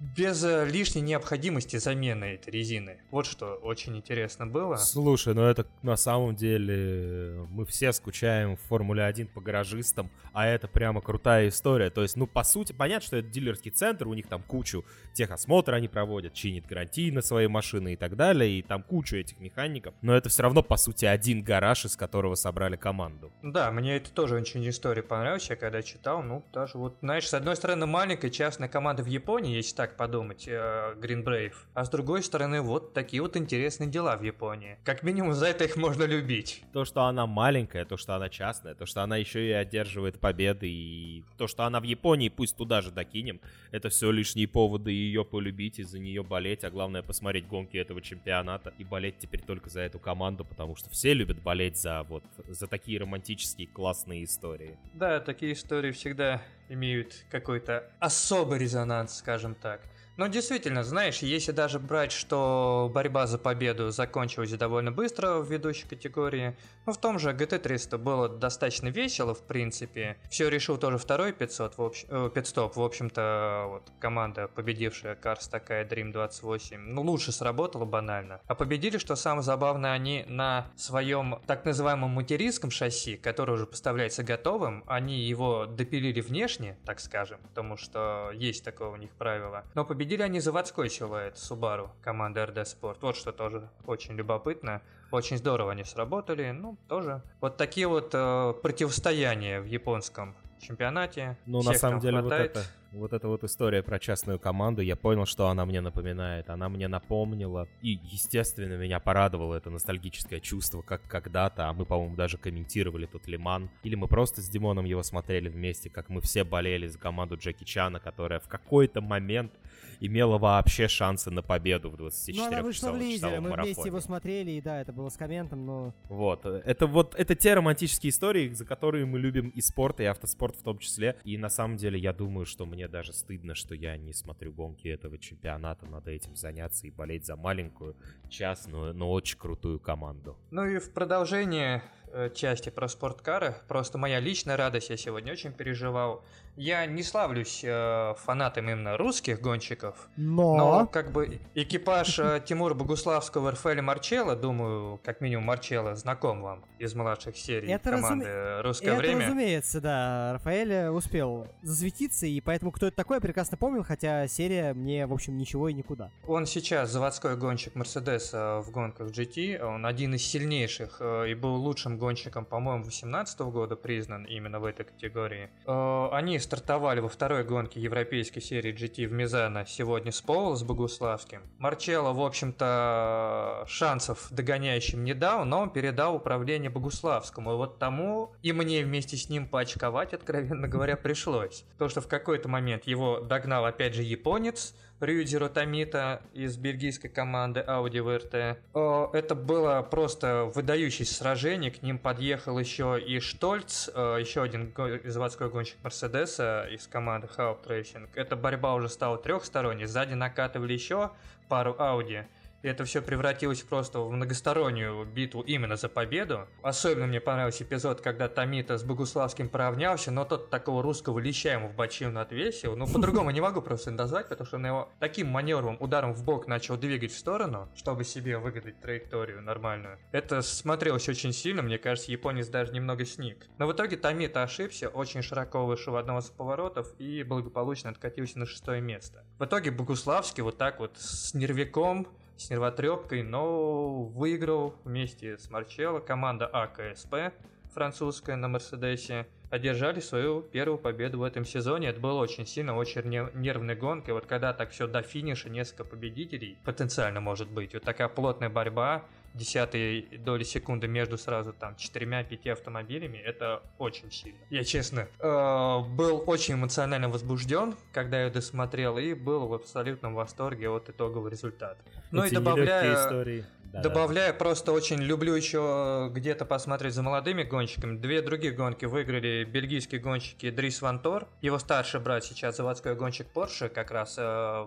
без 0.02 0.44
э, 0.44 0.66
лишней 0.66 1.02
необходимости 1.02 1.78
замены 1.78 2.26
этой 2.26 2.50
резины. 2.50 2.98
Вот 3.12 3.28
что 3.28 3.54
очень 3.56 3.96
интересно 3.96 4.48
было. 4.48 4.76
Слушай, 4.78 5.36
ну 5.36 5.44
это 5.44 5.68
на 5.84 5.96
самом 5.96 6.36
деле 6.36 6.76
э, 6.76 7.46
мы 7.50 7.66
все 7.66 7.94
скучаем 7.94 8.56
в 8.56 8.62
Формуле 8.62 9.04
1 9.04 9.28
по 9.28 9.42
гаражистам, 9.42 10.10
а 10.34 10.48
это 10.48 10.68
прямо 10.68 11.02
крутая 11.02 11.50
история. 11.50 11.92
То 11.92 12.02
есть, 12.02 12.18
ну, 12.18 12.26
по 12.26 12.44
сути, 12.44 12.74
понятно, 12.74 13.06
что 13.06 13.18
это 13.18 13.30
дилерский 13.30 13.70
центр, 13.70 14.08
у 14.08 14.16
них 14.16 14.28
там 14.28 14.42
кучу 14.42 14.84
техосмотра 15.14 15.76
они 15.76 15.88
проводят, 15.88 16.34
чинят 16.34 16.66
гарантии 16.66 17.12
на 17.12 17.22
свои 17.22 17.48
машины 17.48 17.94
и 17.94 17.96
так 17.96 18.16
далее, 18.16 18.58
и 18.58 18.64
там 18.64 18.82
кучу 18.82 19.18
этих 19.18 19.40
механиков. 19.40 19.94
Но 20.02 20.16
это 20.16 20.30
все 20.30 20.42
равно, 20.42 20.64
по 20.64 20.78
сути, 20.78 21.06
один 21.06 21.44
гараж, 21.44 21.86
из 21.86 21.96
которого 21.96 22.34
собрали 22.34 22.76
команду. 22.76 23.32
Да, 23.44 23.72
мне 23.72 23.98
это 23.98 24.12
тоже 24.12 24.36
очень 24.36 24.68
история 24.68 25.04
понравилась, 25.04 25.48
я 25.50 25.56
когда 25.56 25.84
читал, 25.84 26.24
ну, 26.24 26.44
даже 26.52 26.80
вот, 26.80 26.98
знаешь, 27.02 27.30
с 27.30 27.36
одной 27.36 27.56
стороны, 27.56 27.86
маленькая 27.86 28.32
частная 28.32 28.68
команда 28.68 29.04
в 29.04 29.08
Японии, 29.08 29.56
если 29.56 29.76
так 29.76 29.91
подумать, 29.98 30.48
э, 30.48 30.96
Brave, 30.96 31.54
а 31.74 31.86
с 31.86 31.90
другой 31.90 32.24
стороны, 32.24 32.62
вот 32.62 32.94
такие 32.94 33.22
вот 33.22 33.38
интересные 33.38 33.90
дела 33.90 34.18
в 34.18 34.24
Японии. 34.24 34.78
Как 34.84 35.04
минимум, 35.04 35.34
за 35.34 35.48
это 35.48 35.66
их 35.66 35.78
можно 35.78 36.04
любить. 36.04 36.64
То, 36.74 36.86
что 36.86 37.04
она 37.04 37.28
маленькая, 37.28 37.86
то, 37.86 37.98
что 37.98 38.16
она 38.16 38.30
частная, 38.30 38.76
то, 38.76 38.86
что 38.86 39.04
она 39.04 39.18
еще 39.18 39.48
и 39.48 39.52
одерживает 39.52 40.20
победы, 40.20 40.70
и 40.70 41.24
то, 41.38 41.48
что 41.48 41.64
она 41.64 41.80
в 41.80 41.84
Японии, 41.84 42.30
пусть 42.30 42.58
туда 42.58 42.82
же 42.82 42.92
докинем, 42.92 43.40
это 43.72 43.90
все 43.90 44.12
лишние 44.12 44.48
поводы 44.48 44.92
ее 44.92 45.26
полюбить 45.26 45.80
и 45.80 45.84
за 45.84 46.00
нее 46.00 46.24
болеть, 46.24 46.64
а 46.64 46.72
главное 46.72 47.02
посмотреть 47.02 47.48
гонки 47.48 47.78
этого 47.78 48.02
чемпионата 48.02 48.74
и 48.78 48.84
болеть 48.84 49.18
теперь 49.20 49.42
только 49.42 49.70
за 49.70 49.82
эту 49.82 50.00
команду, 50.00 50.46
потому 50.46 50.76
что 50.76 50.90
все 50.90 51.14
любят 51.14 51.42
болеть 51.42 51.78
за 51.78 52.04
вот 52.04 52.24
за 52.48 52.68
такие 52.68 53.00
романтические 53.00 53.68
классные 53.68 54.24
истории. 54.24 54.78
Да, 54.94 55.20
такие 55.20 55.54
истории 55.54 55.92
всегда 55.92 56.42
имеют 56.72 57.26
какой-то 57.30 57.92
особый 58.00 58.60
резонанс, 58.60 59.16
скажем 59.18 59.56
так. 59.56 59.82
Но 60.18 60.28
действительно, 60.28 60.84
знаешь, 60.84 61.20
если 61.20 61.52
даже 61.52 61.80
брать, 61.80 62.12
что 62.12 62.92
борьба 62.94 63.28
за 63.28 63.38
победу 63.38 63.92
закончилась 63.92 64.52
довольно 64.52 64.92
быстро 64.92 65.40
в 65.40 65.52
ведущей 65.52 65.88
категории, 65.88 66.56
ну 66.86 66.94
в 66.94 66.98
том 66.98 67.18
же 67.18 67.32
GT300 67.32 67.98
было 67.98 68.30
достаточно 68.30 68.90
весело, 68.90 69.34
в 69.34 69.44
принципе. 69.44 70.18
Все 70.30 70.50
решил 70.50 70.78
тоже 70.78 70.98
второй 70.98 71.34
500, 71.34 71.78
в 71.78 71.82
общ... 71.82 72.06
э, 72.08 72.30
пидстоп. 72.34 72.76
В 72.76 72.82
общем-то, 72.82 73.66
вот 73.70 73.92
команда, 74.00 74.48
победившая 74.48 75.16
Cars 75.16 75.50
такая 75.50 75.86
Dream 75.86 76.12
28, 76.12 76.78
ну 76.78 77.02
лучше 77.02 77.32
сработала 77.32 77.86
банально. 77.86 78.42
А 78.48 78.56
победили, 78.56 78.98
что 78.98 79.16
самое 79.16 79.44
забавное, 79.44 79.94
они 79.94 80.26
на 80.28 80.68
своем 80.76 81.40
так 81.48 81.66
называемом 81.66 82.12
материнском 82.12 82.70
шасси, 82.70 83.18
которое 83.18 83.54
уже 83.54 83.66
поставляется 83.66 84.24
готовым, 84.24 84.84
они 84.88 85.22
его 85.22 85.66
допилили 85.66 86.22
внешне, 86.22 86.78
так 86.86 87.00
скажем, 87.00 87.40
потому 87.42 87.78
что 87.78 88.32
есть 88.34 88.64
такое 88.64 88.90
у 88.90 88.96
них 88.98 89.12
правило. 89.12 89.66
Но 89.74 89.86
победили 89.86 90.11
они 90.20 90.40
заводской 90.40 90.90
силуэт 90.90 91.36
Subaru 91.36 91.90
команды 92.02 92.42
RD 92.42 92.64
Sport. 92.64 92.98
Вот 93.02 93.16
что 93.16 93.32
тоже 93.32 93.70
очень 93.86 94.16
любопытно. 94.16 94.82
Очень 95.12 95.38
здорово 95.38 95.72
они 95.72 95.84
сработали. 95.86 96.52
Ну, 96.52 96.78
тоже. 96.90 97.22
Вот 97.40 97.56
такие 97.56 97.88
вот 97.88 98.10
э, 98.14 98.54
противостояния 98.62 99.62
в 99.62 99.66
японском 99.66 100.36
чемпионате. 100.62 101.38
Ну, 101.46 101.60
на 101.60 101.72
Всех 101.72 101.78
самом 101.78 101.94
там 101.96 102.02
деле, 102.02 102.22
вот 102.22 102.32
это, 102.32 102.64
вот 102.92 103.14
эта 103.14 103.28
вот 103.28 103.44
история 103.44 103.84
про 103.84 104.00
частную 104.00 104.40
команду, 104.40 104.82
я 104.82 104.96
понял, 104.96 105.26
что 105.26 105.48
она 105.48 105.66
мне 105.66 105.82
напоминает. 105.82 106.50
Она 106.50 106.70
мне 106.70 106.88
напомнила. 106.88 107.68
И, 107.82 108.00
естественно, 108.04 108.78
меня 108.78 109.00
порадовало 109.00 109.56
это 109.56 109.70
ностальгическое 109.70 110.40
чувство, 110.40 110.82
как 110.82 111.02
когда-то, 111.08 111.68
а 111.68 111.74
мы, 111.74 111.86
по-моему, 111.86 112.16
даже 112.16 112.38
комментировали 112.38 113.06
тут 113.06 113.28
Лиман. 113.28 113.70
Или 113.84 113.96
мы 113.96 114.08
просто 114.08 114.42
с 114.42 114.50
Димоном 114.50 114.86
его 114.86 115.04
смотрели 115.04 115.50
вместе, 115.50 115.90
как 115.90 116.10
мы 116.10 116.22
все 116.22 116.44
болели 116.44 116.88
за 116.88 117.00
команду 117.00 117.38
Джеки 117.38 117.64
Чана, 117.64 118.00
которая 118.00 118.40
в 118.40 118.48
какой-то 118.48 119.02
момент 119.02 119.54
имела 120.02 120.38
вообще 120.40 120.88
шансы 120.88 121.30
на 121.32 121.42
победу 121.42 121.90
в 121.90 121.94
Ну, 121.94 121.98
24 122.00 122.48
она 122.48 122.64
вышла 122.64 122.92
в 122.92 122.98
лидеры, 122.98 123.16
часовом 123.16 123.44
мы 123.44 123.50
вместе 123.50 123.62
марафоне. 123.62 123.88
его 123.88 124.00
смотрели, 124.02 124.52
и 124.52 124.62
да, 124.62 124.82
это 124.82 124.92
было 124.92 125.10
с 125.10 125.16
комментом, 125.16 125.66
но... 125.66 125.94
Вот, 126.10 126.46
это 126.46 126.88
вот, 126.88 127.16
это 127.16 127.36
те 127.36 127.54
романтические 127.54 128.10
истории, 128.10 128.50
за 128.50 128.66
которые 128.66 129.06
мы 129.06 129.20
любим 129.20 129.50
и 129.50 129.62
спорт, 129.62 130.00
и 130.00 130.06
автоспорт 130.06 130.56
в 130.56 130.64
том 130.64 130.80
числе. 130.80 131.18
И 131.24 131.38
на 131.38 131.50
самом 131.50 131.78
деле 131.78 132.00
я 132.00 132.14
думаю, 132.14 132.46
что 132.46 132.66
мне 132.66 132.88
даже 132.88 133.14
стыдно, 133.14 133.54
что 133.54 133.76
я 133.76 133.96
не 133.96 134.14
смотрю 134.14 134.52
гонки 134.52 134.88
этого 134.88 135.18
чемпионата, 135.20 135.86
надо 135.86 136.12
этим 136.12 136.36
заняться 136.36 136.88
и 136.88 136.92
болеть 136.92 137.26
за 137.26 137.36
маленькую, 137.36 137.96
частную, 138.28 138.94
но 138.96 139.12
очень 139.12 139.38
крутую 139.38 139.80
команду. 139.80 140.38
Ну 140.50 140.66
и 140.66 140.80
в 140.80 140.92
продолжение 140.92 141.84
э, 142.08 142.32
части 142.34 142.70
про 142.70 142.88
спорткары, 142.88 143.56
просто 143.68 144.00
моя 144.00 144.20
личная 144.20 144.58
радость, 144.58 144.90
я 144.90 144.98
сегодня 144.98 145.32
очень 145.32 145.54
переживал. 145.54 146.26
Я 146.58 146.86
не 146.86 147.02
славлюсь 147.02 147.62
э, 147.64 148.14
фанатом 148.18 148.70
именно 148.70 148.98
русских 148.98 149.42
гонщиков, 149.42 150.10
Но... 150.18 150.56
но 150.58 150.88
как 150.88 151.12
бы 151.12 151.40
экипаж 151.56 152.20
э, 152.20 152.42
Тимура 152.46 152.74
Богуславского, 152.74 153.52
Рафаэля 153.52 153.82
Марчелла, 153.82 154.36
думаю, 154.36 155.00
как 155.04 155.22
минимум 155.22 155.46
Марчелла 155.46 155.96
знаком 155.96 156.42
вам 156.42 156.66
из 156.78 156.94
младших 156.94 157.38
серий 157.38 157.70
Это 157.72 157.92
команды 157.92 158.26
разуме- 158.26 158.62
«Русское 158.62 158.90
Это 158.92 158.98
время». 158.98 159.26
разумеется, 159.26 159.82
да. 159.82 160.34
Рафаэль 160.34 160.72
э, 160.74 160.90
успел 160.92 161.48
засветиться, 161.62 162.26
и 162.28 162.42
поэтому 162.42 162.72
кто 162.72 162.88
это 162.88 162.96
такой, 162.98 163.18
я 163.18 163.22
прекрасно 163.22 163.56
помнил, 163.58 163.84
хотя 163.84 164.28
серия 164.28 164.74
мне, 164.74 165.08
в 165.08 165.14
общем, 165.14 165.38
ничего 165.38 165.70
и 165.70 165.74
никуда. 165.74 166.12
Он 166.28 166.46
сейчас 166.46 166.90
заводской 166.92 167.38
гонщик 167.38 167.76
Мерседеса 167.76 168.62
в 168.62 168.72
гонках 168.72 169.10
GT. 169.12 169.60
Он 169.64 169.86
один 169.86 170.16
из 170.16 170.24
сильнейших 170.26 170.98
э, 171.00 171.30
и 171.30 171.34
был 171.34 171.56
лучшим 171.56 171.98
гонщиком, 171.98 172.46
по-моему, 172.46 172.84
2018 172.84 173.40
года 173.42 173.76
признан 173.76 174.26
именно 174.26 174.60
в 174.60 174.66
этой 174.66 174.86
категории. 174.86 175.50
Э, 175.66 176.10
они 176.12 176.40
стартовали 176.52 177.00
во 177.00 177.08
второй 177.08 177.46
гонке 177.46 177.80
европейской 177.80 178.42
серии 178.42 178.74
GT 178.74 179.08
в 179.08 179.14
Мизано 179.14 179.66
сегодня 179.66 180.12
с 180.12 180.20
Поул, 180.22 180.58
с 180.58 180.64
Богуславским. 180.64 181.44
Марчелло, 181.58 182.12
в 182.12 182.22
общем-то, 182.22 183.64
шансов 183.70 184.28
догоняющим 184.32 185.06
не 185.06 185.14
дал, 185.14 185.46
но 185.46 185.62
он 185.62 185.70
передал 185.70 186.14
управление 186.14 186.70
Богуславскому. 186.70 187.54
И 187.54 187.56
вот 187.56 187.80
тому 187.80 188.34
и 188.42 188.52
мне 188.52 188.84
вместе 188.84 189.16
с 189.16 189.30
ним 189.30 189.48
поочковать, 189.48 190.14
откровенно 190.14 190.68
говоря, 190.68 190.98
пришлось. 190.98 191.64
То, 191.78 191.88
что 191.88 192.02
в 192.02 192.10
какой-то 192.10 192.50
момент 192.50 192.86
его 192.86 193.22
догнал 193.22 193.64
опять 193.64 193.94
же 193.94 194.04
японец, 194.04 194.76
Рюди 195.02 195.36
Ротамита 195.36 196.22
из 196.32 196.58
бельгийской 196.58 197.10
команды 197.10 197.66
Audi 197.68 198.04
VRT. 198.04 199.14
Это 199.14 199.36
было 199.36 199.82
просто 199.82 200.52
выдающееся 200.54 201.16
сражение, 201.16 201.72
к 201.72 201.82
ним 201.82 201.98
подъехал 201.98 202.60
еще 202.60 203.02
и 203.04 203.20
Штольц, 203.20 203.88
еще 203.88 204.44
один 204.44 204.72
заводской 205.04 205.50
гонщик 205.50 205.78
Мерседеса 205.84 206.68
из 206.72 206.86
команды 206.86 207.28
Haupt 207.36 207.66
Racing. 207.68 208.10
Эта 208.14 208.36
борьба 208.36 208.76
уже 208.76 208.90
стала 208.90 209.18
трехсторонней, 209.18 209.86
сзади 209.86 210.14
накатывали 210.14 210.74
еще 210.74 211.10
пару 211.50 211.74
Audi. 211.80 212.26
И 212.64 212.68
это 212.68 212.86
все 212.86 213.02
превратилось 213.02 213.62
просто 213.62 214.00
в 214.00 214.12
многостороннюю 214.12 215.06
битву 215.06 215.42
именно 215.42 215.76
за 215.76 215.90
победу. 215.90 216.48
Особенно 216.62 217.08
мне 217.08 217.20
понравился 217.20 217.64
эпизод, 217.64 218.02
когда 218.02 218.28
Томита 218.28 218.78
с 218.78 218.84
Богуславским 218.84 219.50
поравнялся, 219.50 220.12
но 220.12 220.26
тот 220.26 220.50
такого 220.50 220.84
русского 220.84 221.20
леща 221.20 221.54
ему 221.54 221.70
в 221.70 221.76
бочину 221.76 222.20
отвесил. 222.20 222.76
Ну, 222.76 222.88
по-другому 222.88 223.32
не 223.32 223.42
могу 223.42 223.62
просто 223.62 223.92
назвать, 223.92 224.30
потому 224.30 224.46
что 224.46 224.58
он 224.58 224.66
его 224.66 224.90
таким 225.00 225.28
маневром, 225.28 225.78
ударом 225.80 226.14
в 226.14 226.24
бок 226.24 226.48
начал 226.48 226.78
двигать 226.78 227.12
в 227.12 227.18
сторону, 227.18 227.70
чтобы 227.76 228.04
себе 228.04 228.38
выгадать 228.38 228.80
траекторию 228.80 229.42
нормальную. 229.42 229.98
Это 230.12 230.42
смотрелось 230.42 231.10
очень 231.10 231.34
сильно, 231.34 231.62
мне 231.62 231.78
кажется, 231.78 232.12
японец 232.12 232.48
даже 232.48 232.72
немного 232.74 233.06
сник. 233.06 233.48
Но 233.58 233.68
в 233.68 233.74
итоге 233.74 233.98
Томита 233.98 234.44
ошибся, 234.44 234.90
очень 234.90 235.22
широко 235.22 235.66
вышел 235.66 235.96
одного 235.96 236.20
из 236.20 236.26
поворотов 236.26 236.88
и 237.00 237.24
благополучно 237.24 237.90
откатился 237.90 238.40
на 238.40 238.46
шестое 238.46 238.82
место. 238.82 239.26
В 239.40 239.46
итоге 239.46 239.72
Богуславский 239.72 240.44
вот 240.44 240.58
так 240.58 240.80
вот 240.80 240.98
с 240.98 241.34
нервиком 241.34 242.08
с 242.42 242.50
нервотрепкой, 242.50 243.24
но 243.24 244.04
выиграл 244.04 244.76
вместе 244.84 245.38
с 245.38 245.50
Марчелло 245.50 246.00
команда 246.00 246.48
АКСП 246.48 247.34
французская 247.74 248.36
на 248.36 248.48
Мерседесе 248.48 249.28
одержали 249.50 250.00
свою 250.00 250.42
первую 250.42 250.78
победу 250.78 251.20
в 251.20 251.24
этом 251.24 251.46
сезоне. 251.46 251.90
Это 251.90 252.00
было 252.00 252.20
очень 252.20 252.46
сильно, 252.46 252.76
очень 252.76 253.04
нервной 253.34 253.76
гонкой. 253.76 254.14
Вот 254.14 254.26
когда 254.26 254.54
так 254.54 254.72
все 254.72 254.88
до 254.88 255.02
финиша, 255.02 255.50
несколько 255.50 255.84
победителей, 255.84 256.58
потенциально 256.64 257.20
может 257.20 257.50
быть. 257.50 257.74
Вот 257.74 257.84
такая 257.84 258.08
плотная 258.08 258.50
борьба, 258.50 259.06
десятой 259.34 260.02
доли 260.20 260.44
секунды 260.44 260.88
между 260.88 261.18
сразу 261.18 261.54
там 261.54 261.76
четырьмя-пяти 261.76 262.50
автомобилями, 262.50 263.18
это 263.18 263.64
очень 263.78 264.12
сильно. 264.12 264.40
Я, 264.50 264.64
честно, 264.64 265.08
э, 265.20 265.80
был 265.90 266.24
очень 266.28 266.56
эмоционально 266.56 267.10
возбужден, 267.10 267.76
когда 267.94 268.24
я 268.24 268.30
досмотрел, 268.30 268.98
и 268.98 269.14
был 269.14 269.48
в 269.48 269.54
абсолютном 269.54 270.14
восторге 270.16 270.70
от 270.70 270.90
итогового 270.90 271.28
результата. 271.28 271.80
Ну 272.12 272.26
и 272.26 272.30
добавляя... 272.30 272.94
истории. 272.96 273.46
Да, 273.72 273.82
Добавляю, 273.82 274.34
да. 274.34 274.40
просто 274.40 274.74
очень 274.74 274.98
люблю 275.02 275.34
еще 275.34 276.10
где-то 276.12 276.44
посмотреть 276.46 276.94
за 276.94 277.04
молодыми 277.04 277.44
гонщиками. 277.44 277.98
Две 277.98 278.22
другие 278.22 278.52
гонки 278.52 278.84
выиграли 278.84 279.46
бельгийские 279.46 280.02
гонщики 280.02 280.50
Дрис 280.50 280.82
Вантор. 280.82 281.28
Его 281.42 281.58
старший 281.58 282.02
брат 282.02 282.26
сейчас 282.26 282.58
заводской 282.58 282.96
гонщик 282.96 283.28
Porsche, 283.34 283.70
как 283.70 283.92
раз 283.92 284.16
э, 284.18 284.22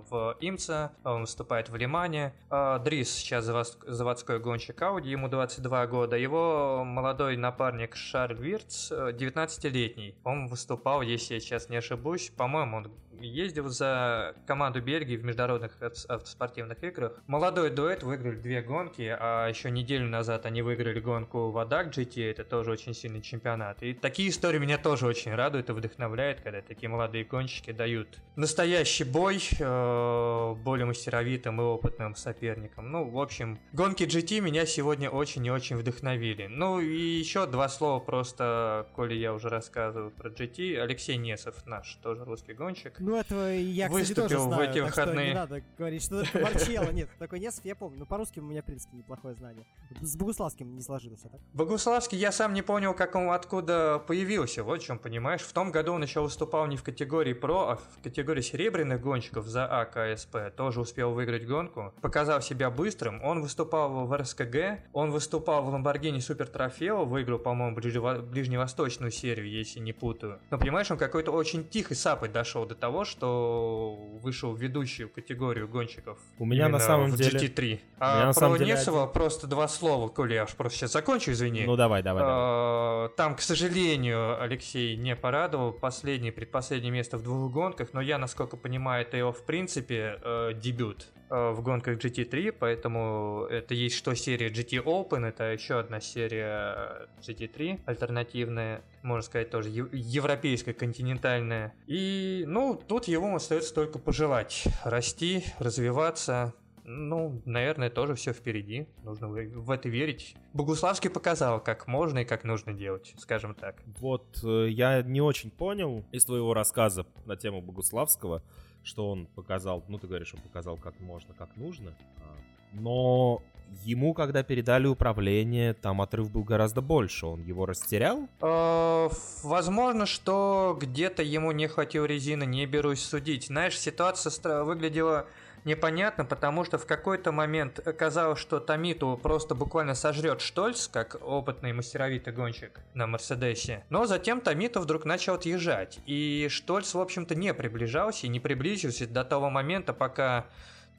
в 0.08 0.36
Имца. 0.40 0.92
Он 1.04 1.22
выступает 1.22 1.68
в 1.68 1.76
Лимане. 1.76 2.32
Э, 2.50 2.78
Дрис 2.82 3.10
сейчас 3.10 3.44
заводской 3.44 4.38
гонщик 4.38 4.80
Audi, 4.80 5.08
ему 5.08 5.28
22 5.28 5.86
года. 5.86 6.16
Его 6.16 6.82
молодой 6.84 7.36
напарник 7.36 7.96
Шарль 7.96 8.38
Вирц, 8.38 8.90
19-летний. 8.90 10.14
Он 10.24 10.48
выступал, 10.48 11.02
если 11.02 11.34
я 11.34 11.40
сейчас 11.40 11.68
не 11.68 11.76
ошибусь, 11.76 12.32
по-моему, 12.34 12.78
он 12.78 12.92
ездил 13.20 13.68
за 13.68 14.34
команду 14.46 14.80
Бельгии 14.80 15.16
в 15.16 15.24
международных 15.24 15.80
автоспортивных 15.80 16.82
играх. 16.82 17.12
Молодой 17.26 17.70
дуэт 17.70 18.02
выиграли 18.02 18.36
две 18.36 18.62
гонки, 18.62 19.14
а 19.18 19.48
еще 19.48 19.70
неделю 19.70 20.08
назад 20.08 20.46
они 20.46 20.62
выиграли 20.62 21.00
гонку 21.00 21.50
в 21.50 21.58
Адак 21.58 21.88
GT, 21.88 22.30
это 22.30 22.44
тоже 22.44 22.70
очень 22.70 22.94
сильный 22.94 23.22
чемпионат. 23.22 23.82
И 23.82 23.94
такие 23.94 24.28
истории 24.28 24.58
меня 24.58 24.78
тоже 24.78 25.06
очень 25.06 25.34
радуют 25.34 25.70
и 25.70 25.72
вдохновляют, 25.72 26.40
когда 26.40 26.60
такие 26.60 26.88
молодые 26.88 27.24
гонщики 27.24 27.72
дают 27.72 28.08
настоящий 28.36 29.04
бой 29.04 29.40
э, 29.58 30.54
более 30.54 30.86
мастеровитым 30.86 31.60
и 31.60 31.64
опытным 31.64 32.14
соперникам. 32.16 32.90
Ну, 32.90 33.08
в 33.08 33.18
общем, 33.18 33.58
гонки 33.72 34.04
GT 34.04 34.40
меня 34.40 34.66
сегодня 34.66 35.10
очень 35.10 35.44
и 35.46 35.50
очень 35.50 35.76
вдохновили. 35.76 36.46
Ну 36.46 36.80
и 36.80 36.96
еще 36.96 37.46
два 37.46 37.68
слова 37.68 38.00
просто, 38.00 38.86
коли 38.94 39.14
я 39.14 39.32
уже 39.32 39.48
рассказываю 39.48 40.10
про 40.10 40.30
GT. 40.30 40.78
Алексей 40.78 41.16
Несов, 41.16 41.66
наш 41.66 41.94
тоже 41.96 42.24
русский 42.24 42.52
гонщик, 42.54 43.00
ну, 43.04 43.16
этого 43.16 43.52
я, 43.54 43.88
кстати, 43.88 44.14
тоже 44.14 44.38
знаю, 44.38 44.56
в 44.56 44.70
эти 44.70 44.78
так 44.80 44.86
выходные. 44.86 45.14
Что 45.14 45.28
не 45.28 45.34
надо 45.34 45.62
говорить, 45.78 46.02
что 46.02 46.20
это 46.22 46.38
Марчелло. 46.38 46.90
Нет, 46.90 47.08
такой 47.18 47.40
Несов 47.40 47.64
я 47.64 47.74
помню. 47.74 47.98
Но 47.98 48.06
по-русски 48.06 48.40
у 48.40 48.42
меня, 48.42 48.62
в 48.62 48.64
принципе, 48.64 48.96
неплохое 48.96 49.34
знание. 49.34 49.64
С 50.00 50.16
Богуславским 50.16 50.74
не 50.74 50.82
сложилось, 50.82 51.20
а 51.24 51.28
так? 51.28 51.40
Богуславский 51.52 52.18
я 52.18 52.32
сам 52.32 52.54
не 52.54 52.62
понял, 52.62 52.94
как 52.94 53.14
он 53.14 53.30
откуда 53.30 54.02
появился. 54.06 54.62
Вот 54.62 54.82
в 54.82 54.84
чем, 54.84 54.98
понимаешь. 54.98 55.42
В 55.42 55.52
том 55.52 55.70
году 55.70 55.92
он 55.92 56.02
еще 56.02 56.20
выступал 56.20 56.66
не 56.66 56.76
в 56.76 56.82
категории 56.82 57.32
про, 57.32 57.70
а 57.70 57.76
в 57.76 58.02
категории 58.02 58.40
серебряных 58.40 59.00
гонщиков 59.00 59.46
за 59.46 59.66
АКСП. 59.66 60.36
Тоже 60.56 60.80
успел 60.80 61.12
выиграть 61.12 61.46
гонку. 61.46 61.92
Показал 62.00 62.40
себя 62.40 62.70
быстрым. 62.70 63.22
Он 63.22 63.42
выступал 63.42 64.06
в 64.06 64.16
РСКГ. 64.16 64.80
Он 64.92 65.10
выступал 65.10 65.62
в 65.62 65.68
Ламборгини 65.68 66.20
Супер 66.20 66.46
Трофео. 66.46 67.04
Выиграл, 67.04 67.38
по-моему, 67.38 67.74
ближневосточную 67.76 69.10
серию, 69.10 69.50
если 69.50 69.80
не 69.80 69.92
путаю. 69.92 70.40
Но, 70.50 70.58
понимаешь, 70.58 70.90
он 70.90 70.98
какой-то 70.98 71.32
очень 71.32 71.68
тихий 71.68 71.94
сапой 71.94 72.28
дошел 72.28 72.66
до 72.66 72.74
того, 72.74 72.93
того, 72.94 73.04
что 73.04 73.98
вышел 74.22 74.52
в 74.52 74.60
ведущую 74.60 75.08
категорию 75.08 75.66
гонщиков. 75.66 76.18
У 76.38 76.46
меня 76.46 76.68
на 76.68 76.78
самом 76.78 77.10
в 77.10 77.16
деле... 77.16 77.40
GT3. 77.40 77.80
А 77.98 78.32
про 78.32 78.58
Несова 78.58 79.02
один... 79.02 79.12
просто 79.12 79.46
два 79.48 79.66
слова, 79.66 80.08
Коля, 80.08 80.34
я 80.36 80.44
уж 80.44 80.54
просто 80.54 80.78
сейчас 80.78 80.92
закончу, 80.92 81.32
извини. 81.32 81.64
Ну 81.66 81.74
давай, 81.74 82.02
давай. 82.02 82.22
А, 82.24 83.08
там, 83.16 83.34
к 83.34 83.40
сожалению, 83.40 84.40
Алексей 84.40 84.96
не 84.96 85.16
порадовал. 85.16 85.72
Последнее, 85.72 86.30
предпоследнее 86.30 86.92
место 86.92 87.18
в 87.18 87.22
двух 87.22 87.52
гонках, 87.52 87.88
но 87.92 88.00
я, 88.00 88.18
насколько 88.18 88.56
понимаю, 88.56 89.02
это 89.02 89.16
его, 89.16 89.32
в 89.32 89.44
принципе, 89.44 90.20
э, 90.22 90.52
дебют 90.54 91.08
в 91.52 91.62
гонках 91.62 91.98
GT3, 91.98 92.52
поэтому 92.52 93.46
это 93.50 93.74
есть 93.74 93.96
что 93.96 94.14
серия 94.14 94.48
GT 94.50 94.84
Open, 94.84 95.26
это 95.26 95.52
еще 95.52 95.78
одна 95.78 96.00
серия 96.00 97.08
GT3 97.20 97.80
альтернативная, 97.86 98.82
можно 99.02 99.22
сказать, 99.22 99.50
тоже 99.50 99.68
европейская, 99.70 100.72
континентальная. 100.72 101.74
И, 101.86 102.44
ну, 102.46 102.80
тут 102.86 103.06
ему 103.06 103.34
остается 103.34 103.74
только 103.74 103.98
пожелать 103.98 104.64
расти, 104.84 105.44
развиваться, 105.58 106.54
ну, 106.84 107.40
наверное, 107.46 107.88
тоже 107.88 108.14
все 108.14 108.32
впереди. 108.32 108.86
Нужно 109.02 109.28
в 109.28 109.70
это 109.70 109.88
верить. 109.88 110.36
Богуславский 110.52 111.08
показал, 111.08 111.62
как 111.62 111.86
можно 111.86 112.20
и 112.20 112.24
как 112.24 112.44
нужно 112.44 112.74
делать, 112.74 113.14
скажем 113.18 113.54
так. 113.54 113.82
Вот 113.86 114.38
э, 114.44 114.68
я 114.68 115.02
не 115.02 115.22
очень 115.22 115.50
понял 115.50 116.04
из 116.12 116.26
твоего 116.26 116.52
рассказа 116.52 117.06
на 117.24 117.36
тему 117.36 117.62
Богуславского, 117.62 118.42
что 118.84 119.10
он 119.10 119.26
показал, 119.26 119.82
ну 119.88 119.98
ты 119.98 120.06
говоришь, 120.06 120.34
он 120.34 120.40
показал, 120.40 120.76
как 120.76 121.00
можно, 121.00 121.34
как 121.34 121.56
нужно. 121.56 121.96
А, 122.18 122.36
но 122.72 123.42
ему, 123.82 124.14
когда 124.14 124.42
передали 124.42 124.86
управление, 124.86 125.74
там 125.74 126.00
отрыв 126.00 126.30
был 126.30 126.44
гораздо 126.44 126.80
больше. 126.80 127.26
Он 127.26 127.42
его 127.42 127.66
растерял? 127.66 128.28
Э, 128.40 129.08
возможно, 129.42 130.06
что 130.06 130.76
где-то 130.80 131.22
ему 131.22 131.52
не 131.52 131.66
хватило 131.66 132.04
резины, 132.04 132.44
не 132.44 132.66
берусь 132.66 133.02
судить. 133.02 133.46
Знаешь, 133.46 133.78
ситуация 133.78 134.62
выглядела 134.64 135.26
непонятно, 135.64 136.24
потому 136.24 136.64
что 136.64 136.78
в 136.78 136.86
какой-то 136.86 137.32
момент 137.32 137.80
казалось, 137.98 138.38
что 138.38 138.60
Томиту 138.60 139.18
просто 139.22 139.54
буквально 139.54 139.94
сожрет 139.94 140.40
Штольц, 140.40 140.88
как 140.88 141.16
опытный 141.22 141.72
мастеровитый 141.72 142.32
гонщик 142.32 142.80
на 142.94 143.06
Мерседесе. 143.06 143.84
Но 143.90 144.06
затем 144.06 144.40
Томиту 144.40 144.80
вдруг 144.80 145.04
начал 145.04 145.34
отъезжать, 145.34 145.98
и 146.06 146.48
Штольц, 146.50 146.94
в 146.94 147.00
общем-то, 147.00 147.34
не 147.34 147.54
приближался 147.54 148.26
и 148.26 148.30
не 148.30 148.40
приблизился 148.40 149.06
до 149.06 149.24
того 149.24 149.50
момента, 149.50 149.92
пока 149.92 150.46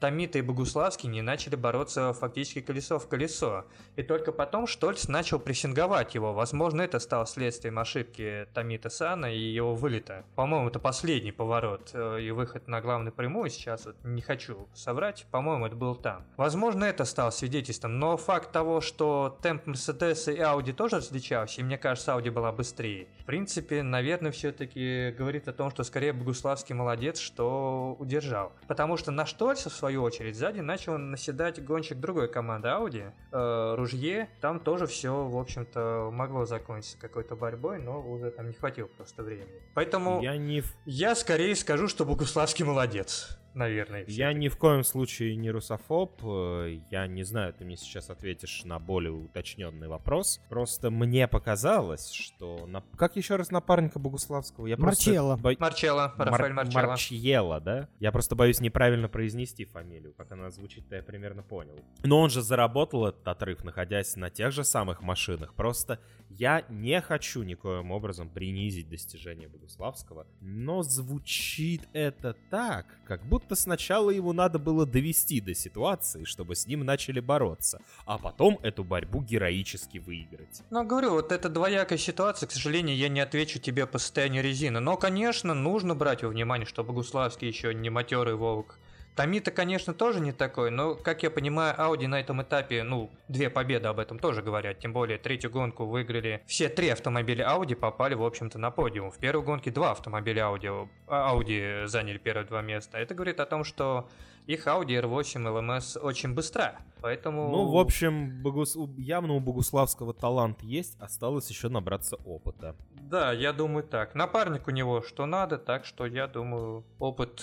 Томита 0.00 0.38
и 0.38 0.42
Богуславский 0.42 1.08
не 1.08 1.22
начали 1.22 1.56
бороться 1.56 2.12
фактически 2.12 2.60
колесо 2.60 2.98
в 2.98 3.08
колесо. 3.08 3.64
И 3.96 4.02
только 4.02 4.32
потом 4.32 4.66
Штольц 4.66 5.08
начал 5.08 5.38
прессинговать 5.38 6.14
его. 6.14 6.32
Возможно, 6.32 6.82
это 6.82 6.98
стало 6.98 7.26
следствием 7.26 7.78
ошибки 7.78 8.46
Томита 8.52 8.90
Сана 8.90 9.32
и 9.32 9.38
его 9.38 9.74
вылета. 9.74 10.24
По-моему, 10.34 10.68
это 10.68 10.78
последний 10.78 11.32
поворот 11.32 11.90
э, 11.94 12.20
и 12.20 12.30
выход 12.30 12.68
на 12.68 12.80
главную 12.80 13.12
прямую. 13.12 13.50
Сейчас 13.50 13.86
вот 13.86 13.96
не 14.04 14.20
хочу 14.20 14.68
соврать. 14.74 15.26
По-моему, 15.30 15.66
это 15.66 15.76
был 15.76 15.94
там. 15.94 16.24
Возможно, 16.36 16.84
это 16.84 17.04
стало 17.04 17.30
свидетельством. 17.30 17.98
Но 17.98 18.16
факт 18.16 18.52
того, 18.52 18.80
что 18.80 19.38
темп 19.42 19.66
Мерседеса 19.66 20.32
и 20.32 20.40
Ауди 20.40 20.72
тоже 20.72 20.96
различался, 20.96 21.60
и 21.60 21.64
мне 21.64 21.78
кажется, 21.78 22.14
Ауди 22.14 22.30
была 22.30 22.52
быстрее. 22.52 23.08
В 23.20 23.24
принципе, 23.24 23.82
наверное, 23.82 24.30
все-таки 24.30 25.14
говорит 25.16 25.48
о 25.48 25.52
том, 25.52 25.70
что 25.70 25.84
скорее 25.84 26.12
Богуславский 26.12 26.74
молодец, 26.74 27.18
что 27.18 27.96
удержал. 27.98 28.52
Потому 28.66 28.96
что 28.96 29.10
на 29.10 29.26
Штольца 29.26 29.70
в 29.70 29.74
свою 29.86 30.02
очередь, 30.02 30.34
сзади 30.36 30.58
начал 30.58 30.98
наседать 30.98 31.64
гонщик 31.64 31.98
другой 32.00 32.26
команды 32.28 32.66
Audi, 32.68 33.12
э, 33.30 33.74
Ружье. 33.76 34.28
Там 34.40 34.58
тоже 34.58 34.88
все, 34.88 35.28
в 35.28 35.36
общем-то, 35.38 36.10
могло 36.12 36.44
закончиться 36.44 36.98
какой-то 36.98 37.36
борьбой, 37.36 37.78
но 37.78 38.00
уже 38.02 38.32
там 38.32 38.48
не 38.48 38.54
хватило 38.54 38.88
просто 38.88 39.22
времени. 39.22 39.48
Поэтому 39.74 40.20
Я 40.22 40.36
в- 40.60 40.74
я 40.86 41.14
скорее 41.14 41.54
скажу, 41.54 41.86
что 41.86 42.04
Богуславский 42.04 42.64
молодец, 42.64 43.38
наверное. 43.56 44.04
я 44.06 44.32
ни 44.32 44.48
в 44.48 44.56
коем 44.56 44.84
случае 44.84 45.34
не 45.36 45.50
русофоб. 45.50 46.20
э, 46.24 46.78
Я 46.90 47.06
не 47.06 47.22
знаю, 47.24 47.52
ты 47.54 47.64
мне 47.64 47.76
сейчас 47.76 48.10
ответишь 48.10 48.62
на 48.64 48.78
более 48.78 49.12
уточненный 49.12 49.88
вопрос. 49.88 50.40
Просто 50.48 50.90
мне 50.90 51.26
показалось, 51.28 52.10
что... 52.10 52.66
на- 52.66 52.82
Как 52.96 53.16
еще 53.16 53.36
раз 53.36 53.50
напарника 53.50 53.98
Богуславского? 53.98 54.66
Я 54.66 54.76
просто 54.76 55.10
Марчелло. 55.10 55.36
бо- 55.36 55.56
Марчелло, 55.58 56.14
Мар- 56.16 56.28
Рафаэль 56.28 56.52
Марчелло. 56.52 56.86
Марчьелло, 56.86 57.60
да? 57.60 57.88
Я 57.98 58.12
просто 58.12 58.34
боюсь 58.36 58.60
неправильно 58.60 59.08
произнести 59.08 59.64
фамилию. 59.64 60.14
Как 60.16 60.30
она 60.32 60.50
звучит-то 60.50 60.96
я 60.96 61.02
примерно 61.02 61.42
понял. 61.42 61.78
Но 62.04 62.20
он 62.20 62.30
же 62.30 62.42
заработал 62.42 63.06
этот 63.06 63.26
отрыв, 63.26 63.64
находясь 63.64 64.16
на 64.16 64.30
тех 64.30 64.52
же 64.52 64.64
самых 64.64 65.02
машинах. 65.02 65.54
Просто 65.54 65.98
я 66.30 66.64
не 66.68 67.00
хочу 67.00 67.42
никоим 67.42 67.90
образом 67.90 68.28
принизить 68.28 68.88
достижения 68.88 69.48
Богуславского, 69.48 70.26
но 70.40 70.82
звучит 70.82 71.82
это 71.92 72.36
так, 72.50 72.86
как 73.06 73.24
будто 73.24 73.54
сначала 73.54 74.10
ему 74.10 74.32
надо 74.32 74.58
было 74.58 74.86
довести 74.86 75.40
до 75.40 75.54
ситуации, 75.54 76.24
чтобы 76.24 76.54
с 76.54 76.66
ним 76.66 76.84
начали 76.84 77.20
бороться, 77.20 77.80
а 78.04 78.18
потом 78.18 78.58
эту 78.62 78.84
борьбу 78.84 79.22
героически 79.22 79.98
выиграть. 79.98 80.62
Ну, 80.70 80.84
говорю, 80.84 81.10
вот 81.10 81.32
это 81.32 81.48
двоякая 81.48 81.98
ситуация, 81.98 82.46
к 82.46 82.52
сожалению, 82.52 82.96
я 82.96 83.08
не 83.08 83.20
отвечу 83.20 83.58
тебе 83.58 83.86
по 83.86 83.98
состоянию 83.98 84.42
резины. 84.42 84.80
Но, 84.80 84.96
конечно, 84.96 85.54
нужно 85.54 85.94
брать 85.94 86.22
во 86.22 86.28
внимание, 86.28 86.66
что 86.66 86.84
Богуславский 86.84 87.48
еще 87.48 87.72
не 87.74 87.90
матерый 87.90 88.34
волк. 88.34 88.78
Томита, 89.16 89.50
конечно, 89.50 89.94
тоже 89.94 90.20
не 90.20 90.32
такой, 90.32 90.70
но, 90.70 90.94
как 90.94 91.22
я 91.22 91.30
понимаю, 91.30 91.74
Audi 91.78 92.06
на 92.06 92.20
этом 92.20 92.42
этапе, 92.42 92.82
ну, 92.82 93.10
две 93.28 93.48
победы 93.48 93.88
об 93.88 93.98
этом 93.98 94.18
тоже 94.18 94.42
говорят. 94.42 94.78
Тем 94.78 94.92
более, 94.92 95.16
третью 95.16 95.50
гонку 95.50 95.86
выиграли. 95.86 96.42
Все 96.46 96.68
три 96.68 96.90
автомобиля 96.90 97.46
Audi 97.48 97.74
попали, 97.74 98.14
в 98.14 98.22
общем-то, 98.22 98.58
на 98.58 98.70
подиум. 98.70 99.10
В 99.10 99.16
первой 99.16 99.42
гонке 99.42 99.70
два 99.70 99.92
автомобиля 99.92 100.42
Audi, 100.42 100.88
а, 101.08 101.34
Audi 101.34 101.86
заняли 101.86 102.18
первые 102.18 102.46
два 102.46 102.60
места. 102.60 102.98
Это 102.98 103.14
говорит 103.14 103.40
о 103.40 103.46
том, 103.46 103.64
что 103.64 104.06
их 104.46 104.66
Audi 104.66 105.00
R8 105.00 105.42
LMS 105.42 105.98
очень 105.98 106.34
быстра. 106.34 106.76
Поэтому... 107.00 107.48
Ну, 107.50 107.70
в 107.70 107.78
общем, 107.78 108.42
Богус- 108.42 108.76
явно 108.98 109.32
у 109.32 109.40
Богуславского 109.40 110.12
талант 110.12 110.62
есть, 110.62 111.00
осталось 111.00 111.48
еще 111.48 111.70
набраться 111.70 112.16
опыта. 112.16 112.76
Да, 112.90 113.32
я 113.32 113.54
думаю 113.54 113.82
так. 113.82 114.14
Напарник 114.14 114.68
у 114.68 114.70
него 114.70 115.00
что 115.00 115.24
надо, 115.24 115.56
так 115.56 115.86
что 115.86 116.04
я 116.04 116.26
думаю, 116.26 116.84
опыт 116.98 117.42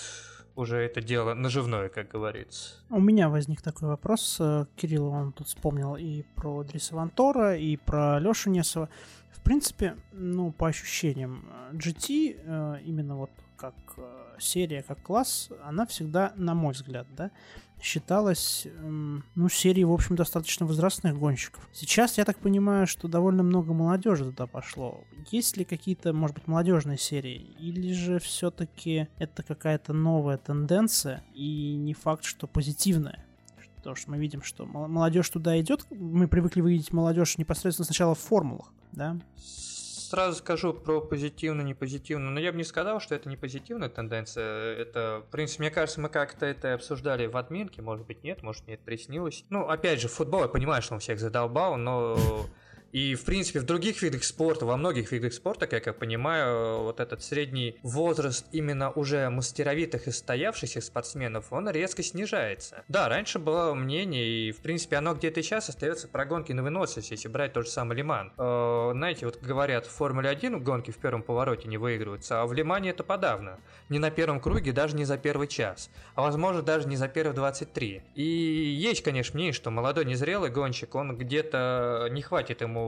уже 0.56 0.78
это 0.78 1.00
дело 1.00 1.34
наживное, 1.34 1.88
как 1.88 2.08
говорится. 2.08 2.74
У 2.90 3.00
меня 3.00 3.28
возник 3.28 3.62
такой 3.62 3.88
вопрос. 3.88 4.36
э, 4.40 4.66
Кирилл, 4.76 5.06
он 5.06 5.32
тут 5.32 5.48
вспомнил 5.48 5.96
и 5.96 6.22
про 6.36 6.62
Дриса 6.62 6.94
Вантора, 6.94 7.56
и 7.56 7.76
про 7.76 8.18
Лешу 8.18 8.50
Несова. 8.50 8.88
В 9.32 9.40
принципе, 9.42 9.96
ну, 10.12 10.52
по 10.52 10.68
ощущениям, 10.68 11.44
э, 11.72 11.76
GT, 11.76 12.36
э, 12.44 12.78
именно 12.84 13.16
вот 13.16 13.30
как 13.56 13.74
э, 13.96 14.36
серия, 14.38 14.82
как 14.82 15.02
класс, 15.02 15.50
она 15.64 15.86
всегда, 15.86 16.32
на 16.36 16.54
мой 16.54 16.72
взгляд, 16.72 17.06
да, 17.16 17.30
считалась, 17.80 18.66
эм, 18.66 19.24
ну, 19.34 19.48
серией, 19.48 19.84
в 19.84 19.92
общем, 19.92 20.16
достаточно 20.16 20.66
возрастных 20.66 21.18
гонщиков. 21.18 21.68
Сейчас, 21.72 22.16
я 22.18 22.24
так 22.24 22.38
понимаю, 22.38 22.86
что 22.86 23.08
довольно 23.08 23.42
много 23.42 23.72
молодежи 23.72 24.24
туда 24.24 24.46
пошло. 24.46 25.04
Есть 25.30 25.56
ли 25.56 25.64
какие-то, 25.64 26.12
может 26.12 26.36
быть, 26.36 26.46
молодежные 26.46 26.98
серии? 26.98 27.54
Или 27.58 27.92
же 27.92 28.18
все-таки 28.18 29.08
это 29.18 29.42
какая-то 29.42 29.92
новая 29.92 30.38
тенденция 30.38 31.22
и 31.34 31.76
не 31.76 31.94
факт, 31.94 32.24
что 32.24 32.46
позитивная? 32.46 33.24
Потому 33.76 33.96
что 33.96 34.10
мы 34.12 34.16
видим, 34.18 34.42
что 34.42 34.64
мол- 34.64 34.88
молодежь 34.88 35.28
туда 35.28 35.60
идет. 35.60 35.86
Мы 35.90 36.26
привыкли 36.26 36.62
видеть 36.62 36.90
молодежь 36.90 37.36
непосредственно 37.36 37.84
сначала 37.84 38.14
в 38.14 38.18
формулах, 38.18 38.72
да? 38.92 39.18
Сразу 40.04 40.36
скажу 40.38 40.74
про 40.74 41.00
позитивную, 41.00 41.64
не 41.64 41.72
позитивную, 41.72 42.30
но 42.30 42.38
я 42.38 42.52
бы 42.52 42.58
не 42.58 42.64
сказал, 42.64 43.00
что 43.00 43.14
это 43.14 43.28
не 43.30 43.38
позитивная 43.38 43.88
тенденция. 43.88 44.76
Это, 44.76 45.22
в 45.26 45.30
принципе, 45.30 45.62
мне 45.62 45.70
кажется, 45.70 46.00
мы 46.00 46.10
как-то 46.10 46.44
это 46.44 46.74
обсуждали 46.74 47.26
в 47.26 47.36
админке, 47.38 47.80
может 47.80 48.06
быть, 48.06 48.22
нет, 48.22 48.42
может, 48.42 48.66
мне 48.66 48.74
это 48.74 48.84
приснилось. 48.84 49.44
Ну, 49.48 49.66
опять 49.66 50.02
же, 50.02 50.08
футбол, 50.08 50.42
я 50.42 50.48
понимаю, 50.48 50.82
что 50.82 50.94
он 50.94 51.00
всех 51.00 51.18
задолбал, 51.18 51.76
но 51.76 52.46
и, 52.94 53.16
в 53.16 53.24
принципе, 53.24 53.58
в 53.58 53.64
других 53.64 54.02
видах 54.02 54.22
спорта, 54.22 54.66
во 54.66 54.76
многих 54.76 55.10
видах 55.10 55.32
спорта, 55.32 55.66
как 55.66 55.86
я 55.86 55.92
понимаю, 55.92 56.82
вот 56.84 57.00
этот 57.00 57.24
средний 57.24 57.76
возраст 57.82 58.46
именно 58.52 58.92
уже 58.92 59.28
мастеровитых 59.30 60.06
и 60.06 60.12
стоявшихся 60.12 60.80
спортсменов, 60.80 61.52
он 61.52 61.68
резко 61.68 62.04
снижается. 62.04 62.84
Да, 62.86 63.08
раньше 63.08 63.40
было 63.40 63.74
мнение, 63.74 64.24
и, 64.24 64.52
в 64.52 64.58
принципе, 64.58 64.94
оно 64.94 65.14
где-то 65.14 65.42
сейчас 65.42 65.68
остается 65.68 66.06
про 66.06 66.24
гонки 66.24 66.52
на 66.52 66.62
выносливость, 66.62 67.10
если 67.10 67.26
брать 67.26 67.52
тот 67.52 67.66
же 67.66 67.72
самый 67.72 67.96
Лиман. 67.96 68.32
Э, 68.38 68.90
знаете, 68.92 69.26
вот 69.26 69.42
говорят, 69.42 69.86
в 69.86 69.90
Формуле 69.90 70.28
1 70.28 70.62
гонки 70.62 70.92
в 70.92 70.98
первом 70.98 71.24
повороте 71.24 71.66
не 71.66 71.78
выигрываются, 71.78 72.42
а 72.42 72.46
в 72.46 72.52
Лимане 72.52 72.90
это 72.90 73.02
подавно. 73.02 73.58
Не 73.88 73.98
на 73.98 74.12
первом 74.12 74.38
круге, 74.38 74.70
даже 74.70 74.94
не 74.94 75.04
за 75.04 75.18
первый 75.18 75.48
час, 75.48 75.90
а, 76.14 76.22
возможно, 76.22 76.62
даже 76.62 76.86
не 76.86 76.94
за 76.94 77.08
первые 77.08 77.34
23. 77.34 78.02
И 78.14 78.22
есть, 78.22 79.02
конечно, 79.02 79.34
мнение, 79.34 79.52
что 79.52 79.72
молодой 79.72 80.04
незрелый 80.04 80.50
гонщик, 80.50 80.94
он 80.94 81.18
где-то 81.18 82.06
не 82.12 82.22
хватит 82.22 82.60
ему 82.60 82.83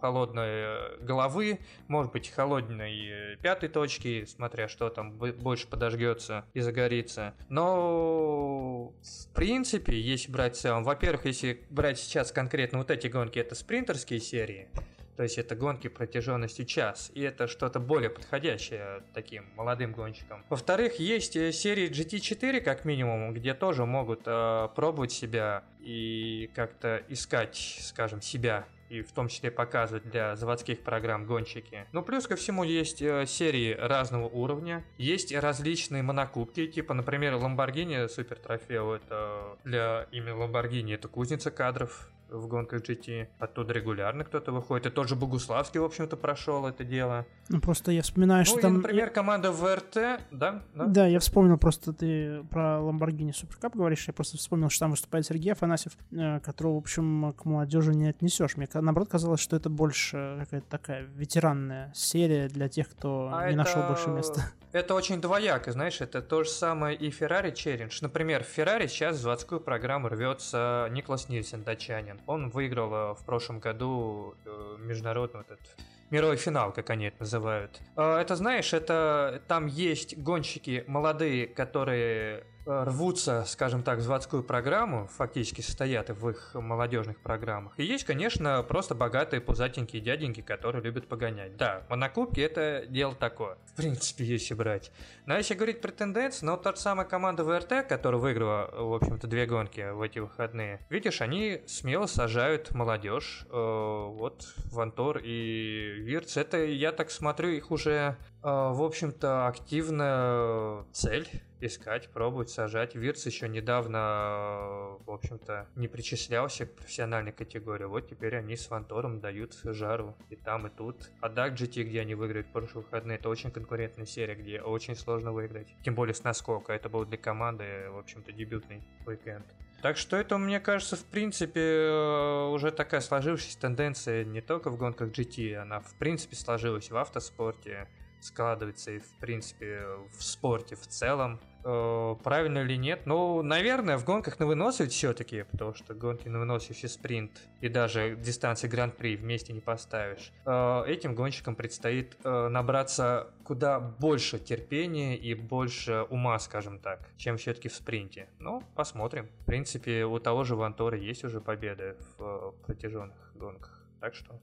холодной 0.00 0.98
головы, 1.00 1.60
может 1.88 2.12
быть, 2.12 2.30
холодной 2.30 3.36
пятой 3.42 3.68
точки, 3.68 4.24
смотря 4.24 4.68
что 4.68 4.88
там 4.88 5.12
больше 5.12 5.68
подожгется 5.68 6.44
и 6.54 6.60
загорится. 6.60 7.34
Но, 7.48 8.92
в 9.02 9.34
принципе, 9.34 9.98
если 9.98 10.30
брать 10.30 10.56
в 10.56 10.60
целом, 10.60 10.84
во-первых, 10.84 11.26
если 11.26 11.64
брать 11.70 11.98
сейчас 11.98 12.32
конкретно 12.32 12.78
вот 12.78 12.90
эти 12.90 13.06
гонки, 13.06 13.38
это 13.38 13.54
спринтерские 13.54 14.20
серии, 14.20 14.68
то 15.16 15.22
есть 15.22 15.38
это 15.38 15.56
гонки 15.56 15.88
протяженностью 15.88 16.66
час, 16.66 17.10
и 17.14 17.22
это 17.22 17.48
что-то 17.48 17.80
более 17.80 18.10
подходящее 18.10 19.02
таким 19.14 19.46
молодым 19.56 19.92
гонщикам. 19.92 20.44
Во-вторых, 20.50 21.00
есть 21.00 21.36
э, 21.36 21.52
серии 21.52 21.90
GT4 21.90 22.60
как 22.60 22.84
минимум, 22.84 23.32
где 23.32 23.54
тоже 23.54 23.86
могут 23.86 24.22
э, 24.26 24.68
пробовать 24.76 25.12
себя 25.12 25.64
и 25.80 26.50
как-то 26.54 27.02
искать, 27.08 27.78
скажем, 27.80 28.20
себя 28.20 28.66
и 28.88 29.02
в 29.02 29.12
том 29.12 29.28
числе 29.28 29.50
показывать 29.50 30.08
для 30.08 30.36
заводских 30.36 30.80
программ 30.80 31.26
гонщики. 31.26 31.86
Ну, 31.92 32.02
плюс 32.02 32.26
ко 32.26 32.36
всему 32.36 32.64
есть 32.64 33.02
э, 33.02 33.26
серии 33.26 33.74
разного 33.74 34.28
уровня, 34.28 34.84
есть 34.98 35.34
различные 35.34 36.02
монокубки, 36.02 36.66
типа, 36.66 36.94
например, 36.94 37.34
Lamborghini 37.34 38.08
Супер 38.08 38.38
Трофео, 38.38 38.96
это 38.96 39.56
для 39.64 40.06
имени 40.12 40.34
Lamborghini, 40.34 40.94
это 40.94 41.08
кузница 41.08 41.50
кадров 41.50 42.10
в 42.28 42.46
гонках 42.46 42.82
GT, 42.82 43.28
оттуда 43.38 43.72
регулярно 43.72 44.24
кто-то 44.24 44.52
выходит, 44.52 44.86
и 44.86 44.90
тот 44.90 45.08
же 45.08 45.16
Богуславский, 45.16 45.80
в 45.80 45.84
общем-то, 45.84 46.16
прошел 46.16 46.66
это 46.66 46.84
дело. 46.84 47.26
Ну, 47.48 47.60
просто 47.60 47.92
я 47.92 48.02
вспоминаю, 48.02 48.44
что 48.44 48.54
ну, 48.54 48.58
и, 48.58 48.62
там... 48.62 48.74
например, 48.74 49.10
команда 49.10 49.52
ВРТ, 49.52 49.94
да? 50.30 50.62
да? 50.74 50.86
Да, 50.86 51.06
я 51.06 51.20
вспомнил 51.20 51.58
просто, 51.58 51.92
ты 51.92 52.42
про 52.50 52.80
Lamborghini 52.80 53.32
Суперкап 53.32 53.74
говоришь, 53.76 54.06
я 54.06 54.12
просто 54.12 54.36
вспомнил, 54.36 54.68
что 54.70 54.80
там 54.80 54.90
выступает 54.90 55.26
Сергей 55.26 55.52
Афанасьев, 55.52 55.92
э, 56.12 56.40
которого, 56.40 56.74
в 56.74 56.78
общем, 56.78 57.32
к 57.34 57.44
молодежи 57.44 57.94
не 57.94 58.08
отнесешь. 58.08 58.56
Мне, 58.56 58.68
наоборот, 58.72 59.08
казалось, 59.08 59.40
что 59.40 59.56
это 59.56 59.70
больше 59.70 60.38
какая-то 60.40 60.66
такая 60.68 61.02
ветеранная 61.02 61.92
серия 61.94 62.48
для 62.48 62.68
тех, 62.68 62.88
кто 62.90 63.30
А 63.32 63.44
не 63.44 63.48
это- 63.50 63.58
нашел 63.58 63.82
больше 63.82 64.10
места. 64.10 64.52
Это 64.72 64.94
очень 64.94 65.22
двояко, 65.22 65.72
знаешь, 65.72 66.02
это 66.02 66.20
то 66.20 66.44
же 66.44 66.50
самое 66.50 66.94
и 66.94 67.08
Ferrari 67.08 67.50
Challenge. 67.50 67.96
Например, 68.02 68.44
в 68.44 68.58
Ferrari 68.58 68.88
сейчас 68.88 69.16
в 69.16 69.20
заводскую 69.20 69.58
программу 69.58 70.08
рвется 70.08 70.88
Никлас 70.90 71.30
Нильсен, 71.30 71.62
датчанин. 71.62 72.15
Он 72.26 72.50
выиграл 72.50 72.92
э, 72.92 73.14
в 73.14 73.24
прошлом 73.24 73.60
году 73.60 74.34
э, 74.44 74.76
международный 74.80 75.40
вот 75.40 75.50
этот 75.50 75.76
мировой 76.10 76.36
финал, 76.36 76.72
как 76.72 76.90
они 76.90 77.06
это 77.06 77.16
называют. 77.20 77.80
Э, 77.96 78.18
Это, 78.18 78.36
знаешь, 78.36 78.72
это 78.72 79.42
там 79.48 79.66
есть 79.66 80.16
гонщики 80.18 80.84
молодые, 80.86 81.46
которые 81.46 82.44
рвутся, 82.66 83.44
скажем 83.46 83.82
так, 83.82 83.98
в 83.98 84.02
заводскую 84.02 84.42
программу, 84.42 85.08
фактически 85.16 85.60
состоят 85.60 86.10
в 86.10 86.28
их 86.28 86.50
молодежных 86.54 87.18
программах. 87.20 87.72
И 87.78 87.84
есть, 87.84 88.04
конечно, 88.04 88.62
просто 88.62 88.94
богатые 88.94 89.40
пузатенькие 89.40 90.02
дяденьки, 90.02 90.40
которые 90.40 90.82
любят 90.82 91.06
погонять. 91.08 91.56
Да, 91.56 91.84
монокубки 91.88 92.40
это 92.40 92.84
дело 92.88 93.14
такое, 93.14 93.56
в 93.66 93.76
принципе, 93.76 94.24
если 94.24 94.54
брать. 94.54 94.90
Но 95.26 95.36
если 95.36 95.54
говорить 95.54 95.80
про 95.80 95.92
тенденции, 95.92 96.44
ну, 96.44 96.56
та 96.56 96.72
же 96.72 96.78
самая 96.78 97.06
команда 97.06 97.44
ВРТ, 97.44 97.86
которая 97.88 98.20
выиграла, 98.20 98.70
в 98.72 98.94
общем-то, 98.94 99.26
две 99.26 99.46
гонки 99.46 99.92
в 99.92 100.02
эти 100.02 100.18
выходные, 100.18 100.80
видишь, 100.90 101.20
они 101.20 101.62
смело 101.66 102.06
сажают 102.06 102.72
молодежь. 102.72 103.46
Э, 103.50 104.06
вот 104.08 104.54
Вантор 104.72 105.18
и 105.22 106.00
Вирц, 106.00 106.36
это, 106.36 106.58
я 106.64 106.92
так 106.92 107.10
смотрю, 107.10 107.50
их 107.50 107.70
уже 107.70 108.16
В 108.46 108.84
общем-то, 108.84 109.48
активная 109.48 110.84
цель 110.92 111.28
искать, 111.60 112.08
пробовать, 112.10 112.48
сажать. 112.48 112.94
Вирс 112.94 113.26
еще 113.26 113.48
недавно, 113.48 114.98
в 115.04 115.10
общем-то, 115.10 115.66
не 115.74 115.88
причислялся 115.88 116.64
к 116.64 116.76
профессиональной 116.76 117.32
категории. 117.32 117.86
Вот 117.86 118.08
теперь 118.08 118.36
они 118.36 118.54
с 118.54 118.70
Вантором 118.70 119.18
дают 119.18 119.58
жару 119.64 120.16
и 120.30 120.36
там, 120.36 120.68
и 120.68 120.70
тут. 120.70 121.10
А 121.20 121.28
Dark 121.28 121.54
GT, 121.54 121.82
где 121.82 122.02
они 122.02 122.14
выиграют 122.14 122.46
прошлые 122.52 122.84
выходные, 122.84 123.18
это 123.18 123.28
очень 123.28 123.50
конкурентная 123.50 124.06
серия, 124.06 124.36
где 124.36 124.62
очень 124.62 124.94
сложно 124.94 125.32
выиграть. 125.32 125.74
Тем 125.82 125.96
более 125.96 126.14
с 126.14 126.22
наскока. 126.22 126.72
Это 126.72 126.88
был 126.88 127.04
для 127.04 127.18
команды, 127.18 127.90
в 127.90 127.98
общем-то, 127.98 128.30
дебютный 128.30 128.84
уикенд. 129.08 129.44
Так 129.82 129.96
что 129.96 130.16
это, 130.16 130.38
мне 130.38 130.60
кажется, 130.60 130.94
в 130.94 131.04
принципе, 131.04 131.60
э, 131.60 132.48
уже 132.52 132.70
такая 132.70 133.00
сложившаяся 133.00 133.58
тенденция 133.58 134.24
не 134.24 134.40
только 134.40 134.70
в 134.70 134.76
гонках 134.76 135.10
GT, 135.10 135.56
она 135.56 135.80
в 135.80 135.94
принципе 135.98 136.36
сложилась 136.36 136.92
в 136.92 136.96
автоспорте, 136.96 137.88
складывается 138.20 138.92
и 138.92 138.98
в 138.98 139.08
принципе 139.20 139.82
в 140.16 140.22
спорте 140.22 140.76
в 140.76 140.86
целом. 140.86 141.40
Э, 141.64 142.14
правильно 142.22 142.58
или 142.58 142.76
нет? 142.76 143.06
Ну, 143.06 143.42
наверное, 143.42 143.98
в 143.98 144.04
гонках 144.04 144.38
на 144.38 144.46
выносливость 144.46 144.94
все-таки, 144.94 145.44
потому 145.50 145.74
что 145.74 145.94
гонки 145.94 146.28
на 146.28 146.38
выносливость 146.38 146.84
и 146.84 146.88
спринт, 146.88 147.32
и 147.60 147.68
даже 147.68 148.16
дистанции 148.16 148.68
Гран-при 148.68 149.16
вместе 149.16 149.52
не 149.52 149.60
поставишь. 149.60 150.32
Э, 150.44 150.84
этим 150.86 151.14
гонщикам 151.14 151.56
предстоит 151.56 152.16
э, 152.22 152.48
набраться 152.48 153.30
куда 153.44 153.80
больше 153.80 154.38
терпения 154.38 155.16
и 155.16 155.34
больше 155.34 156.06
ума, 156.08 156.38
скажем 156.38 156.78
так, 156.78 157.08
чем 157.16 157.36
все-таки 157.36 157.68
в 157.68 157.74
спринте. 157.74 158.28
Ну, 158.38 158.62
посмотрим. 158.76 159.28
В 159.40 159.44
принципе, 159.44 160.04
у 160.04 160.18
того 160.20 160.44
же 160.44 160.54
Вантора 160.54 160.96
есть 160.96 161.24
уже 161.24 161.40
победы 161.40 161.96
в 162.16 162.22
э, 162.22 162.52
протяженных 162.64 163.32
гонках. 163.34 163.82
Так 164.00 164.14
что... 164.14 164.40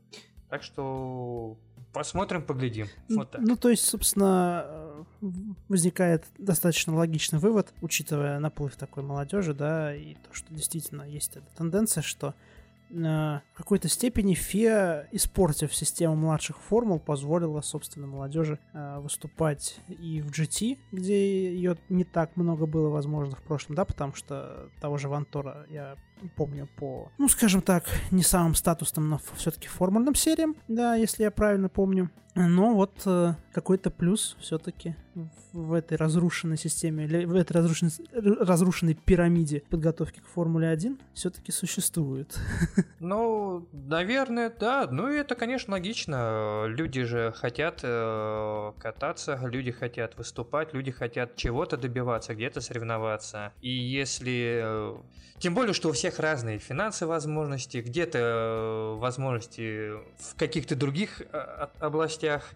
Так 0.50 0.62
что 0.62 1.58
посмотрим, 1.94 2.42
поглядим. 2.42 2.88
Вот 3.10 3.32
так. 3.32 3.42
Ну, 3.42 3.56
то 3.56 3.70
есть, 3.70 3.86
собственно, 3.86 4.66
э, 4.66 5.04
возникает 5.70 6.26
достаточно 6.38 6.96
логичный 6.96 7.40
вывод, 7.40 7.74
учитывая 7.82 8.40
наплыв 8.40 8.76
такой 8.76 9.04
молодежи, 9.04 9.54
да, 9.54 9.96
и 9.96 10.16
то, 10.16 10.34
что 10.34 10.54
действительно 10.54 11.04
есть 11.04 11.38
эта 11.38 11.46
тенденция, 11.56 12.02
что 12.02 12.34
э, 12.90 12.94
в 12.96 13.42
какой-то 13.56 13.88
степени 13.88 14.34
ФИА, 14.34 15.08
испортив 15.12 15.74
систему 15.74 16.16
младших 16.16 16.58
формул, 16.58 17.00
позволила, 17.00 17.62
собственно, 17.62 18.08
молодежи 18.08 18.60
э, 18.74 19.00
выступать 19.00 19.80
и 19.88 20.22
в 20.22 20.32
GT, 20.32 20.80
где 20.92 21.54
ее 21.54 21.78
не 21.90 22.04
так 22.04 22.36
много 22.36 22.66
было 22.66 22.90
возможно 22.90 23.36
в 23.36 23.44
прошлом, 23.44 23.76
да, 23.76 23.86
потому 23.86 24.14
что 24.14 24.70
того 24.82 24.98
же 24.98 25.08
Вантора 25.08 25.66
я 25.70 25.96
помню 26.30 26.68
по, 26.78 27.12
ну, 27.18 27.28
скажем 27.30 27.62
так, 27.62 27.86
не 28.12 28.24
самым 28.24 28.56
статусным, 28.56 29.10
но 29.10 29.20
все-таки 29.36 29.68
формульным 29.68 30.16
сериям, 30.16 30.56
да, 30.68 30.96
если 30.96 31.24
я 31.24 31.32
правильно 31.32 31.70
помню. 31.70 32.10
Но 32.36 32.74
вот 32.74 33.04
э, 33.06 33.36
какой-то 33.52 33.92
плюс 33.92 34.36
все-таки 34.40 34.96
в, 35.14 35.28
в 35.52 35.74
этой 35.74 35.98
разрушенной 35.98 36.58
системе, 36.58 37.06
в 37.28 37.36
этой 37.36 37.54
разрушенной, 37.54 37.92
разрушенной 38.12 38.96
пирамиде 38.96 39.62
подготовки 39.70 40.20
к 40.20 40.26
Формуле 40.26 40.70
1 40.70 40.98
все-таки 41.14 41.52
существует. 41.52 42.36
Ну, 43.00 43.68
наверное, 43.74 44.50
да. 44.50 44.88
Ну, 44.90 45.12
и 45.12 45.18
это, 45.18 45.36
конечно, 45.36 45.74
логично. 45.74 46.66
Люди 46.68 47.04
же 47.04 47.34
хотят 47.36 47.82
э, 47.84 48.72
кататься, 48.80 49.38
люди 49.44 49.72
хотят 49.72 50.18
выступать, 50.18 50.74
люди 50.74 50.90
хотят 50.92 51.36
чего-то 51.36 51.76
добиваться, 51.76 52.34
где-то 52.34 52.62
соревноваться. 52.62 53.52
И 53.62 53.70
если... 53.70 54.62
э, 54.64 54.96
Тем 55.38 55.54
более, 55.54 55.74
что 55.74 55.90
у 55.90 55.92
всех 55.92 56.13
разные 56.20 56.60
финансовые 56.60 57.16
возможности, 57.16 57.78
где-то 57.78 58.18
э, 58.20 59.00
возможности 59.00 59.92
в 60.18 60.36
каких-то 60.38 60.76
других 60.76 61.22
э, 61.22 61.68
областях 61.80 62.50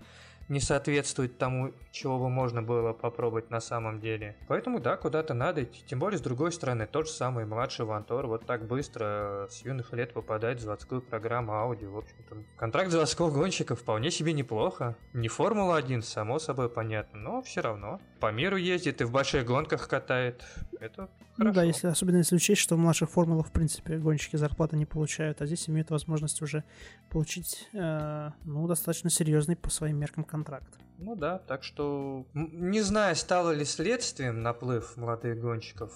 не 0.49 0.59
соответствует 0.59 1.37
тому, 1.37 1.73
чего 1.91 2.19
бы 2.19 2.29
можно 2.29 2.61
было 2.61 2.93
попробовать 2.93 3.49
на 3.49 3.59
самом 3.59 3.99
деле. 3.99 4.35
Поэтому 4.47 4.79
да, 4.79 4.95
куда-то 4.97 5.33
надо 5.33 5.63
идти. 5.63 5.83
Тем 5.85 5.99
более, 5.99 6.17
с 6.17 6.21
другой 6.21 6.51
стороны, 6.51 6.87
тот 6.87 7.07
же 7.07 7.13
самый 7.13 7.45
младший 7.45 7.85
Вантор 7.85 8.27
вот 8.27 8.45
так 8.45 8.65
быстро 8.65 9.45
э, 9.45 9.47
с 9.49 9.65
юных 9.65 9.93
лет 9.93 10.13
попадает 10.13 10.59
в 10.59 10.61
заводскую 10.61 11.01
программу 11.01 11.53
Audi. 11.53 11.87
В 11.87 11.97
общем-то, 11.97 12.37
контракт 12.55 12.91
заводского 12.91 13.29
гонщика 13.29 13.75
вполне 13.75 14.09
себе 14.11 14.33
неплохо. 14.33 14.95
Не 15.13 15.27
Формула-1, 15.27 16.01
само 16.01 16.39
собой 16.39 16.69
понятно, 16.69 17.19
но 17.19 17.41
все 17.41 17.61
равно. 17.61 17.99
По 18.19 18.31
миру 18.31 18.55
ездит 18.55 19.01
и 19.01 19.03
в 19.03 19.11
больших 19.11 19.45
гонках 19.45 19.87
катает. 19.87 20.43
Это 20.79 21.09
Ну 21.37 21.45
хорошо. 21.45 21.55
да, 21.55 21.63
если, 21.63 21.87
особенно 21.87 22.17
если 22.17 22.35
учесть, 22.35 22.61
что 22.61 22.75
в 22.75 22.79
младших 22.79 23.09
формулах, 23.09 23.47
в 23.47 23.51
принципе, 23.51 23.97
гонщики 23.97 24.35
зарплаты 24.35 24.77
не 24.77 24.85
получают, 24.85 25.41
а 25.41 25.45
здесь 25.45 25.67
имеют 25.69 25.89
возможность 25.89 26.41
уже 26.41 26.63
получить, 27.09 27.67
э, 27.73 28.31
ну, 28.45 28.67
достаточно 28.67 29.09
серьезный 29.09 29.55
по 29.55 29.69
своим 29.69 29.97
меркам 29.97 30.23
контракт. 30.23 30.36
Ну 30.97 31.15
да, 31.15 31.37
так 31.37 31.63
что 31.63 32.25
не 32.33 32.81
знаю, 32.81 33.15
стало 33.15 33.51
ли 33.51 33.65
следствием 33.65 34.41
наплыв 34.41 34.97
молодых 34.97 35.39
гонщиков, 35.39 35.91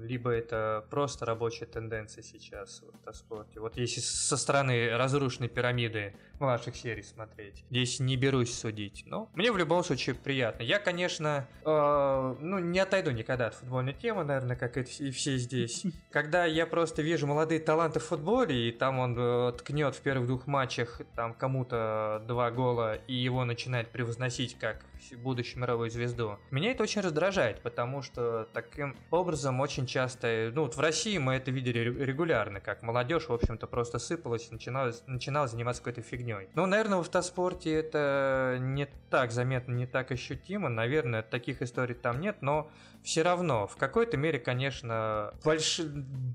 либо 0.00 0.30
это 0.30 0.84
просто 0.90 1.26
рабочая 1.26 1.66
тенденция 1.66 2.22
сейчас 2.22 2.82
в 2.82 2.88
автоспорте. 2.96 3.60
Вот 3.60 3.76
если 3.76 4.00
со 4.00 4.36
стороны 4.36 4.96
разрушенной 4.96 5.48
пирамиды 5.48 6.14
младших 6.38 6.74
серий 6.76 7.02
смотреть, 7.02 7.64
здесь 7.70 8.00
не 8.00 8.16
берусь 8.16 8.56
судить. 8.58 9.02
Но 9.06 9.28
мне 9.34 9.52
в 9.52 9.58
любом 9.58 9.84
случае 9.84 10.14
приятно. 10.14 10.62
Я, 10.62 10.78
конечно, 10.78 11.46
э, 11.64 12.36
ну 12.40 12.58
не 12.58 12.78
отойду 12.78 13.10
никогда 13.10 13.48
от 13.48 13.54
футбольной 13.54 13.92
темы, 13.92 14.24
наверное, 14.24 14.56
как 14.56 14.76
и 14.78 14.82
все- 14.84 15.08
и 15.08 15.10
все 15.10 15.36
здесь. 15.36 15.84
Когда 16.10 16.44
я 16.46 16.66
просто 16.66 17.02
вижу 17.02 17.26
молодые 17.26 17.60
таланты 17.60 18.00
в 18.00 18.04
футболе, 18.04 18.68
и 18.68 18.72
там 18.72 18.98
он 18.98 19.16
э, 19.18 19.52
ткнет 19.58 19.94
в 19.94 20.00
первых 20.00 20.26
двух 20.26 20.46
матчах 20.46 21.00
там 21.14 21.34
кому-то 21.34 22.22
два 22.26 22.50
гола, 22.50 22.94
и 23.06 23.14
его 23.14 23.44
начинает 23.44 23.88
превозносить 23.90 24.56
как 24.58 24.84
будущую 25.22 25.60
мировую 25.62 25.90
звезду. 25.90 26.38
Меня 26.50 26.70
это 26.72 26.82
очень 26.82 27.00
раздражает, 27.00 27.60
потому 27.62 28.02
что 28.02 28.48
таким 28.52 28.96
образом 29.10 29.60
очень 29.60 29.86
часто, 29.90 30.50
ну 30.54 30.62
вот 30.62 30.76
в 30.76 30.80
России 30.80 31.18
мы 31.18 31.34
это 31.34 31.50
видели 31.50 31.78
ре- 31.80 32.06
регулярно, 32.06 32.60
как 32.60 32.82
молодежь, 32.82 33.28
в 33.28 33.32
общем-то, 33.32 33.66
просто 33.66 33.98
сыпалась, 33.98 34.50
начинала, 34.50 34.92
начинала 35.06 35.48
заниматься 35.48 35.82
какой-то 35.82 36.02
фигней. 36.02 36.48
Ну, 36.54 36.66
наверное, 36.66 36.98
в 36.98 37.00
автоспорте 37.00 37.72
это 37.74 38.58
не 38.60 38.86
так 39.10 39.32
заметно, 39.32 39.72
не 39.72 39.86
так 39.86 40.12
ощутимо, 40.12 40.68
наверное, 40.68 41.22
таких 41.22 41.60
историй 41.62 41.94
там 41.94 42.20
нет, 42.20 42.36
но 42.40 42.70
все 43.02 43.22
равно, 43.22 43.66
в 43.66 43.76
какой-то 43.76 44.16
мере, 44.16 44.38
конечно, 44.38 45.34
больш- 45.44 45.84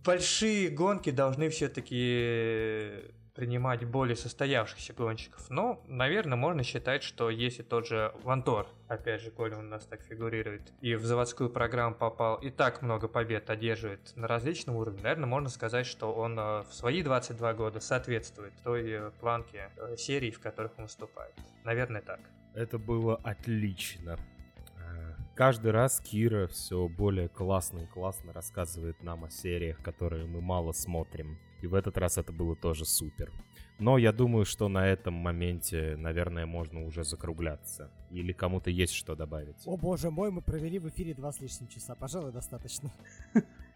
большие 0.04 0.70
гонки 0.70 1.12
должны 1.12 1.50
все-таки 1.50 2.92
принимать 3.36 3.84
более 3.86 4.16
состоявшихся 4.16 4.94
гонщиков. 4.94 5.50
Но, 5.50 5.84
наверное, 5.88 6.38
можно 6.38 6.64
считать, 6.64 7.04
что 7.04 7.30
если 7.30 7.64
тот 7.64 7.86
же 7.86 8.14
Вантор, 8.24 8.68
опять 8.88 9.22
же, 9.22 9.30
коли 9.30 9.54
он 9.54 9.66
у 9.66 9.70
нас 9.70 9.86
так 9.86 10.02
фигурирует, 10.02 10.74
и 10.82 10.96
в 10.96 11.06
заводскую 11.06 11.50
программу 11.50 11.96
попал, 11.96 12.38
и 12.38 12.50
так 12.50 12.82
много 12.82 13.08
побед 13.08 13.50
одерживает 13.50 14.16
на 14.16 14.28
различном 14.28 14.78
уровне, 14.78 15.02
наверное, 15.04 15.28
можно 15.28 15.50
сказать, 15.50 15.86
что 15.86 16.14
он 16.14 16.40
э, 16.40 16.64
в 16.64 16.74
свои 16.74 17.04
22 17.04 17.54
года 17.54 17.80
соответствует 17.82 18.54
той 18.64 18.90
э, 18.90 19.12
планке 19.20 19.70
э, 19.78 19.96
серий, 19.98 20.32
в 20.32 20.40
которых 20.40 20.72
он 20.78 20.86
выступает. 20.86 21.36
Наверное, 21.64 22.02
так. 22.02 22.20
Это 22.54 22.78
было 22.78 23.18
отлично. 23.18 24.18
Каждый 25.36 25.72
раз 25.72 26.00
Кира 26.00 26.48
все 26.48 26.88
более 26.88 27.28
классно 27.28 27.80
и 27.80 27.86
классно 27.88 28.32
рассказывает 28.32 29.04
нам 29.04 29.26
о 29.26 29.30
сериях, 29.30 29.82
которые 29.82 30.26
мы 30.26 30.40
мало 30.40 30.72
смотрим. 30.72 31.38
И 31.66 31.68
в 31.68 31.74
этот 31.74 31.98
раз 31.98 32.20
это 32.20 32.32
было 32.32 32.56
тоже 32.56 32.86
супер. 32.86 33.32
Но 33.80 33.98
я 33.98 34.12
думаю, 34.14 34.46
что 34.46 34.68
на 34.70 34.88
этом 34.88 35.16
моменте, 35.16 35.96
наверное, 35.98 36.46
можно 36.46 36.86
уже 36.86 37.04
закругляться. 37.04 37.90
Или 38.12 38.34
кому-то 38.34 38.70
есть 38.70 38.94
что 38.94 39.16
добавить. 39.16 39.56
О 39.66 39.76
боже 39.76 40.12
мой, 40.12 40.30
мы 40.30 40.44
провели 40.44 40.78
в 40.78 40.88
эфире 40.90 41.16
два 41.16 41.32
с 41.32 41.40
лишним 41.42 41.68
часа. 41.68 41.96
Пожалуй, 41.96 42.32
достаточно. 42.32 42.92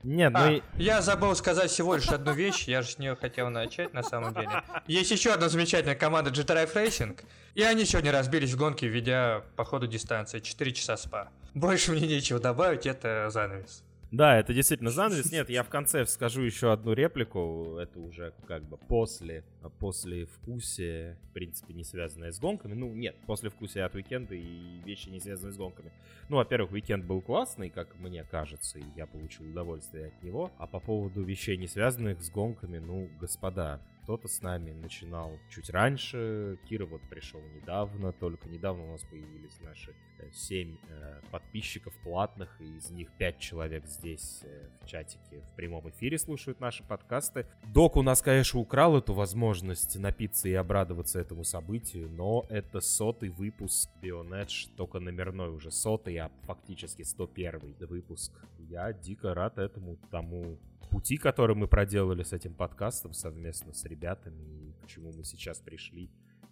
Нет, 0.03 0.31
ну 0.33 0.39
А, 0.39 0.51
и- 0.51 0.61
я 0.75 1.01
забыл 1.01 1.35
сказать 1.35 1.71
всего 1.71 1.95
лишь 1.95 2.07
одну 2.09 2.31
вещь, 2.33 2.67
я 2.67 2.83
же 2.83 2.89
с 2.91 2.99
нее 2.99 3.15
хотел 3.15 3.49
начать 3.49 3.91
на 3.93 4.03
самом 4.03 4.35
деле. 4.35 4.63
Есть 4.85 5.09
еще 5.09 5.33
одна 5.33 5.49
замечательная 5.49 5.95
команда 5.95 6.29
GT 6.29 6.71
Racing, 6.71 7.19
и 7.55 7.63
они 7.63 7.85
сегодня 7.85 8.11
разбились 8.11 8.53
в 8.53 8.57
гонке, 8.57 8.87
ведя 8.87 9.43
по 9.55 9.65
ходу 9.65 9.87
дистанции 9.87 10.39
4 10.39 10.71
часа 10.73 10.95
спа. 10.95 11.29
Больше 11.55 11.91
мне 11.91 12.07
нечего 12.07 12.39
добавить, 12.39 12.85
это 12.85 13.29
занавес. 13.31 13.83
Да, 14.11 14.39
это 14.39 14.53
действительно 14.53 14.89
занавес. 14.89 15.31
Нет, 15.31 15.49
я 15.49 15.61
в 15.63 15.69
конце 15.69 16.05
скажу 16.05 16.41
еще 16.41 16.71
одну 16.71 16.93
реплику. 16.93 17.77
Это 17.77 17.99
уже 17.99 18.33
как 18.47 18.63
бы 18.63 18.77
после, 18.77 19.43
после 19.79 20.25
вкусия, 20.25 21.17
в 21.29 21.33
принципе, 21.33 21.73
не 21.75 21.83
связанная 21.83 22.31
с 22.31 22.39
гонками. 22.39 22.73
Ну, 22.73 22.91
нет, 22.93 23.15
после 23.27 23.51
вкусия 23.51 23.85
от 23.85 23.93
уикенда 23.93 24.33
и 24.33 24.81
вещи, 24.83 25.09
не 25.09 25.19
связанные 25.19 25.53
с 25.53 25.57
гонками. 25.57 25.91
Ну, 26.27 26.37
во-первых, 26.37 26.71
уикенд 26.71 27.05
был 27.05 27.21
классный, 27.21 27.69
как 27.69 27.99
мне 27.99 28.23
кажется, 28.23 28.79
и 28.79 28.83
я 28.95 29.05
получил 29.05 29.47
удовольствие 29.47 30.07
от 30.07 30.23
него. 30.23 30.51
А 30.57 30.65
по 30.65 30.79
поводу 30.79 31.23
вещей, 31.23 31.57
не 31.57 31.67
связанных 31.67 32.21
с 32.21 32.31
гонками, 32.31 32.79
ну, 32.79 33.09
господа, 33.19 33.79
кто-то 34.09 34.27
с 34.27 34.41
нами 34.41 34.71
начинал 34.71 35.37
чуть 35.51 35.69
раньше. 35.69 36.57
Кира 36.67 36.87
вот 36.87 36.99
пришел 37.11 37.41
недавно, 37.53 38.11
только 38.11 38.49
недавно 38.49 38.85
у 38.85 38.91
нас 38.93 39.03
появились 39.03 39.61
наши 39.61 39.93
7 40.33 40.77
э, 40.89 41.21
подписчиков 41.29 41.93
платных, 42.03 42.59
и 42.59 42.77
из 42.77 42.89
них 42.89 43.11
5 43.19 43.37
человек 43.37 43.85
здесь 43.85 44.43
в 44.81 44.87
чатике 44.87 45.41
в 45.41 45.55
прямом 45.55 45.87
эфире 45.91 46.17
слушают 46.17 46.59
наши 46.59 46.83
подкасты. 46.83 47.45
Док 47.71 47.97
у 47.97 48.01
нас, 48.01 48.23
конечно, 48.23 48.59
украл 48.59 48.97
эту 48.97 49.13
возможность 49.13 49.95
напиться 49.99 50.49
и 50.49 50.53
обрадоваться 50.53 51.19
этому 51.19 51.43
событию, 51.43 52.09
но 52.09 52.47
это 52.49 52.79
сотый 52.79 53.29
выпуск 53.29 53.91
Bionedge, 54.01 54.69
только 54.75 54.99
номерной 54.99 55.49
уже 55.49 55.69
сотый, 55.69 56.17
а 56.17 56.31
фактически 56.47 57.03
101 57.03 57.75
выпуск. 57.81 58.31
Я 58.57 58.91
дико 58.91 59.35
рад 59.35 59.59
этому 59.59 59.97
тому 60.09 60.57
пути, 60.89 61.17
который 61.17 61.55
мы 61.55 61.67
проделали 61.67 62.23
с 62.23 62.33
этим 62.33 62.53
подкастом 62.53 63.13
совместно 63.13 63.73
с 63.73 63.85
ребятами, 63.85 64.41
и 64.41 64.73
к 64.83 64.87
чему 64.87 65.11
мы 65.13 65.23
сейчас 65.23 65.59
пришли 65.59 66.09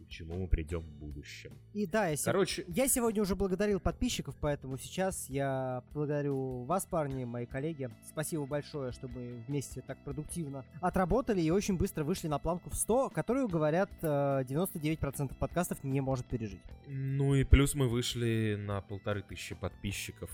к 0.08 0.10
чему 0.10 0.40
мы 0.40 0.48
придем 0.48 0.80
в 0.80 0.90
будущем. 0.90 1.52
И 1.74 1.86
да, 1.86 2.08
я, 2.08 2.18
Короче... 2.24 2.64
я 2.70 2.88
сегодня 2.88 3.22
уже 3.22 3.36
благодарил 3.36 3.80
подписчиков, 3.80 4.36
поэтому 4.40 4.78
сейчас 4.78 5.30
я 5.30 5.84
благодарю 5.94 6.64
вас, 6.64 6.86
парни, 6.86 7.26
мои 7.26 7.46
коллеги. 7.46 7.90
Спасибо 8.08 8.46
большое, 8.46 8.94
что 8.94 9.08
мы 9.10 9.44
вместе 9.48 9.82
так 9.82 10.02
продуктивно 10.04 10.66
отработали 10.80 11.42
и 11.42 11.52
очень 11.52 11.78
быстро 11.78 12.04
вышли 12.04 12.28
на 12.28 12.40
планку 12.40 12.70
в 12.70 12.76
100, 12.76 13.10
которую, 13.10 13.50
говорят, 13.50 13.90
99% 14.02 15.32
э, 15.32 15.36
подкастов 15.36 15.84
не 15.84 16.00
может 16.00 16.26
пережить. 16.26 16.62
Ну 16.88 17.36
и 17.36 17.44
плюс 17.44 17.76
мы 17.76 17.90
вышли 17.90 18.56
на 18.58 18.82
полторы 18.82 19.22
тысячи 19.22 19.56
подписчиков 19.56 20.30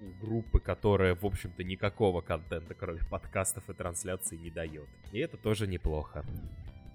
у 0.00 0.24
группы, 0.24 0.60
которая, 0.60 1.14
в 1.14 1.24
общем-то, 1.24 1.64
никакого 1.64 2.20
контента, 2.20 2.74
кроме 2.74 3.00
подкастов 3.10 3.68
и 3.68 3.72
трансляций, 3.72 4.38
не 4.38 4.50
дает. 4.50 4.88
И 5.12 5.18
это 5.18 5.36
тоже 5.36 5.66
неплохо. 5.66 6.24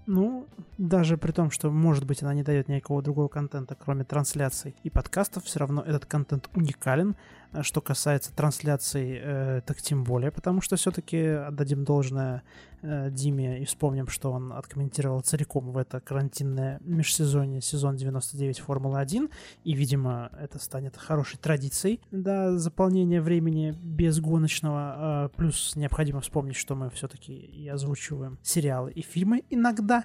Ну, 0.06 0.46
даже 0.78 1.18
при 1.18 1.32
том, 1.32 1.50
что, 1.50 1.70
может 1.70 2.06
быть, 2.06 2.22
она 2.22 2.32
не 2.32 2.42
дает 2.42 2.68
никакого 2.68 3.02
другого 3.02 3.28
контента, 3.28 3.74
кроме 3.74 4.04
трансляций 4.04 4.74
и 4.82 4.88
подкастов, 4.88 5.44
все 5.44 5.58
равно 5.58 5.82
этот 5.82 6.06
контент 6.06 6.48
уникален, 6.54 7.14
Э, 7.47 7.47
что 7.62 7.80
касается 7.80 8.32
трансляций, 8.34 9.18
э, 9.22 9.60
так 9.64 9.80
тем 9.80 10.04
более, 10.04 10.30
потому 10.30 10.60
что 10.60 10.76
все-таки 10.76 11.18
отдадим 11.18 11.84
должное 11.84 12.42
э, 12.82 13.10
Диме 13.10 13.62
и 13.62 13.64
вспомним, 13.64 14.08
что 14.08 14.32
он 14.32 14.52
откомментировал 14.52 15.20
целиком 15.22 15.72
в 15.72 15.78
это 15.78 16.00
карантинное 16.00 16.78
межсезонье 16.82 17.60
сезон 17.60 17.96
99 17.96 18.60
Формулы-1, 18.60 19.30
и, 19.64 19.72
видимо, 19.72 20.30
это 20.38 20.58
станет 20.58 20.96
хорошей 20.96 21.38
традицией 21.38 22.00
до 22.10 22.58
заполнения 22.58 23.20
времени 23.20 23.74
без 23.82 24.20
гоночного. 24.20 25.28
Э, 25.32 25.36
плюс 25.36 25.74
необходимо 25.74 26.20
вспомнить, 26.20 26.56
что 26.56 26.74
мы 26.74 26.90
все-таки 26.90 27.32
и 27.32 27.66
озвучиваем 27.68 28.38
сериалы 28.42 28.92
и 28.92 29.02
фильмы 29.02 29.44
иногда, 29.50 30.04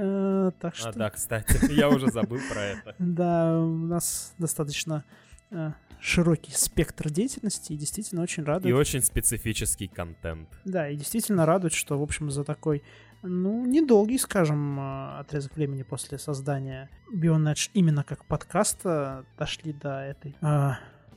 Uh, 0.00 0.52
так 0.60 0.76
что... 0.76 0.90
А, 0.90 0.92
да, 0.92 1.10
кстати, 1.10 1.72
я 1.72 1.88
уже 1.88 2.06
забыл 2.12 2.38
про 2.48 2.60
это. 2.60 2.94
Да, 3.00 3.58
у 3.58 3.78
нас 3.78 4.32
достаточно 4.38 5.04
uh, 5.50 5.72
широкий 6.00 6.52
спектр 6.52 7.10
деятельности 7.10 7.72
и 7.72 7.76
действительно 7.76 8.22
очень 8.22 8.44
радует. 8.44 8.72
И 8.72 8.72
очень 8.72 9.02
специфический 9.02 9.88
контент. 9.88 10.48
Да, 10.64 10.88
и 10.88 10.96
действительно 10.96 11.46
радует, 11.46 11.72
что, 11.72 11.98
в 11.98 12.02
общем, 12.02 12.30
за 12.30 12.44
такой, 12.44 12.82
ну, 13.22 13.66
недолгий, 13.66 14.18
скажем, 14.18 14.78
а, 14.78 15.20
отрезок 15.20 15.56
времени 15.56 15.82
после 15.82 16.18
создания 16.18 16.88
Bionedge 17.12 17.70
именно 17.74 18.04
как 18.04 18.24
подкаста 18.24 19.24
дошли 19.38 19.72
до 19.72 20.00
этой 20.00 20.36
э, 20.40 20.70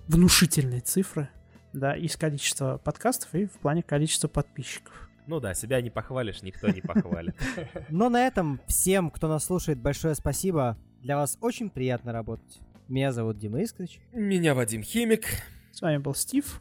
внушительной 0.08 0.80
цифры, 0.80 1.30
да, 1.74 1.96
из 1.96 2.18
количества 2.18 2.78
подкастов 2.84 3.34
и 3.36 3.46
в 3.46 3.54
плане 3.60 3.84
количества 3.84 4.28
подписчиков. 4.28 5.10
Ну 5.28 5.40
да, 5.40 5.54
себя 5.54 5.82
не 5.82 5.90
похвалишь, 5.90 6.42
никто 6.42 6.68
не 6.70 6.82
похвалит. 6.82 7.36
Но 7.90 8.10
на 8.10 8.26
этом 8.26 8.60
всем, 8.68 9.12
кто 9.12 9.28
нас 9.28 9.46
слушает, 9.46 9.80
большое 9.80 10.16
спасибо. 10.16 10.78
Для 11.02 11.16
вас 11.16 11.38
очень 11.42 11.70
приятно 11.70 12.12
работать. 12.12 12.60
Меня 12.92 13.14
зовут 13.14 13.38
Дима 13.38 13.62
Искрич. 13.62 14.02
Меня 14.12 14.54
Вадим 14.54 14.84
Химик. 14.84 15.24
С 15.72 15.82
вами 15.82 16.00
был 16.00 16.14
Стив. 16.14 16.60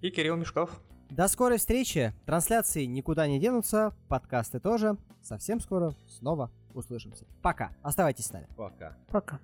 И 0.00 0.10
Кирилл 0.10 0.36
Мешков. 0.36 0.80
До 1.10 1.26
скорой 1.26 1.58
встречи. 1.58 2.14
Трансляции 2.24 2.84
никуда 2.84 3.26
не 3.26 3.40
денутся, 3.40 3.92
подкасты 4.06 4.60
тоже. 4.60 4.96
Совсем 5.22 5.58
скоро 5.58 5.92
снова 6.06 6.52
услышимся. 6.72 7.24
Пока. 7.42 7.72
Оставайтесь 7.82 8.26
с 8.26 8.32
нами. 8.32 8.46
Пока. 8.56 8.96
Пока. 9.08 9.40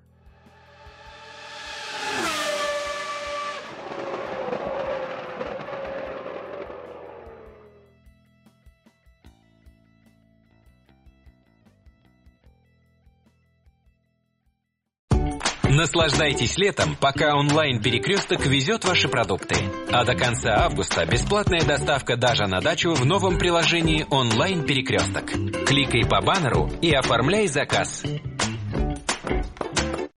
Наслаждайтесь 15.83 16.59
летом, 16.59 16.95
пока 16.95 17.35
онлайн-перекресток 17.35 18.47
везет 18.47 18.85
ваши 18.85 19.09
продукты. 19.09 19.57
А 19.91 20.05
до 20.05 20.15
конца 20.15 20.65
августа 20.65 21.05
бесплатная 21.05 21.65
доставка 21.65 22.17
даже 22.17 22.47
на 22.47 22.61
дачу 22.61 22.95
в 22.95 23.05
новом 23.05 23.37
приложении 23.37 24.07
онлайн-перекресток. 24.09 25.33
Кликай 25.67 26.05
по 26.09 26.21
баннеру 26.21 26.71
и 26.81 26.93
оформляй 26.93 27.49
заказ. 27.49 28.05